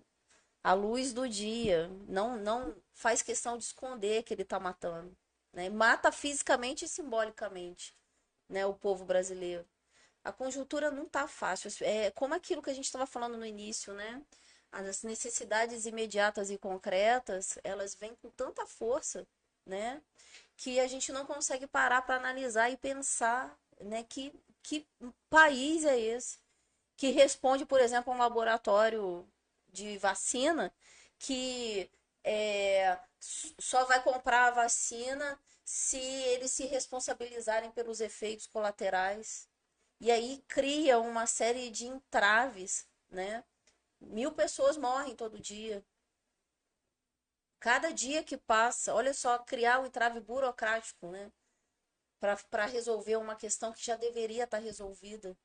A 0.64 0.74
luz 0.74 1.14
do 1.14 1.30
dia. 1.30 1.90
Não, 2.08 2.38
não 2.38 2.76
faz 2.92 3.22
questão 3.22 3.58
de 3.58 3.66
esconder 3.66 4.24
que 4.24 4.34
ele 4.34 4.42
está 4.42 4.60
matando, 4.60 5.16
né? 5.54 5.70
Mata 5.70 6.12
fisicamente 6.12 6.86
e 6.86 6.88
simbolicamente, 6.88 7.96
né? 8.50 8.66
O 8.66 8.74
povo 8.74 9.06
brasileiro. 9.06 9.66
A 10.24 10.32
conjuntura 10.32 10.90
não 10.90 11.06
tá 11.06 11.28
fácil. 11.28 11.70
É 11.82 12.10
como 12.12 12.34
aquilo 12.34 12.62
que 12.64 12.70
a 12.72 12.74
gente 12.74 12.86
estava 12.86 13.06
falando 13.06 13.38
no 13.38 13.46
início, 13.46 13.94
né? 13.94 14.24
As 14.72 15.04
necessidades 15.04 15.86
imediatas 15.86 16.50
e 16.50 16.58
concretas, 16.58 17.58
elas 17.64 17.96
vêm 17.96 18.16
com 18.16 18.30
tanta 18.30 18.66
força, 18.66 19.28
né? 19.66 20.02
Que 20.58 20.80
a 20.80 20.88
gente 20.88 21.12
não 21.12 21.26
consegue 21.26 21.68
parar 21.68 22.02
para 22.04 22.16
analisar 22.16 22.70
e 22.70 22.78
pensar, 22.78 23.58
né? 23.82 24.04
Que, 24.04 24.34
que 24.64 24.88
país 25.30 25.86
é 25.86 26.00
esse 26.00 26.40
que 27.02 27.10
responde, 27.10 27.66
por 27.66 27.80
exemplo, 27.82 28.14
a 28.14 28.16
um 28.16 28.20
laboratório 28.20 29.28
de 29.72 29.98
vacina 29.98 30.72
que 31.18 31.90
é, 32.24 32.96
só 33.60 33.86
vai 33.86 34.04
comprar 34.04 34.48
a 34.48 34.52
vacina 34.52 35.40
se 35.66 35.98
eles 35.98 36.52
se 36.52 36.66
responsabilizarem 36.66 37.72
pelos 37.72 38.02
efeitos 38.02 38.46
colaterais. 38.46 39.48
E 40.00 40.12
aí 40.12 40.44
cria 40.48 41.00
uma 41.00 41.26
série 41.26 41.72
de 41.72 41.88
entraves, 41.88 42.86
né? 43.10 43.44
Mil 44.02 44.32
pessoas 44.32 44.78
morrem 44.78 45.16
todo 45.16 45.40
dia. 45.40 45.84
Cada 47.60 47.92
dia 47.92 48.24
que 48.24 48.36
passa, 48.36 48.94
olha 48.94 49.14
só, 49.14 49.38
criar 49.38 49.80
o 49.80 49.84
um 49.84 49.86
entrave 49.86 50.20
burocrático, 50.20 51.08
né? 51.08 51.32
Para 52.20 52.66
resolver 52.66 53.16
uma 53.18 53.36
questão 53.36 53.72
que 53.72 53.86
já 53.86 53.96
deveria 53.96 54.46
estar 54.46 54.58
tá 54.58 54.64
resolvida. 54.64 55.38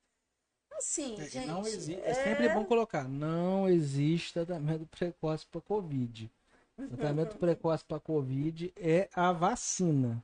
Assim, 0.77 1.19
é, 1.19 1.29
gente. 1.29 1.47
Não 1.47 1.61
existe, 1.61 2.01
é... 2.01 2.09
é 2.09 2.13
sempre 2.13 2.49
bom 2.49 2.65
colocar. 2.65 3.07
Não 3.07 3.69
existe 3.69 4.33
tratamento 4.33 4.85
precoce 4.87 5.45
para 5.45 5.61
Covid. 5.61 6.31
Tratamento 6.75 7.37
precoce 7.37 7.83
para 7.83 7.99
Covid 7.99 8.71
é 8.75 9.09
a 9.13 9.31
vacina. 9.31 10.23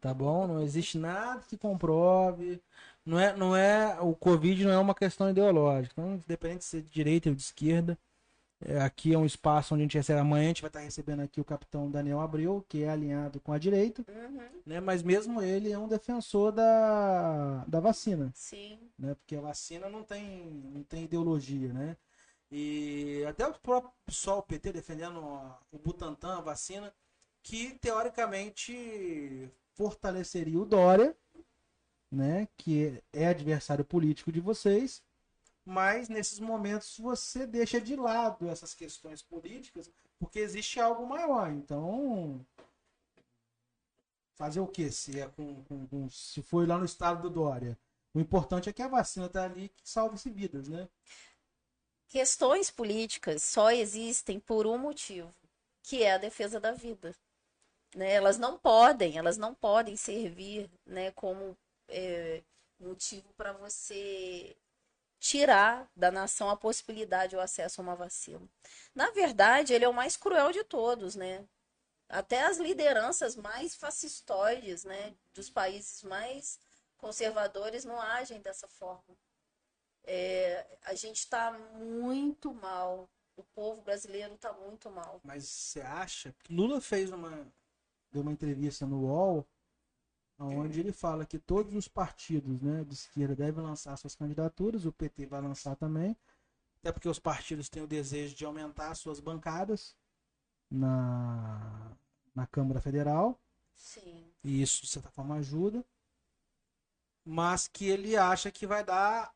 Tá 0.00 0.12
bom? 0.12 0.46
Não 0.46 0.60
existe 0.60 0.98
nada 0.98 1.42
que 1.48 1.56
comprove. 1.56 2.62
Não 3.06 3.20
é, 3.20 3.36
não 3.36 3.56
é, 3.56 4.00
o 4.00 4.14
Covid 4.16 4.64
não 4.64 4.72
é 4.72 4.78
uma 4.78 4.94
questão 4.94 5.30
ideológica. 5.30 5.94
Então, 5.96 6.14
independente 6.14 6.58
de 6.58 6.64
ser 6.64 6.82
de 6.82 6.88
direita 6.88 7.28
ou 7.28 7.36
de 7.36 7.40
esquerda, 7.40 7.96
é, 8.60 8.80
aqui 8.80 9.14
é 9.14 9.18
um 9.18 9.24
espaço 9.24 9.74
onde 9.74 9.82
a 9.82 9.84
gente 9.84 9.96
recebe. 9.96 10.18
Amanhã 10.18 10.46
a 10.46 10.48
gente 10.48 10.62
vai 10.62 10.68
estar 10.68 10.80
recebendo 10.80 11.20
aqui 11.20 11.40
o 11.40 11.44
capitão 11.44 11.88
Daniel 11.88 12.20
Abreu, 12.20 12.64
que 12.68 12.82
é 12.82 12.88
alinhado 12.88 13.38
com 13.38 13.52
a 13.52 13.58
direita, 13.58 14.04
uhum. 14.08 14.60
né? 14.66 14.80
mas 14.80 15.04
mesmo 15.04 15.40
ele 15.40 15.70
é 15.70 15.78
um 15.78 15.86
defensor 15.86 16.50
da, 16.50 17.64
da 17.68 17.78
vacina. 17.78 18.32
Sim. 18.34 18.80
Né? 18.98 19.14
Porque 19.14 19.36
a 19.36 19.40
vacina 19.40 19.88
não 19.88 20.02
tem, 20.02 20.70
não 20.74 20.82
tem 20.82 21.04
ideologia, 21.04 21.72
né? 21.72 21.96
E 22.50 23.24
até 23.28 23.46
o 23.46 23.54
próprio 23.54 23.92
pessoal, 24.04 24.38
o 24.38 24.42
PT, 24.42 24.72
defendendo 24.72 25.18
o 25.72 25.78
Butantan, 25.78 26.38
a 26.38 26.40
vacina, 26.40 26.92
que 27.42 27.76
teoricamente 27.78 29.50
fortaleceria 29.74 30.58
o 30.58 30.64
Dória, 30.64 31.16
né? 32.10 32.48
Que 32.56 33.02
é 33.12 33.28
adversário 33.28 33.84
político 33.84 34.32
de 34.32 34.40
vocês, 34.40 35.02
mas 35.64 36.08
nesses 36.08 36.38
momentos 36.38 36.96
você 36.98 37.46
deixa 37.46 37.80
de 37.80 37.96
lado 37.96 38.48
essas 38.48 38.72
questões 38.72 39.20
políticas, 39.22 39.90
porque 40.18 40.38
existe 40.38 40.78
algo 40.80 41.06
maior. 41.06 41.50
Então, 41.50 42.40
fazer 44.36 44.60
o 44.60 44.66
que 44.66 44.90
se 44.90 45.18
é 45.20 45.28
com, 45.28 45.62
com, 45.64 45.86
com, 45.88 46.10
se 46.10 46.40
foi 46.42 46.66
lá 46.66 46.78
no 46.78 46.84
estado 46.84 47.22
do 47.22 47.30
Dória? 47.30 47.76
O 48.14 48.20
importante 48.20 48.68
é 48.68 48.72
que 48.72 48.82
a 48.82 48.88
vacina 48.88 49.26
está 49.26 49.44
ali 49.44 49.68
que 49.68 49.88
salve-se 49.88 50.30
vidas, 50.30 50.68
né? 50.68 50.88
Questões 52.08 52.70
políticas 52.70 53.42
só 53.42 53.70
existem 53.70 54.38
por 54.38 54.66
um 54.66 54.78
motivo, 54.78 55.34
que 55.82 56.02
é 56.02 56.12
a 56.12 56.18
defesa 56.18 56.60
da 56.60 56.72
vida. 56.72 57.14
Né? 57.94 58.12
Elas 58.12 58.38
não 58.38 58.56
podem, 58.56 59.18
elas 59.18 59.36
não 59.36 59.54
podem 59.54 59.96
servir 59.96 60.70
né, 60.86 61.10
como 61.10 61.56
é, 61.88 62.42
motivo 62.78 63.32
para 63.34 63.52
você 63.52 64.56
tirar 65.18 65.90
da 65.96 66.10
nação 66.10 66.50
a 66.50 66.56
possibilidade 66.56 67.34
ou 67.34 67.42
acesso 67.42 67.80
a 67.80 67.84
uma 67.84 67.96
vacina. 67.96 68.46
Na 68.94 69.10
verdade, 69.10 69.72
ele 69.72 69.84
é 69.84 69.88
o 69.88 69.94
mais 69.94 70.16
cruel 70.16 70.52
de 70.52 70.62
todos, 70.62 71.16
né? 71.16 71.46
Até 72.08 72.42
as 72.42 72.58
lideranças 72.58 73.34
mais 73.34 73.74
fascistoides, 73.74 74.84
né, 74.84 75.14
dos 75.34 75.50
países 75.50 76.04
mais 76.04 76.60
conservadores 76.96 77.84
não 77.84 78.00
agem 78.00 78.40
dessa 78.40 78.68
forma. 78.68 79.16
É, 80.04 80.78
a 80.84 80.94
gente 80.94 81.18
está 81.18 81.50
muito 81.52 82.54
mal. 82.54 83.08
O 83.36 83.42
povo 83.42 83.82
brasileiro 83.82 84.34
está 84.34 84.52
muito 84.52 84.88
mal. 84.90 85.20
Mas 85.24 85.44
você 85.44 85.80
acha? 85.80 86.34
Lula 86.48 86.80
fez 86.80 87.10
uma 87.10 87.46
deu 88.12 88.22
uma 88.22 88.32
entrevista 88.32 88.86
no 88.86 89.02
UOL 89.02 89.46
onde 90.38 90.80
ele 90.80 90.92
fala 90.92 91.24
que 91.24 91.38
todos 91.38 91.74
os 91.74 91.88
partidos 91.88 92.60
né, 92.60 92.84
de 92.84 92.94
esquerda 92.94 93.34
devem 93.34 93.64
lançar 93.64 93.96
suas 93.96 94.14
candidaturas, 94.14 94.84
o 94.84 94.92
PT 94.92 95.26
vai 95.26 95.40
lançar 95.40 95.76
também, 95.76 96.16
até 96.80 96.92
porque 96.92 97.08
os 97.08 97.18
partidos 97.18 97.68
têm 97.68 97.82
o 97.82 97.86
desejo 97.86 98.34
de 98.34 98.44
aumentar 98.44 98.94
suas 98.94 99.18
bancadas 99.18 99.96
na, 100.70 101.96
na 102.34 102.46
Câmara 102.46 102.80
Federal. 102.80 103.40
Sim. 103.74 104.30
E 104.44 104.62
isso, 104.62 104.82
de 104.82 104.88
certa 104.88 105.10
forma, 105.10 105.36
ajuda. 105.36 105.84
Mas 107.24 107.66
que 107.66 107.86
ele 107.86 108.16
acha 108.16 108.50
que 108.50 108.66
vai 108.66 108.84
dar 108.84 109.34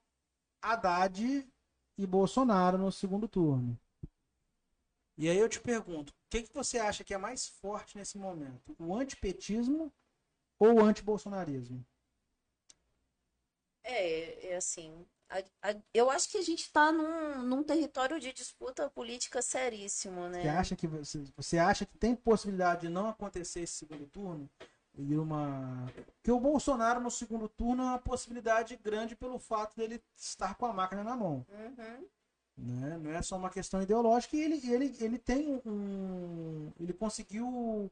Haddad 0.62 1.48
e 1.96 2.06
Bolsonaro 2.06 2.78
no 2.78 2.92
segundo 2.92 3.26
turno. 3.26 3.78
E 5.16 5.28
aí 5.28 5.38
eu 5.38 5.48
te 5.48 5.60
pergunto, 5.60 6.12
o 6.12 6.14
que, 6.30 6.42
que 6.42 6.54
você 6.54 6.78
acha 6.78 7.04
que 7.04 7.12
é 7.12 7.18
mais 7.18 7.46
forte 7.46 7.98
nesse 7.98 8.16
momento? 8.16 8.74
O 8.78 8.94
antipetismo 8.94 9.92
ou 10.60 10.80
anti-bolsonarismo? 10.80 11.84
É, 13.82 14.52
é 14.52 14.56
assim. 14.56 15.06
A, 15.28 15.70
a, 15.70 15.76
eu 15.94 16.10
acho 16.10 16.28
que 16.28 16.38
a 16.38 16.42
gente 16.42 16.60
está 16.64 16.92
num, 16.92 17.42
num 17.42 17.62
território 17.62 18.20
de 18.20 18.32
disputa 18.32 18.90
política 18.90 19.40
seríssimo, 19.40 20.28
né? 20.28 20.42
Você 20.42 20.48
acha 20.48 20.76
que, 20.76 20.86
você, 20.86 21.24
você 21.36 21.58
acha 21.58 21.86
que 21.86 21.96
tem 21.96 22.14
possibilidade 22.14 22.82
de 22.82 22.88
não 22.88 23.08
acontecer 23.08 23.60
esse 23.60 23.74
segundo 23.74 24.06
turno? 24.06 24.50
E 24.98 25.16
uma. 25.16 25.86
Que 26.22 26.32
o 26.32 26.40
Bolsonaro 26.40 27.00
no 27.00 27.10
segundo 27.10 27.48
turno 27.48 27.82
é 27.82 27.86
uma 27.86 27.98
possibilidade 27.98 28.76
grande 28.76 29.14
pelo 29.14 29.38
fato 29.38 29.76
dele 29.76 30.02
estar 30.16 30.56
com 30.56 30.66
a 30.66 30.72
máquina 30.72 31.04
na 31.04 31.16
mão. 31.16 31.46
Uhum. 31.48 32.06
Né? 32.56 32.98
Não 32.98 33.10
é 33.12 33.22
só 33.22 33.36
uma 33.36 33.50
questão 33.50 33.80
ideológica 33.80 34.36
e 34.36 34.40
ele, 34.40 34.70
ele, 34.70 34.96
ele 35.00 35.18
tem 35.18 35.62
um. 35.64 36.72
Ele 36.78 36.92
conseguiu 36.92 37.90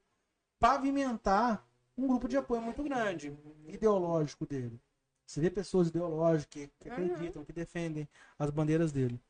pavimentar 0.59 1.65
um 1.99 2.07
grupo 2.07 2.29
de 2.29 2.37
apoio 2.37 2.63
muito 2.63 2.83
grande, 2.83 3.37
ideológico 3.67 4.47
dele. 4.47 4.81
Você 5.27 5.41
vê 5.41 5.51
pessoas 5.51 5.89
ideológicas 5.89 6.49
que, 6.53 6.89
uhum. 6.89 6.93
acreditam, 6.93 7.45
que 7.45 7.53
defendem 7.53 8.09
as 8.39 8.51
bandeiras 8.51 8.93
dele. 8.93 9.21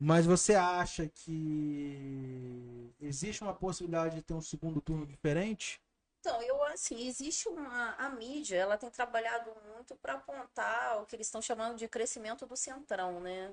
Mas 0.00 0.26
você 0.26 0.54
acha 0.54 1.08
que 1.08 2.92
existe 3.00 3.42
uma 3.42 3.54
possibilidade 3.54 4.16
de 4.16 4.22
ter 4.22 4.34
um 4.34 4.40
segundo 4.40 4.80
turno 4.80 5.06
diferente? 5.06 5.80
Então, 6.20 6.40
eu 6.42 6.62
assim, 6.64 7.06
existe 7.06 7.48
uma 7.48 7.94
a 7.94 8.08
mídia, 8.10 8.56
ela 8.56 8.76
tem 8.76 8.90
trabalhado 8.90 9.50
muito 9.72 9.96
para 9.96 10.14
apontar 10.14 11.00
o 11.00 11.06
que 11.06 11.16
eles 11.16 11.26
estão 11.26 11.42
chamando 11.42 11.76
de 11.76 11.88
crescimento 11.88 12.46
do 12.46 12.56
centrão, 12.56 13.20
né? 13.20 13.52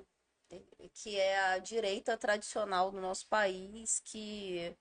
Que 0.92 1.18
é 1.18 1.54
a 1.54 1.58
direita 1.58 2.16
tradicional 2.16 2.90
do 2.90 3.00
nosso 3.00 3.26
país 3.26 4.00
que 4.04 4.76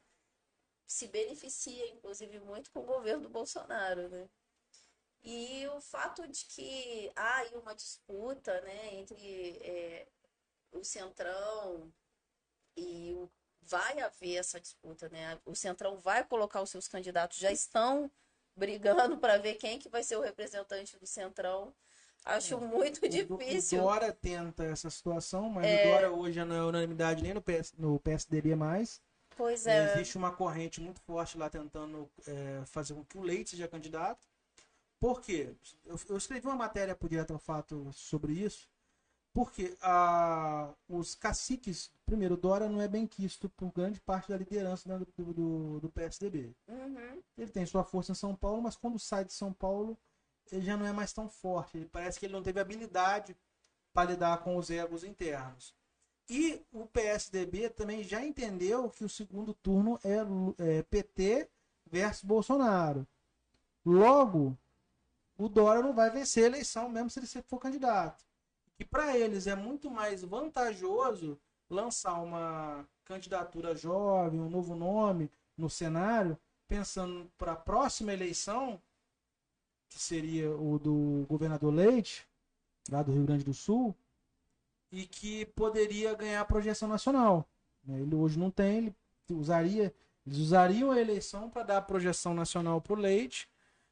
se 0.88 1.08
beneficia, 1.08 1.88
inclusive, 1.90 2.40
muito 2.40 2.72
com 2.72 2.80
o 2.80 2.86
governo 2.86 3.24
do 3.24 3.30
Bolsonaro, 3.30 4.10
né? 4.10 4.30
E 5.24 5.68
o 5.70 5.82
fato 5.82 6.28
de 6.28 6.46
que 6.46 7.12
há 7.16 7.38
aí 7.38 7.56
uma 7.56 7.74
disputa 7.74 8.62
né, 8.62 8.94
entre 8.94 9.58
é, 9.64 10.08
o 10.72 10.84
Centrão 10.84 11.92
e 12.78 13.14
o. 13.16 13.30
Vai 13.68 14.00
haver 14.00 14.36
essa 14.36 14.60
disputa, 14.62 15.10
né? 15.10 15.40
O 15.44 15.56
Centrão 15.56 15.98
vai 15.98 16.24
colocar 16.24 16.62
os 16.62 16.70
seus 16.70 16.88
candidatos, 16.88 17.40
já 17.40 17.52
estão 17.52 18.12
brigando 18.56 19.18
para 19.18 19.40
ver 19.40 19.56
quem 19.56 19.80
que 19.80 19.90
vai 19.90 20.04
ser 20.04 20.18
o 20.18 20.22
representante 20.22 20.96
do 21.00 21.08
Centrão. 21.08 21.74
Acho 22.24 22.56
é, 22.56 22.58
muito 22.58 23.04
o, 23.04 23.10
difícil. 23.10 23.80
O 23.80 23.84
Dora 23.84 24.14
tenta 24.14 24.64
essa 24.64 24.92
situação, 24.92 25.50
mas 25.50 25.66
é... 25.66 25.88
o 25.88 25.92
Dora 25.92 26.12
hoje 26.12 26.46
não 26.46 26.56
é 26.56 26.64
unanimidade 26.64 27.24
nem 27.24 27.34
no, 27.34 27.42
PS, 27.42 27.74
no 27.76 28.00
PSDB 28.00 28.56
mais. 28.56 29.02
Pois 29.36 29.68
é. 29.68 29.94
Existe 29.94 30.18
uma 30.18 30.32
corrente 30.32 30.80
muito 30.80 31.02
forte 31.02 31.38
lá 31.38 31.50
tentando 31.50 32.10
é, 32.26 32.64
fazer 32.66 32.94
com 32.94 33.04
que 33.04 33.18
o 33.18 33.22
Leite 33.22 33.52
seja 33.52 33.68
candidato. 33.68 34.28
Por 35.00 35.22
quê? 35.22 35.54
Eu, 35.86 36.00
eu 36.10 36.18
escrevi 36.18 36.48
uma 36.48 36.56
matéria 36.56 36.96
por 36.96 37.10
direto 37.10 37.34
ao 37.34 37.40
fato 37.40 37.92
sobre 37.94 38.34
isso. 38.34 38.70
Porque 39.36 39.76
a, 39.82 40.74
os 40.88 41.14
caciques, 41.14 41.92
primeiro, 42.06 42.38
Dora 42.38 42.70
não 42.70 42.80
é 42.80 42.88
bem 42.88 43.06
quisto 43.06 43.50
por 43.50 43.70
grande 43.74 44.00
parte 44.00 44.30
da 44.30 44.38
liderança 44.38 44.88
né, 44.88 44.98
do, 44.98 45.34
do, 45.34 45.80
do, 45.82 45.90
PSDB. 45.90 46.56
Uhum. 46.70 47.22
Ele 47.38 47.52
tem 47.52 47.66
sua 47.66 47.84
força 47.84 48.14
em 48.14 48.16
São 48.16 48.34
Paulo, 48.34 48.62
mas 48.62 48.78
quando 48.78 48.98
sai 48.98 49.26
de 49.26 49.34
São 49.34 49.52
Paulo, 49.52 49.98
ele 50.50 50.66
já 50.66 50.78
não 50.78 50.86
é 50.86 50.94
mais 50.94 51.12
tão 51.12 51.28
forte. 51.28 51.76
Ele 51.76 51.90
parece 51.92 52.18
que 52.18 52.26
ele 52.26 52.34
não 52.34 52.42
teve 52.42 52.62
habilidade 52.62 53.36
para 53.94 54.10
lidar 54.10 54.38
com 54.38 54.56
os 54.56 54.70
egos 54.70 55.04
internos. 55.04 55.76
E 56.30 56.62
o 56.72 56.86
PSDB 56.88 57.70
também 57.70 58.04
já 58.04 58.26
entendeu 58.26 58.90
que 58.90 59.04
o 59.04 59.10
segundo 59.10 59.54
turno 59.54 60.00
é, 60.04 60.78
é 60.80 60.84
PT 60.84 61.48
versus 61.86 62.24
Bolsonaro. 62.24 63.08
Logo, 63.86 64.58
o 65.38 65.48
Dória 65.48 65.84
não 65.84 65.94
vai 65.94 66.10
vencer 66.10 66.46
a 66.46 66.48
eleição, 66.48 66.90
mesmo 66.90 67.10
se 67.10 67.20
ele 67.20 67.28
for 67.48 67.60
candidato. 67.60 68.26
E 68.80 68.84
para 68.84 69.18
eles 69.18 69.46
é 69.48 69.56
muito 69.56 69.90
mais 69.92 70.24
vantajoso 70.24 71.40
lançar 71.70 72.20
uma 72.22 72.86
candidatura 73.06 73.76
jovem, 73.76 74.40
um 74.40 74.50
novo 74.50 74.76
nome 74.76 75.30
no 75.58 75.70
cenário, 75.70 76.38
pensando 76.68 77.32
para 77.38 77.54
a 77.54 77.56
próxima 77.56 78.14
eleição, 78.14 78.82
que 79.88 80.00
seria 80.00 80.52
o 80.52 80.80
do 80.80 81.26
governador 81.30 81.74
Leite, 81.74 82.28
lá 82.90 83.04
do 83.04 83.12
Rio 83.12 83.26
Grande 83.26 83.46
do 83.46 83.54
Sul, 83.54 83.96
e 84.96 85.06
que 85.06 85.46
poderia 85.48 86.14
ganhar 86.16 86.46
projeção 86.46 86.88
nacional. 86.88 87.46
Né? 87.84 88.00
Ele 88.00 88.16
hoje 88.16 88.40
não 88.40 88.50
tem, 88.50 88.78
ele 88.78 88.96
usaria, 89.30 89.94
eles 90.26 90.40
usariam 90.40 90.90
a 90.90 91.00
eleição 91.00 91.50
para 91.50 91.64
dar 91.64 91.82
projeção 91.82 92.34
nacional 92.34 92.80
para 92.80 92.94
o 92.94 92.96
Leite, 92.96 93.50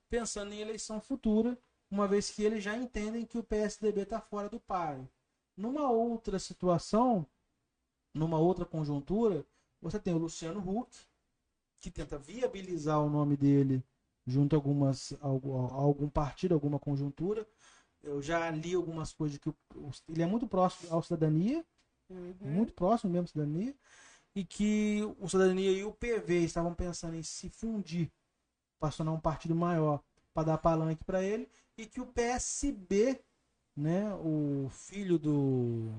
pensando 0.10 0.54
em 0.54 0.62
eleição 0.62 1.02
futura, 1.02 1.60
uma 1.92 2.08
vez 2.08 2.30
que 2.30 2.42
eles 2.42 2.64
já 2.64 2.78
entendem 2.78 3.26
que 3.26 3.38
o 3.38 3.44
PSDB 3.44 4.04
está 4.04 4.22
fora 4.22 4.48
do 4.48 4.62
páreo. 4.62 5.08
Numa 5.58 5.92
outra 5.92 6.40
situação, 6.40 7.28
numa 8.14 8.40
outra 8.40 8.64
conjuntura, 8.64 9.46
você 9.82 10.00
tem 10.00 10.14
o 10.14 10.18
Luciano 10.18 10.62
Huck, 10.62 10.90
que 11.82 11.92
tenta 11.92 12.18
viabilizar 12.18 13.02
o 13.02 13.10
nome 13.10 13.36
dele 13.36 13.84
junto 14.26 14.56
a, 14.56 14.58
algumas, 14.58 15.12
a 15.22 15.28
algum 15.28 16.08
partido, 16.08 16.54
alguma 16.54 16.80
conjuntura. 16.80 17.46
Eu 18.04 18.22
já 18.22 18.50
li 18.52 18.76
algumas 18.76 19.14
coisas 19.14 19.38
que 19.38 19.50
o, 19.50 19.56
ele 20.10 20.22
é 20.22 20.26
muito 20.26 20.46
próximo 20.46 20.92
ao 20.94 21.02
cidadania, 21.02 21.66
uhum. 22.10 22.36
muito 22.42 22.74
próximo 22.74 23.12
mesmo 23.12 23.26
à 23.26 23.28
cidadania, 23.28 23.76
e 24.36 24.44
que 24.44 25.02
o 25.20 25.30
cidadania 25.30 25.72
e 25.72 25.84
o 25.84 25.94
PV 25.94 26.44
estavam 26.44 26.74
pensando 26.74 27.16
em 27.16 27.24
se 27.24 27.50
fundir 27.50 28.12
para 28.80 28.92
se 28.92 28.98
tornar 28.98 29.14
um 29.14 29.20
partido 29.20 29.56
maior, 29.56 30.04
para 30.34 30.48
dar 30.48 30.58
palanque 30.58 31.04
para 31.04 31.24
ele, 31.24 31.48
e 31.78 31.86
que 31.86 32.02
o 32.02 32.06
PSB, 32.06 33.22
né, 33.76 34.14
o 34.16 34.70
filho 34.70 35.18
do 35.18 35.92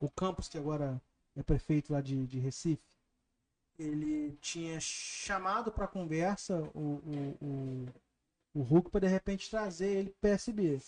o 0.00 0.08
Campos, 0.10 0.48
que 0.48 0.58
agora 0.58 1.00
é 1.34 1.42
prefeito 1.42 1.92
lá 1.92 2.00
de, 2.00 2.26
de 2.26 2.38
Recife, 2.38 2.82
ele 3.78 4.36
tinha 4.40 4.78
chamado 4.80 5.70
para 5.70 5.86
conversa 5.86 6.60
o, 6.74 7.00
o, 7.04 7.38
o, 7.40 7.86
o 8.54 8.62
Hulk 8.62 8.90
para 8.90 9.06
de 9.06 9.06
repente 9.06 9.48
trazer 9.48 9.96
ele 9.96 10.10
para 10.10 10.30
o 10.30 10.32
PSB. 10.32 10.80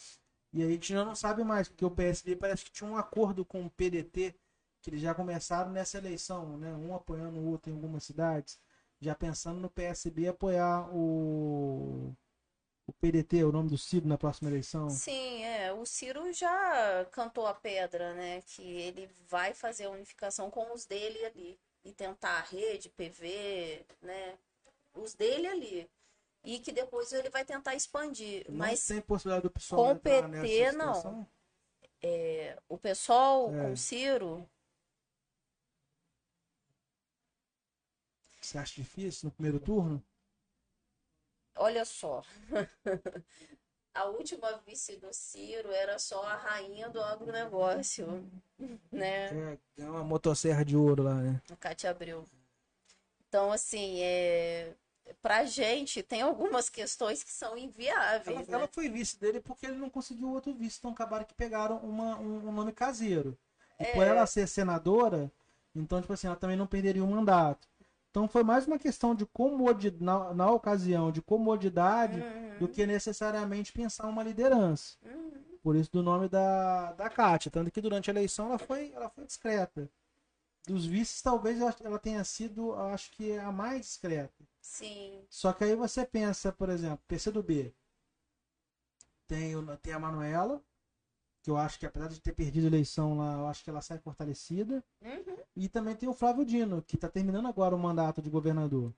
E 0.52 0.62
aí 0.62 0.68
a 0.68 0.72
gente 0.72 0.92
já 0.92 1.04
não 1.04 1.14
sabe 1.14 1.44
mais, 1.44 1.68
porque 1.68 1.84
o 1.84 1.90
PSB 1.90 2.36
parece 2.36 2.64
que 2.64 2.72
tinha 2.72 2.88
um 2.88 2.96
acordo 2.96 3.44
com 3.44 3.64
o 3.64 3.70
PDT, 3.70 4.34
que 4.82 4.90
eles 4.90 5.00
já 5.00 5.14
começaram 5.14 5.70
nessa 5.70 5.98
eleição, 5.98 6.56
né? 6.58 6.72
um 6.74 6.94
apoiando 6.94 7.38
o 7.38 7.50
outro 7.50 7.70
em 7.70 7.74
algumas 7.74 8.02
cidades, 8.04 8.58
já 9.00 9.14
pensando 9.14 9.60
no 9.60 9.70
PSB 9.70 10.28
apoiar 10.28 10.88
o, 10.92 12.14
o 12.86 12.92
PDT, 12.94 13.44
o 13.44 13.52
nome 13.52 13.70
do 13.70 13.78
Ciro 13.78 14.08
na 14.08 14.18
próxima 14.18 14.50
eleição. 14.50 14.90
Sim, 14.90 15.44
é. 15.44 15.72
O 15.72 15.86
Ciro 15.86 16.32
já 16.32 17.06
cantou 17.12 17.46
a 17.46 17.54
pedra, 17.54 18.12
né? 18.14 18.42
Que 18.42 18.62
ele 18.62 19.08
vai 19.28 19.54
fazer 19.54 19.84
a 19.84 19.90
unificação 19.90 20.50
com 20.50 20.72
os 20.74 20.84
dele 20.84 21.24
ali 21.24 21.58
e 21.84 21.92
tentar 21.92 22.38
a 22.38 22.42
rede, 22.42 22.90
PV, 22.90 23.86
né? 24.02 24.38
Os 24.94 25.14
dele 25.14 25.46
ali. 25.46 25.90
E 26.42 26.58
que 26.58 26.72
depois 26.72 27.12
ele 27.12 27.28
vai 27.28 27.44
tentar 27.44 27.74
expandir. 27.74 28.46
Não 28.48 28.56
mas 28.56 28.86
tem 28.86 29.00
possibilidade 29.00 29.42
do 29.42 29.50
pessoal 29.50 29.84
com 29.84 29.92
o 29.92 30.00
PT, 30.00 30.72
não. 30.72 31.26
É, 32.02 32.58
o 32.68 32.78
pessoal 32.78 33.54
é. 33.54 33.62
com 33.62 33.72
o 33.72 33.76
Ciro. 33.76 34.48
Você 38.40 38.56
acha 38.56 38.74
difícil 38.74 39.26
no 39.26 39.32
primeiro 39.32 39.60
turno? 39.60 40.02
Olha 41.56 41.84
só. 41.84 42.22
a 43.92 44.04
última 44.06 44.56
vice 44.66 44.96
do 44.96 45.12
Ciro 45.12 45.70
era 45.70 45.98
só 45.98 46.24
a 46.24 46.36
rainha 46.36 46.88
do 46.88 47.02
agronegócio, 47.02 48.26
né? 48.90 49.58
É, 49.76 49.82
é 49.82 49.84
uma 49.84 50.02
motosserra 50.02 50.64
de 50.64 50.76
ouro 50.76 51.02
lá, 51.02 51.14
né? 51.14 51.42
A 51.50 51.56
Cátia 51.56 51.90
Abreu. 51.90 52.24
Então, 53.28 53.52
assim, 53.52 54.00
é... 54.00 54.74
pra 55.22 55.44
gente 55.44 56.02
tem 56.02 56.22
algumas 56.22 56.68
questões 56.68 57.22
que 57.22 57.32
são 57.32 57.56
inviáveis. 57.56 58.26
Ela, 58.26 58.38
né? 58.40 58.46
ela 58.48 58.68
foi 58.68 58.88
vice 58.88 59.18
dele 59.18 59.40
porque 59.40 59.66
ele 59.66 59.76
não 59.76 59.90
conseguiu 59.90 60.30
outro 60.30 60.54
vice, 60.54 60.78
então 60.78 60.92
acabaram 60.92 61.24
que 61.24 61.34
pegaram 61.34 61.78
uma, 61.78 62.18
um, 62.18 62.48
um 62.48 62.52
nome 62.52 62.72
caseiro. 62.72 63.36
E 63.78 63.84
é... 63.84 63.92
por 63.92 64.06
ela 64.06 64.26
ser 64.26 64.46
senadora, 64.46 65.30
então, 65.74 66.00
tipo 66.00 66.12
assim, 66.12 66.26
ela 66.26 66.36
também 66.36 66.56
não 66.56 66.66
perderia 66.66 67.04
o 67.04 67.06
mandato. 67.06 67.68
Então 68.10 68.26
foi 68.26 68.42
mais 68.42 68.66
uma 68.66 68.78
questão 68.78 69.14
de 69.14 69.24
comodidade, 69.24 70.02
na, 70.02 70.34
na 70.34 70.50
ocasião, 70.50 71.12
de 71.12 71.22
comodidade, 71.22 72.20
uhum. 72.20 72.58
do 72.58 72.68
que 72.68 72.84
necessariamente 72.84 73.72
pensar 73.72 74.08
uma 74.08 74.22
liderança. 74.22 74.96
Uhum. 75.04 75.30
Por 75.62 75.76
isso 75.76 75.92
do 75.92 76.02
nome 76.02 76.28
da, 76.28 76.92
da 76.92 77.08
Kátia. 77.08 77.50
Tanto 77.50 77.70
que 77.70 77.80
durante 77.80 78.10
a 78.10 78.12
eleição 78.12 78.46
ela 78.46 78.58
foi, 78.58 78.92
ela 78.92 79.08
foi 79.08 79.24
discreta. 79.24 79.88
Dos 80.66 80.86
vices, 80.86 81.22
talvez 81.22 81.60
ela 81.60 81.98
tenha 81.98 82.22
sido, 82.22 82.74
acho 82.74 83.10
que, 83.12 83.36
a 83.38 83.50
mais 83.50 83.80
discreta. 83.80 84.46
Sim. 84.60 85.24
Só 85.28 85.52
que 85.52 85.64
aí 85.64 85.74
você 85.74 86.04
pensa, 86.04 86.52
por 86.52 86.68
exemplo, 86.68 87.02
PCdoB. 87.08 87.74
Tem, 89.26 89.54
tem 89.80 89.92
a 89.92 89.98
Manuela, 89.98 90.62
que 91.42 91.50
eu 91.50 91.56
acho 91.56 91.78
que 91.78 91.86
apesar 91.86 92.08
de 92.08 92.20
ter 92.20 92.34
perdido 92.34 92.64
a 92.64 92.66
eleição 92.66 93.16
lá, 93.16 93.34
eu 93.34 93.46
acho 93.46 93.64
que 93.64 93.70
ela 93.70 93.80
sai 93.80 93.98
fortalecida. 93.98 94.84
Uhum. 95.00 95.38
E 95.56 95.68
também 95.68 95.96
tem 95.96 96.08
o 96.08 96.14
Flávio 96.14 96.44
Dino, 96.44 96.82
que 96.82 96.96
está 96.96 97.08
terminando 97.08 97.48
agora 97.48 97.74
o 97.74 97.78
mandato 97.78 98.20
de 98.20 98.28
governador. 98.28 98.92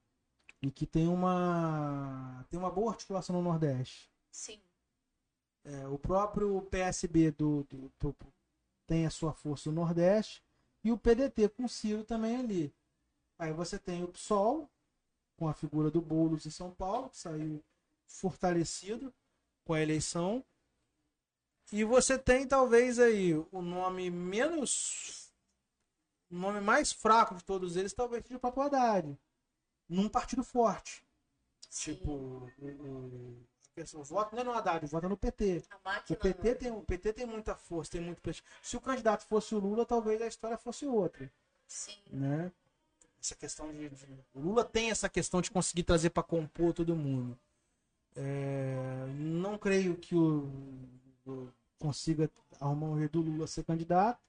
E 0.60 0.70
que 0.70 0.86
tem 0.86 1.08
uma 1.08 2.44
tem 2.48 2.58
uma 2.58 2.70
boa 2.70 2.92
articulação 2.92 3.36
no 3.36 3.42
Nordeste. 3.42 4.10
Sim. 4.30 4.60
É, 5.64 5.86
o 5.86 5.98
próprio 5.98 6.60
PSB 6.62 7.30
do, 7.32 7.64
do, 7.64 7.92
do, 8.00 8.16
tem 8.86 9.06
a 9.06 9.10
sua 9.10 9.32
força 9.32 9.70
no 9.70 9.76
Nordeste 9.76 10.42
e 10.84 10.90
o 10.90 10.98
PDT 10.98 11.48
com 11.50 11.68
Ciro 11.68 12.04
também 12.04 12.36
ali. 12.36 12.74
Aí 13.38 13.52
você 13.52 13.78
tem 13.78 14.02
o 14.02 14.08
PSOL, 14.08 14.68
com 15.36 15.48
a 15.48 15.54
figura 15.54 15.90
do 15.90 16.00
Boulos 16.00 16.46
em 16.46 16.50
São 16.50 16.70
Paulo, 16.70 17.10
que 17.10 17.16
saiu 17.16 17.62
fortalecido 18.06 19.12
com 19.64 19.74
a 19.74 19.80
eleição. 19.80 20.44
E 21.72 21.84
você 21.84 22.18
tem 22.18 22.46
talvez 22.46 22.98
aí 22.98 23.34
o 23.50 23.62
nome 23.62 24.10
menos. 24.10 25.32
O 26.30 26.36
nome 26.36 26.60
mais 26.60 26.92
fraco 26.92 27.34
de 27.34 27.44
todos 27.44 27.76
eles, 27.76 27.92
talvez 27.92 28.24
seja 28.24 28.36
o 28.36 28.40
Papo 28.40 28.60
Haddad. 28.60 29.18
Num 29.88 30.08
partido 30.08 30.42
forte. 30.42 31.04
Sim. 31.68 31.94
Tipo, 31.94 32.12
o, 32.58 33.36
o, 33.94 34.04
voto 34.04 34.34
não 34.34 34.42
é 34.42 34.44
no 34.44 34.52
Haddad, 34.52 34.84
o 34.84 34.88
voto 34.88 35.06
é 35.06 35.08
no 35.08 35.16
PT. 35.16 35.62
o 36.10 36.16
PT, 36.16 36.54
tem, 36.56 36.70
o 36.70 36.82
PT 36.82 37.12
tem 37.12 37.26
muita 37.26 37.54
força, 37.54 37.92
tem 37.92 38.00
muito 38.00 38.20
Se 38.62 38.76
o 38.76 38.80
candidato 38.80 39.24
fosse 39.24 39.54
o 39.54 39.58
Lula, 39.58 39.86
talvez 39.86 40.20
a 40.20 40.26
história 40.26 40.58
fosse 40.58 40.86
outra. 40.86 41.30
Sim. 41.66 41.98
Né? 42.10 42.52
Essa 43.20 43.34
questão 43.34 43.72
de, 43.72 43.88
de... 43.88 44.06
O 44.34 44.40
Lula 44.40 44.64
tem 44.64 44.90
essa 44.90 45.08
questão 45.08 45.40
de 45.40 45.50
conseguir 45.50 45.84
trazer 45.84 46.10
para 46.10 46.22
compor 46.22 46.74
todo 46.74 46.94
mundo. 46.94 47.38
É... 48.14 49.06
Não 49.14 49.56
creio 49.56 49.96
que 49.96 50.14
o, 50.14 50.50
o 51.26 51.48
consiga 51.78 52.30
arrumar 52.60 52.88
um 52.88 52.98
jeito 52.98 53.22
do 53.22 53.30
Lula 53.30 53.46
ser 53.46 53.64
candidato. 53.64 54.20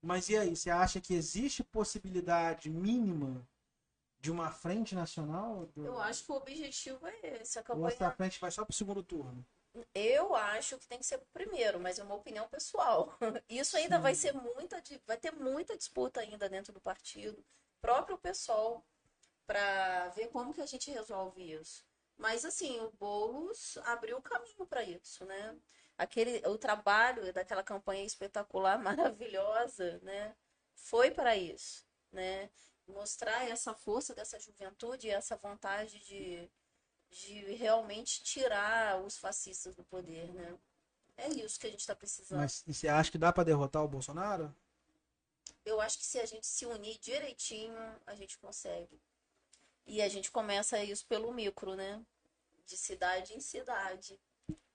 Mas 0.00 0.28
e 0.28 0.36
aí, 0.36 0.54
você 0.54 0.70
acha 0.70 1.00
que 1.00 1.14
existe 1.14 1.64
possibilidade 1.64 2.70
mínima 2.70 3.46
de 4.26 4.32
uma 4.32 4.50
frente 4.50 4.92
nacional? 4.92 5.66
Do... 5.66 5.86
Eu 5.86 6.00
acho 6.00 6.24
que 6.24 6.32
o 6.32 6.34
objetivo 6.34 7.06
é 7.06 7.40
esse. 7.40 7.60
A 7.60 7.62
campanha... 7.62 7.84
Ou 7.84 7.88
essa 7.88 8.10
frente 8.10 8.40
vai 8.40 8.50
só 8.50 8.64
para 8.64 8.72
o 8.72 8.74
segundo 8.74 9.02
turno? 9.04 9.46
Eu 9.94 10.34
acho 10.34 10.78
que 10.78 10.88
tem 10.88 10.98
que 10.98 11.06
ser 11.06 11.16
o 11.16 11.26
primeiro, 11.32 11.78
mas 11.78 12.00
é 12.00 12.02
uma 12.02 12.16
opinião 12.16 12.48
pessoal. 12.48 13.16
Isso 13.48 13.76
ainda 13.76 13.96
Sim. 13.96 14.02
vai 14.02 14.14
ser 14.16 14.32
muita, 14.32 14.82
vai 15.06 15.16
ter 15.16 15.30
muita 15.30 15.76
disputa 15.76 16.20
ainda 16.20 16.48
dentro 16.48 16.72
do 16.72 16.80
partido, 16.80 17.44
próprio 17.80 18.18
pessoal, 18.18 18.84
para 19.46 20.08
ver 20.08 20.28
como 20.28 20.52
que 20.52 20.60
a 20.60 20.66
gente 20.66 20.90
resolve 20.90 21.52
isso. 21.52 21.84
Mas 22.18 22.44
assim, 22.44 22.80
o 22.80 22.90
Boulos 22.98 23.78
abriu 23.84 24.16
o 24.16 24.22
caminho 24.22 24.66
para 24.66 24.82
isso, 24.82 25.24
né? 25.24 25.56
aquele 25.96 26.42
o 26.46 26.58
trabalho 26.58 27.32
daquela 27.32 27.62
campanha 27.62 28.04
espetacular, 28.04 28.78
maravilhosa, 28.82 30.00
né? 30.02 30.34
Foi 30.74 31.10
para 31.10 31.36
isso, 31.36 31.86
né? 32.12 32.50
Mostrar 32.88 33.48
essa 33.48 33.74
força 33.74 34.14
dessa 34.14 34.38
juventude, 34.38 35.10
essa 35.10 35.36
vontade 35.36 35.98
de, 36.00 36.48
de 37.10 37.54
realmente 37.54 38.22
tirar 38.22 39.00
os 39.02 39.18
fascistas 39.18 39.74
do 39.74 39.84
poder, 39.84 40.32
né? 40.32 40.56
É 41.16 41.28
isso 41.28 41.58
que 41.58 41.66
a 41.66 41.70
gente 41.70 41.80
está 41.80 41.94
precisando. 41.94 42.38
Mas 42.38 42.62
você 42.66 42.88
acha 42.88 43.10
que 43.10 43.18
dá 43.18 43.32
para 43.32 43.44
derrotar 43.44 43.82
o 43.82 43.88
Bolsonaro? 43.88 44.54
Eu 45.64 45.80
acho 45.80 45.98
que 45.98 46.04
se 46.04 46.18
a 46.20 46.26
gente 46.26 46.46
se 46.46 46.64
unir 46.66 46.98
direitinho, 46.98 47.76
a 48.06 48.14
gente 48.14 48.38
consegue. 48.38 49.00
E 49.86 50.00
a 50.02 50.08
gente 50.08 50.30
começa 50.30 50.82
isso 50.82 51.06
pelo 51.06 51.32
micro, 51.32 51.74
né? 51.74 52.04
De 52.66 52.76
cidade 52.76 53.34
em 53.34 53.40
cidade 53.40 54.18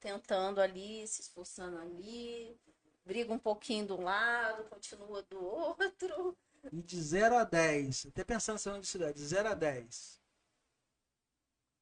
tentando 0.02 0.60
ali, 0.60 1.08
se 1.08 1.22
esforçando 1.22 1.78
ali, 1.78 2.60
briga 3.06 3.32
um 3.32 3.40
pouquinho 3.40 3.86
de 3.86 3.94
um 3.94 4.04
lado, 4.04 4.64
continua 4.66 5.22
do 5.24 5.40
outro. 5.46 6.36
E 6.72 6.82
de 6.82 7.02
0 7.02 7.38
a 7.38 7.44
10, 7.44 8.08
até 8.08 8.24
pensando 8.24 8.56
nessa 8.56 8.84
cidade, 8.84 9.18
de 9.18 9.26
0 9.26 9.50
a 9.50 9.54
10. 9.54 10.22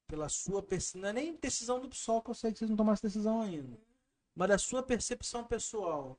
Pela 0.07 0.29
sua 0.29 0.63
percepção, 0.63 1.01
não 1.01 1.09
é 1.09 1.13
nem 1.13 1.35
decisão 1.35 1.79
do 1.79 1.89
PSOL, 1.89 2.21
que 2.21 2.29
eu 2.29 2.35
sei 2.35 2.51
que 2.51 2.59
vocês 2.59 2.69
não 2.69 2.77
tomaram 2.77 2.93
essa 2.93 3.07
decisão 3.07 3.41
ainda. 3.41 3.77
Mas 4.33 4.47
da 4.47 4.57
sua 4.57 4.81
percepção 4.81 5.43
pessoal, 5.43 6.17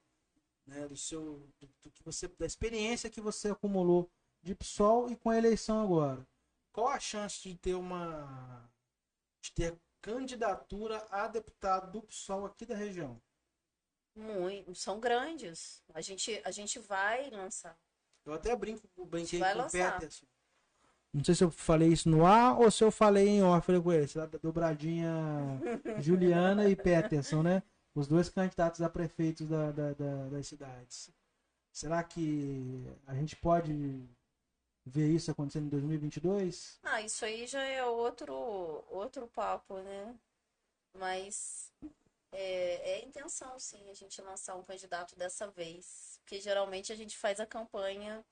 né, 0.66 0.86
do 0.86 0.96
seu, 0.96 1.48
do, 1.58 1.66
do, 1.82 1.90
que 1.90 2.02
você, 2.02 2.28
da 2.28 2.46
experiência 2.46 3.10
que 3.10 3.20
você 3.20 3.50
acumulou 3.50 4.10
de 4.42 4.54
PSOL 4.54 5.10
e 5.10 5.16
com 5.16 5.30
a 5.30 5.38
eleição 5.38 5.82
agora. 5.82 6.26
Qual 6.72 6.88
a 6.88 7.00
chance 7.00 7.40
de 7.48 7.56
ter 7.56 7.74
uma. 7.74 8.70
de 9.40 9.52
ter 9.52 9.78
candidatura 10.00 11.04
a 11.10 11.26
deputado 11.28 11.90
do 11.90 12.02
PSOL 12.02 12.46
aqui 12.46 12.64
da 12.64 12.76
região? 12.76 13.20
Muito, 14.14 14.74
são 14.74 15.00
grandes. 15.00 15.82
A 15.94 16.00
gente, 16.00 16.40
a 16.44 16.50
gente 16.50 16.78
vai 16.78 17.30
lançar. 17.30 17.78
Eu 18.30 18.34
até 18.34 18.54
brinco, 18.54 18.88
brinquei 19.06 19.40
vai 19.40 19.54
com 19.54 19.62
o 19.62 19.70
Peterson. 19.70 20.24
Não 21.12 21.24
sei 21.24 21.34
se 21.34 21.42
eu 21.42 21.50
falei 21.50 21.88
isso 21.88 22.08
no 22.08 22.24
ar 22.24 22.60
ou 22.60 22.70
se 22.70 22.84
eu 22.84 22.92
falei 22.92 23.28
em 23.28 23.42
off 23.42 23.66
falei 23.66 23.82
com 23.82 23.92
ele, 23.92 24.06
da 24.06 24.26
dobradinha 24.26 25.10
Juliana 25.98 26.68
e 26.68 26.76
Peterson, 26.76 27.42
né? 27.42 27.62
Os 27.92 28.06
dois 28.06 28.28
candidatos 28.28 28.80
a 28.80 28.88
prefeitos 28.88 29.48
da, 29.48 29.72
da, 29.72 29.92
da, 29.94 30.28
das 30.28 30.46
cidades. 30.46 31.10
Será 31.72 32.04
que 32.04 32.86
a 33.08 33.14
gente 33.14 33.34
pode 33.34 34.08
ver 34.86 35.08
isso 35.08 35.32
acontecendo 35.32 35.66
em 35.66 35.70
2022? 35.70 36.78
Ah, 36.84 37.02
isso 37.02 37.24
aí 37.24 37.48
já 37.48 37.64
é 37.64 37.84
outro, 37.84 38.32
outro 38.90 39.26
papo, 39.26 39.74
né? 39.80 40.14
Mas 40.96 41.72
é, 42.30 42.92
é 42.92 43.04
intenção, 43.04 43.58
sim, 43.58 43.90
a 43.90 43.94
gente 43.94 44.22
lançar 44.22 44.54
um 44.54 44.62
candidato 44.62 45.16
dessa 45.16 45.48
vez. 45.48 46.09
Porque 46.30 46.40
geralmente 46.40 46.92
a 46.92 46.96
gente 46.96 47.18
faz 47.18 47.40
a 47.40 47.46
campanha 47.46 48.24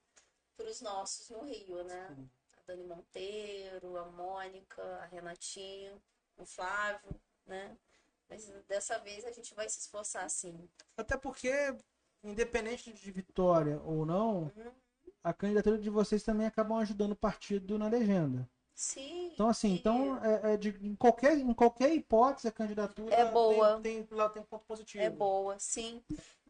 para 0.57 0.71
os 0.71 0.81
nossos 0.81 1.31
no 1.31 1.43
Rio, 1.43 1.83
né? 1.83 2.15
Sim. 2.15 2.31
A 2.57 2.61
Dani 2.65 2.85
Monteiro, 2.85 3.97
a 3.97 4.05
Mônica, 4.05 4.81
a 5.03 5.07
Renatinha, 5.07 5.93
o 6.37 6.47
Flávio, 6.47 7.11
né? 7.45 7.77
Mas 8.31 8.47
dessa 8.69 9.01
vez 9.01 9.25
a 9.25 9.33
gente 9.33 9.53
vai 9.53 9.69
se 9.69 9.81
esforçar, 9.81 10.31
sim. 10.31 10.69
Até 10.97 11.17
porque, 11.17 11.53
independente 12.23 12.93
de 12.93 13.11
vitória 13.11 13.81
ou 13.85 14.07
não, 14.07 14.53
uhum. 14.57 14.73
a 15.25 15.35
candidatura 15.35 15.77
de 15.77 15.91
vocês 15.91 16.23
também 16.23 16.47
acabam 16.47 16.79
ajudando 16.79 17.13
o 17.13 17.17
partido 17.17 17.77
na 17.77 17.89
legenda. 17.89 18.49
Sim. 18.79 19.33
Então, 19.35 19.49
assim, 19.49 19.75
então, 19.75 20.25
é, 20.25 20.55
é 20.55 20.57
de, 20.57 20.69
em, 20.87 20.95
qualquer, 20.95 21.37
em 21.37 21.53
qualquer 21.53 21.93
hipótese, 21.93 22.47
a 22.47 22.53
candidatura 22.53 23.13
é 23.13 23.29
boa. 23.29 23.81
Tem, 23.81 24.05
tem, 24.05 24.17
lá 24.17 24.29
tem 24.29 24.41
ponto 24.45 24.65
positivo. 24.67 25.03
É 25.03 25.11
boa, 25.11 25.59
sim. 25.59 26.01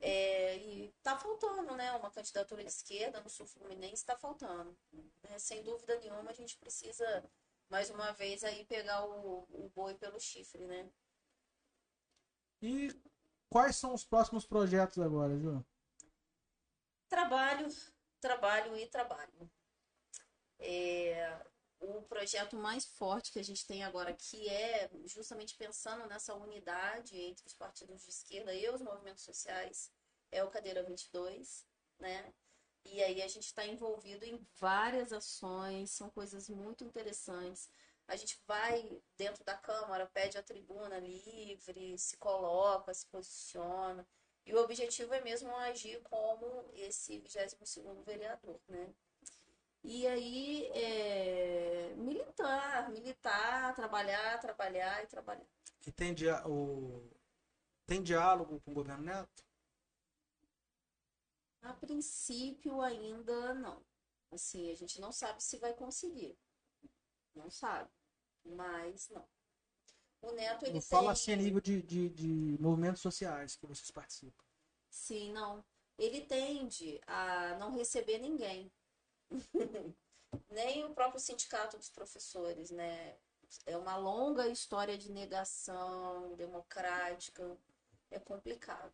É, 0.00 0.56
e 0.56 0.92
tá 1.02 1.18
faltando, 1.18 1.74
né? 1.74 1.92
Uma 1.92 2.10
candidatura 2.10 2.62
de 2.62 2.70
esquerda 2.70 3.20
no 3.20 3.28
sul 3.28 3.46
fluminense 3.46 3.94
está 3.94 4.16
faltando. 4.16 4.76
É, 5.24 5.38
sem 5.38 5.62
dúvida 5.62 5.98
nenhuma, 5.98 6.30
a 6.30 6.34
gente 6.34 6.56
precisa, 6.56 7.24
mais 7.68 7.90
uma 7.90 8.12
vez, 8.12 8.44
aí 8.44 8.64
pegar 8.64 9.04
o, 9.04 9.46
o 9.50 9.70
boi 9.74 9.94
pelo 9.94 10.20
chifre, 10.20 10.64
né? 10.64 10.88
E 12.62 12.94
quais 13.48 13.76
são 13.76 13.94
os 13.94 14.04
próximos 14.04 14.46
projetos 14.46 14.98
agora, 14.98 15.36
Ju? 15.38 15.64
Trabalho, 17.08 17.68
trabalho 18.20 18.76
e 18.76 18.86
trabalho. 18.86 19.50
É, 20.58 21.40
o 21.80 22.02
projeto 22.02 22.56
mais 22.56 22.84
forte 22.86 23.32
que 23.32 23.38
a 23.38 23.44
gente 23.44 23.66
tem 23.66 23.84
agora, 23.84 24.12
que 24.12 24.48
é 24.48 24.90
justamente 25.04 25.56
pensando 25.56 26.06
nessa 26.06 26.34
unidade 26.34 27.16
entre 27.16 27.46
os 27.46 27.54
partidos 27.54 28.02
de 28.02 28.10
esquerda 28.10 28.54
e 28.54 28.68
os 28.68 28.80
movimentos 28.80 29.24
sociais, 29.24 29.90
é 30.30 30.42
o 30.42 30.50
Cadeira 30.50 30.82
22, 30.82 31.64
né? 31.98 32.32
E 32.84 33.02
aí 33.02 33.22
a 33.22 33.28
gente 33.28 33.44
está 33.44 33.66
envolvido 33.66 34.24
em 34.24 34.44
várias 34.58 35.12
ações, 35.12 35.90
são 35.90 36.08
coisas 36.10 36.48
muito 36.48 36.84
interessantes. 36.84 37.70
A 38.06 38.16
gente 38.16 38.40
vai 38.46 39.00
dentro 39.16 39.44
da 39.44 39.56
Câmara, 39.56 40.06
pede 40.06 40.38
a 40.38 40.42
tribuna 40.42 40.98
livre, 40.98 41.98
se 41.98 42.16
coloca, 42.16 42.92
se 42.94 43.06
posiciona. 43.06 44.06
E 44.46 44.54
o 44.54 44.62
objetivo 44.62 45.12
é 45.12 45.20
mesmo 45.20 45.54
agir 45.56 46.00
como 46.04 46.70
esse 46.72 47.20
22º 47.20 48.02
vereador, 48.02 48.58
né? 48.66 48.94
E 49.90 50.06
aí, 50.06 50.66
é, 50.74 51.94
militar, 51.96 52.90
militar, 52.90 53.74
trabalhar, 53.74 54.38
trabalhar 54.38 55.02
e 55.02 55.06
trabalhar. 55.06 55.46
E 55.86 55.90
tem, 55.90 56.12
dia, 56.12 56.46
o, 56.46 57.10
tem 57.86 58.02
diálogo 58.02 58.60
com 58.60 58.70
o 58.70 58.74
governo 58.74 59.04
Neto? 59.04 59.42
A 61.62 61.72
princípio, 61.72 62.82
ainda 62.82 63.54
não. 63.54 63.82
Assim, 64.30 64.70
a 64.70 64.74
gente 64.74 65.00
não 65.00 65.10
sabe 65.10 65.42
se 65.42 65.56
vai 65.56 65.72
conseguir. 65.72 66.38
Não 67.34 67.50
sabe. 67.50 67.90
Mas 68.44 69.08
não. 69.08 69.26
O 70.20 70.32
Neto, 70.32 70.66
ele 70.66 70.74
não 70.74 70.80
tem... 70.80 70.88
fala 70.90 71.12
assim 71.12 71.32
a 71.32 71.36
nível 71.36 71.62
de, 71.62 71.80
de, 71.80 72.10
de 72.10 72.58
movimentos 72.60 73.00
sociais 73.00 73.56
que 73.56 73.66
vocês 73.66 73.90
participam. 73.90 74.44
Sim, 74.90 75.32
não. 75.32 75.64
Ele 75.96 76.20
tende 76.20 77.00
a 77.06 77.56
não 77.56 77.74
receber 77.74 78.18
ninguém. 78.18 78.70
Nem 80.50 80.84
o 80.84 80.94
próprio 80.94 81.20
sindicato 81.20 81.76
dos 81.76 81.88
professores, 81.88 82.70
né? 82.70 83.16
É 83.64 83.76
uma 83.76 83.96
longa 83.96 84.46
história 84.48 84.96
de 84.98 85.10
negação 85.10 86.34
democrática. 86.36 87.56
É 88.10 88.18
complicado. 88.18 88.92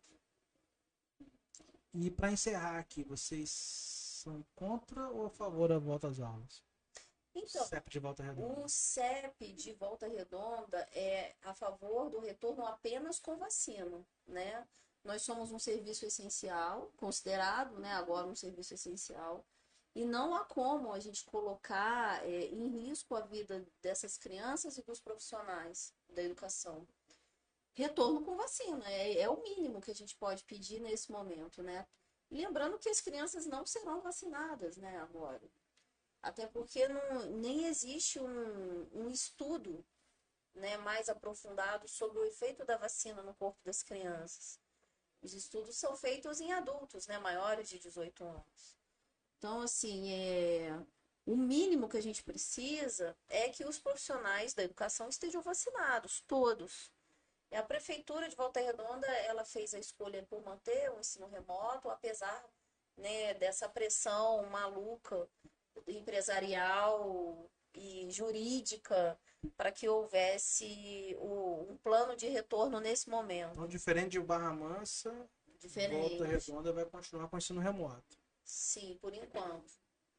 E 1.93 2.11
para 2.11 2.31
encerrar 2.31 2.79
aqui, 2.79 3.03
vocês 3.03 3.49
são 3.49 4.45
contra 4.55 5.09
ou 5.09 5.25
a 5.25 5.29
favor 5.29 5.69
da 5.69 5.79
volta 5.79 6.09
às 6.09 6.19
aulas? 6.19 6.63
Então, 7.33 7.61
o 7.61 7.65
CEP 7.65 7.89
de 7.89 7.99
Volta 7.99 8.23
Redonda. 8.23 8.61
O 8.61 8.69
CEP 8.69 9.53
de 9.53 9.73
Volta 9.73 10.07
Redonda 10.07 10.87
é 10.93 11.35
a 11.43 11.53
favor 11.53 12.09
do 12.09 12.19
retorno 12.19 12.65
apenas 12.65 13.19
com 13.19 13.37
vacina, 13.37 14.05
né? 14.25 14.65
Nós 15.03 15.21
somos 15.21 15.51
um 15.51 15.59
serviço 15.59 16.05
essencial, 16.05 16.91
considerado, 16.97 17.77
né, 17.77 17.91
agora 17.91 18.25
um 18.25 18.33
serviço 18.33 18.73
essencial, 18.73 19.45
e 19.95 20.05
não 20.05 20.35
há 20.35 20.43
como 20.43 20.91
a 20.91 20.99
gente 20.99 21.23
colocar 21.23 22.21
é, 22.27 22.47
em 22.47 22.67
risco 22.67 23.15
a 23.15 23.21
vida 23.21 23.65
dessas 23.81 24.17
crianças 24.17 24.77
e 24.77 24.83
dos 24.83 24.99
profissionais 24.99 25.93
da 26.09 26.21
educação. 26.21 26.85
Retorno 27.73 28.21
com 28.21 28.35
vacina 28.35 28.89
é, 28.91 29.21
é 29.21 29.29
o 29.29 29.41
mínimo 29.41 29.81
que 29.81 29.91
a 29.91 29.95
gente 29.95 30.13
pode 30.15 30.43
pedir 30.43 30.81
nesse 30.81 31.11
momento, 31.11 31.63
né? 31.63 31.87
Lembrando 32.29 32.77
que 32.77 32.89
as 32.89 32.99
crianças 32.99 33.45
não 33.45 33.65
serão 33.65 34.01
vacinadas, 34.01 34.75
né, 34.77 34.97
agora. 34.97 35.41
Até 36.21 36.47
porque 36.47 36.87
não, 36.87 37.25
nem 37.37 37.65
existe 37.65 38.19
um, 38.19 38.87
um 38.93 39.09
estudo 39.09 39.85
né, 40.53 40.75
mais 40.77 41.07
aprofundado 41.07 41.87
sobre 41.87 42.19
o 42.19 42.25
efeito 42.25 42.65
da 42.65 42.77
vacina 42.77 43.21
no 43.21 43.33
corpo 43.35 43.59
das 43.63 43.83
crianças. 43.83 44.59
Os 45.21 45.33
estudos 45.33 45.77
são 45.77 45.95
feitos 45.95 46.41
em 46.41 46.51
adultos, 46.51 47.07
né, 47.07 47.17
maiores 47.19 47.69
de 47.69 47.79
18 47.79 48.23
anos. 48.23 48.74
Então, 49.45 49.61
assim, 49.61 50.11
é, 50.11 50.75
o 51.23 51.37
mínimo 51.37 51.87
que 51.87 51.97
a 51.97 52.01
gente 52.01 52.23
precisa 52.23 53.15
é 53.29 53.47
que 53.49 53.63
os 53.63 53.77
profissionais 53.77 54.55
da 54.55 54.63
educação 54.63 55.07
estejam 55.07 55.39
vacinados, 55.43 56.23
todos. 56.25 56.91
A 57.51 57.61
prefeitura 57.61 58.27
de 58.27 58.35
Volta 58.35 58.59
Redonda, 58.59 59.05
ela 59.27 59.45
fez 59.45 59.75
a 59.75 59.79
escolha 59.79 60.23
por 60.23 60.43
manter 60.43 60.89
o 60.89 60.99
ensino 60.99 61.27
remoto, 61.27 61.91
apesar 61.91 62.43
né, 62.97 63.35
dessa 63.35 63.69
pressão 63.69 64.49
maluca 64.49 65.29
empresarial 65.87 67.47
e 67.75 68.09
jurídica 68.09 69.15
para 69.55 69.71
que 69.71 69.87
houvesse 69.87 71.15
o, 71.19 71.67
um 71.69 71.77
plano 71.83 72.15
de 72.15 72.27
retorno 72.29 72.79
nesse 72.79 73.11
momento. 73.11 73.51
Então, 73.51 73.67
diferente 73.67 74.13
de 74.13 74.19
Barra 74.19 74.51
Mansa, 74.51 75.29
diferente. 75.59 76.17
Volta 76.17 76.25
Redonda 76.25 76.73
vai 76.73 76.85
continuar 76.85 77.27
com 77.27 77.35
o 77.35 77.37
ensino 77.37 77.61
remoto. 77.61 78.24
Sim, 78.45 78.97
por 79.01 79.13
enquanto. 79.13 79.73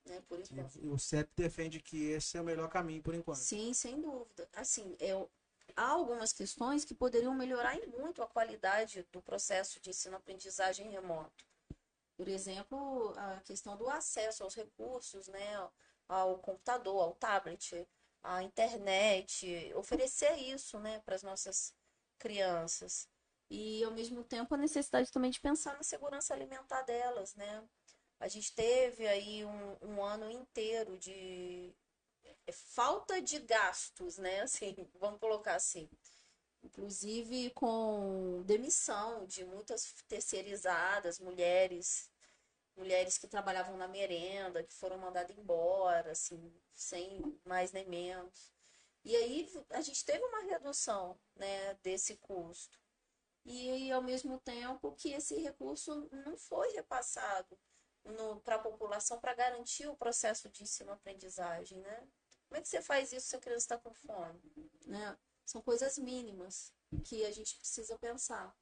Né, 0.04 0.20
por 0.28 0.38
enquanto. 0.38 0.78
E 0.80 0.88
o 0.88 0.98
CEP 0.98 1.30
defende 1.34 1.80
que 1.80 2.10
esse 2.10 2.36
é 2.36 2.40
o 2.40 2.44
melhor 2.44 2.68
caminho 2.68 3.02
por 3.02 3.14
enquanto. 3.14 3.38
Sim, 3.38 3.72
sem 3.72 4.00
dúvida. 4.00 4.48
Assim, 4.52 4.96
eu, 5.00 5.30
há 5.74 5.88
algumas 5.88 6.32
questões 6.32 6.84
que 6.84 6.94
poderiam 6.94 7.34
melhorar 7.34 7.76
muito 7.98 8.22
a 8.22 8.26
qualidade 8.26 9.06
do 9.12 9.22
processo 9.22 9.80
de 9.80 9.90
ensino-aprendizagem 9.90 10.90
remoto. 10.90 11.44
Por 12.16 12.28
exemplo, 12.28 13.14
a 13.16 13.40
questão 13.40 13.76
do 13.76 13.88
acesso 13.88 14.42
aos 14.42 14.54
recursos, 14.54 15.28
né, 15.28 15.68
ao 16.08 16.38
computador, 16.38 17.02
ao 17.02 17.14
tablet, 17.14 17.86
à 18.22 18.42
internet, 18.42 19.72
oferecer 19.74 20.34
isso 20.36 20.78
né, 20.80 21.00
para 21.00 21.14
as 21.14 21.22
nossas 21.22 21.74
crianças. 22.18 23.08
E, 23.50 23.84
ao 23.84 23.92
mesmo 23.92 24.24
tempo, 24.24 24.54
a 24.54 24.58
necessidade 24.58 25.12
também 25.12 25.30
de 25.30 25.40
pensar 25.40 25.74
na 25.74 25.82
segurança 25.82 26.34
alimentar 26.34 26.82
delas, 26.82 27.34
né? 27.34 27.62
A 28.18 28.28
gente 28.28 28.54
teve 28.54 29.06
aí 29.06 29.44
um, 29.44 29.76
um 29.82 30.02
ano 30.02 30.30
inteiro 30.30 30.96
de 30.98 31.74
é, 32.46 32.52
falta 32.52 33.20
de 33.20 33.38
gastos, 33.40 34.16
né? 34.18 34.40
Assim, 34.42 34.74
vamos 34.94 35.20
colocar 35.20 35.54
assim. 35.56 35.88
Inclusive 36.62 37.50
com 37.50 38.42
demissão 38.44 39.24
de 39.26 39.44
muitas 39.44 39.92
terceirizadas, 40.08 41.20
mulheres, 41.20 42.10
mulheres 42.76 43.18
que 43.18 43.28
trabalhavam 43.28 43.76
na 43.76 43.86
merenda, 43.86 44.64
que 44.64 44.74
foram 44.74 44.98
mandadas 44.98 45.36
embora, 45.36 46.10
assim, 46.10 46.52
sem 46.74 47.38
mais 47.44 47.72
nem 47.72 47.86
menos. 47.86 48.52
E 49.04 49.14
aí 49.14 49.48
a 49.70 49.80
gente 49.80 50.04
teve 50.04 50.24
uma 50.24 50.42
redução, 50.42 51.16
né, 51.36 51.74
desse 51.82 52.16
custo. 52.16 52.78
E 53.44 53.90
ao 53.92 54.02
mesmo 54.02 54.40
tempo 54.40 54.92
que 54.96 55.12
esse 55.12 55.36
recurso 55.36 56.08
não 56.10 56.36
foi 56.36 56.72
repassado 56.72 57.56
para 58.44 58.56
a 58.56 58.58
população 58.58 59.18
para 59.18 59.34
garantir 59.34 59.88
o 59.88 59.96
processo 59.96 60.48
de 60.48 60.62
ensino-aprendizagem, 60.62 61.78
né? 61.78 62.08
Como 62.48 62.58
é 62.58 62.62
que 62.62 62.68
você 62.68 62.80
faz 62.80 63.12
isso 63.12 63.28
se 63.28 63.36
a 63.36 63.40
criança 63.40 63.64
está 63.64 63.78
com 63.78 63.92
fome? 63.92 64.40
Né? 64.84 65.16
São 65.44 65.60
coisas 65.60 65.98
mínimas 65.98 66.72
que 67.04 67.24
a 67.24 67.32
gente 67.32 67.56
precisa 67.56 67.98
pensar. 67.98 68.54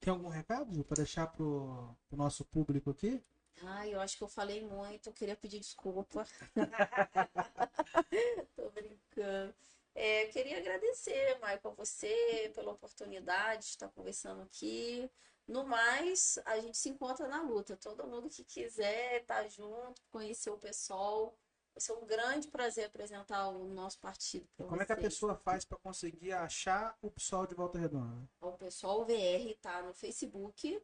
Tem 0.00 0.12
algum 0.12 0.28
recado 0.28 0.84
para 0.84 0.96
deixar 0.96 1.26
para 1.26 1.42
o 1.42 1.96
nosso 2.12 2.44
público 2.44 2.90
aqui? 2.90 3.24
Ai, 3.62 3.94
eu 3.94 4.00
acho 4.00 4.16
que 4.16 4.24
eu 4.24 4.28
falei 4.28 4.62
muito, 4.62 5.08
eu 5.08 5.12
queria 5.12 5.36
pedir 5.36 5.60
desculpa. 5.60 6.26
Tô 8.56 8.70
brincando. 8.70 9.54
É, 9.94 10.26
queria 10.26 10.58
agradecer, 10.58 11.36
Michael, 11.36 11.74
você 11.76 12.50
pela 12.54 12.72
oportunidade 12.72 13.62
de 13.62 13.68
estar 13.68 13.88
conversando 13.88 14.42
aqui. 14.42 15.08
No 15.46 15.64
mais, 15.66 16.38
a 16.46 16.58
gente 16.58 16.78
se 16.78 16.88
encontra 16.88 17.28
na 17.28 17.42
luta. 17.42 17.76
Todo 17.76 18.06
mundo 18.06 18.30
que 18.30 18.44
quiser 18.44 19.20
estar 19.20 19.46
junto, 19.48 20.00
conhecer 20.10 20.50
o 20.50 20.58
pessoal. 20.58 21.36
Vai 21.74 21.80
ser 21.80 21.92
um 21.92 22.06
grande 22.06 22.48
prazer 22.48 22.86
apresentar 22.86 23.48
o 23.48 23.66
nosso 23.66 23.98
partido. 23.98 24.46
Como 24.56 24.70
vocês. 24.70 24.82
é 24.82 24.86
que 24.86 24.92
a 24.92 24.96
pessoa 24.96 25.34
faz 25.34 25.64
para 25.64 25.76
conseguir 25.78 26.32
achar 26.32 26.96
o 27.02 27.10
pessoal 27.10 27.46
de 27.46 27.54
Volta 27.54 27.78
Redonda? 27.78 28.28
O 28.40 28.52
pessoal 28.52 29.04
VR 29.04 29.54
tá 29.60 29.82
no 29.82 29.92
Facebook. 29.92 30.80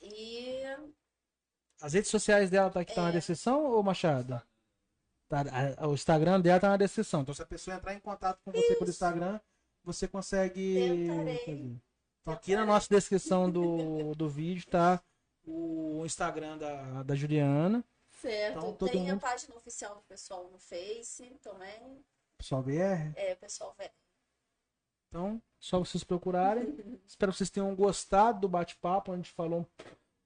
E. 0.00 0.62
As 1.80 1.92
redes 1.92 2.10
sociais 2.10 2.50
dela 2.50 2.70
tá 2.70 2.80
aqui 2.80 2.92
é... 2.92 2.94
tá 2.94 3.02
na 3.02 3.10
descrição, 3.10 3.64
ou 3.64 3.82
Machado? 3.82 4.40
Tá, 5.28 5.42
a, 5.78 5.88
o 5.88 5.94
Instagram 5.94 6.40
dela 6.40 6.60
tá 6.60 6.68
na 6.68 6.76
descrição. 6.76 7.22
Então, 7.22 7.34
se 7.34 7.42
a 7.42 7.46
pessoa 7.46 7.76
entrar 7.76 7.94
em 7.94 8.00
contato 8.00 8.40
com 8.42 8.52
você 8.52 8.64
Isso. 8.64 8.78
pelo 8.78 8.90
Instagram, 8.90 9.40
você 9.82 10.08
consegue. 10.08 11.08
Fazer. 11.08 11.82
Então, 12.24 12.32
aqui 12.32 12.56
na 12.56 12.64
nossa 12.64 12.88
descrição 12.88 13.50
do, 13.50 14.14
do 14.14 14.26
vídeo 14.30 14.66
tá 14.66 14.98
o 15.46 16.02
Instagram 16.06 16.56
da, 16.56 17.02
da 17.02 17.14
Juliana. 17.14 17.84
Certo. 18.08 18.56
Então, 18.56 18.72
todo 18.72 18.90
Tem 18.90 19.02
mundo... 19.02 19.12
a 19.12 19.16
página 19.18 19.54
oficial 19.54 19.96
do 19.96 20.02
pessoal 20.02 20.48
no 20.50 20.58
Face 20.58 21.38
também. 21.42 22.02
Pessoal 22.38 22.62
VR? 22.62 23.12
É, 23.14 23.34
pessoal 23.34 23.74
VR. 23.78 23.90
Então, 25.10 25.42
só 25.60 25.78
vocês 25.78 26.02
procurarem. 26.02 26.64
Espero 27.06 27.30
que 27.30 27.36
vocês 27.36 27.50
tenham 27.50 27.74
gostado 27.76 28.40
do 28.40 28.48
bate-papo, 28.48 29.12
onde 29.12 29.20
a 29.20 29.22
gente 29.22 29.34
falou 29.34 29.68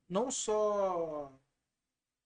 não 0.09 0.31
só 0.31 1.33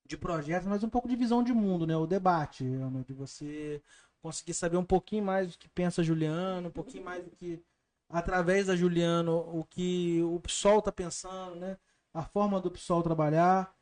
de 0.05 0.19
projetos, 0.19 0.69
mas 0.69 0.85
um 0.85 0.91
pouco 0.91 1.09
de 1.09 1.17
visão 1.17 1.43
de 1.43 1.55
mundo, 1.55 1.87
né? 1.87 1.97
O 1.97 2.07
debate, 2.07 2.63
de 3.07 3.15
você 3.15 3.83
conseguir 4.21 4.53
saber 4.53 4.77
um 4.77 4.85
pouquinho 4.85 5.25
mais 5.25 5.53
do 5.53 5.59
que 5.59 5.69
pensa 5.71 6.03
Juliano, 6.03 6.69
um 6.69 6.73
pouquinho 6.73 7.05
mais 7.05 7.25
do 7.25 7.31
que 7.31 7.65
através 8.13 8.67
da 8.67 8.77
Juliano 8.77 9.39
o 9.39 9.65
que 9.65 10.23
o 10.23 10.39
PSOL 10.39 10.81
está 10.81 10.93
pensando, 10.93 11.57
né? 11.57 11.79
A 12.13 12.23
forma 12.23 12.61
do 12.61 12.71
PSOL 12.71 13.03
trabalhar. 13.03 13.75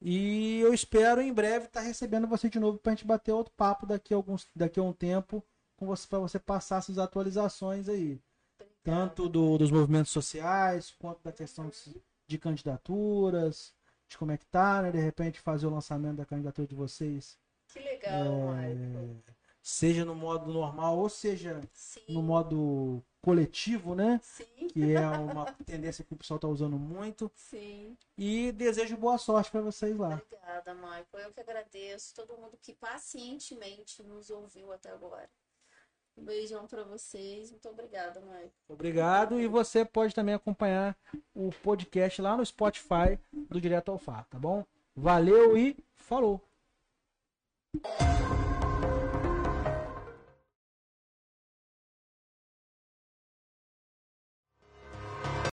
E 0.00 0.60
eu 0.60 0.72
espero 0.74 1.20
em 1.20 1.32
breve 1.32 1.64
estar 1.64 1.80
tá 1.80 1.86
recebendo 1.86 2.28
você 2.28 2.48
de 2.50 2.60
novo 2.60 2.78
para 2.78 2.92
a 2.92 2.94
gente 2.94 3.06
bater 3.06 3.32
outro 3.32 3.52
papo 3.56 3.86
daqui 3.86 4.12
a, 4.12 4.16
alguns, 4.16 4.46
daqui 4.54 4.78
a 4.78 4.82
um 4.82 4.92
tempo 4.92 5.42
com 5.76 5.86
você 5.86 6.06
para 6.06 6.18
você 6.18 6.38
passar 6.38 6.78
essas 6.78 6.98
atualizações 6.98 7.88
aí. 7.88 8.20
Tanto 8.84 9.28
do, 9.28 9.58
dos 9.58 9.70
movimentos 9.70 10.12
sociais, 10.12 10.94
quanto 10.98 11.22
da 11.22 11.32
questão 11.32 11.68
de, 11.68 12.02
de 12.26 12.38
candidaturas, 12.38 13.74
de 14.06 14.16
como 14.18 14.32
é 14.32 14.36
que 14.36 14.46
tá, 14.46 14.82
né? 14.82 14.92
De 14.92 15.00
repente 15.00 15.40
fazer 15.40 15.66
o 15.66 15.70
lançamento 15.70 16.18
da 16.18 16.26
candidatura 16.26 16.68
de 16.68 16.74
vocês. 16.74 17.38
Que 17.68 17.80
legal, 17.80 18.54
é, 18.54 18.74
Seja 19.70 20.02
no 20.02 20.14
modo 20.14 20.50
normal 20.50 20.96
ou 20.96 21.10
seja 21.10 21.60
Sim. 21.74 22.00
no 22.08 22.22
modo 22.22 23.02
coletivo, 23.20 23.94
né? 23.94 24.18
Sim. 24.22 24.66
Que 24.68 24.94
é 24.94 25.06
uma 25.06 25.44
tendência 25.66 26.02
que 26.02 26.14
o 26.14 26.16
pessoal 26.16 26.36
está 26.36 26.48
usando 26.48 26.78
muito. 26.78 27.30
Sim. 27.36 27.94
E 28.16 28.50
desejo 28.52 28.96
boa 28.96 29.18
sorte 29.18 29.50
para 29.50 29.60
vocês 29.60 29.94
lá. 29.94 30.22
Obrigada, 30.24 30.72
Michael. 30.72 31.06
Eu 31.12 31.32
que 31.34 31.40
agradeço 31.40 32.14
todo 32.14 32.38
mundo 32.38 32.58
que 32.62 32.72
pacientemente 32.72 34.02
nos 34.02 34.30
ouviu 34.30 34.72
até 34.72 34.90
agora. 34.90 35.28
Um 36.16 36.24
beijão 36.24 36.66
para 36.66 36.82
vocês. 36.84 37.50
Muito 37.50 37.68
obrigada, 37.68 38.20
Michael. 38.20 38.50
Obrigado. 38.70 39.38
E 39.38 39.46
você 39.46 39.84
pode 39.84 40.14
também 40.14 40.34
acompanhar 40.34 40.96
o 41.34 41.50
podcast 41.62 42.22
lá 42.22 42.38
no 42.38 42.46
Spotify 42.46 43.20
do 43.30 43.60
Direto 43.60 43.90
ao 43.90 43.98
Fato, 43.98 44.30
tá 44.30 44.38
bom? 44.38 44.64
Valeu 44.96 45.58
e 45.58 45.76
falou! 45.94 46.42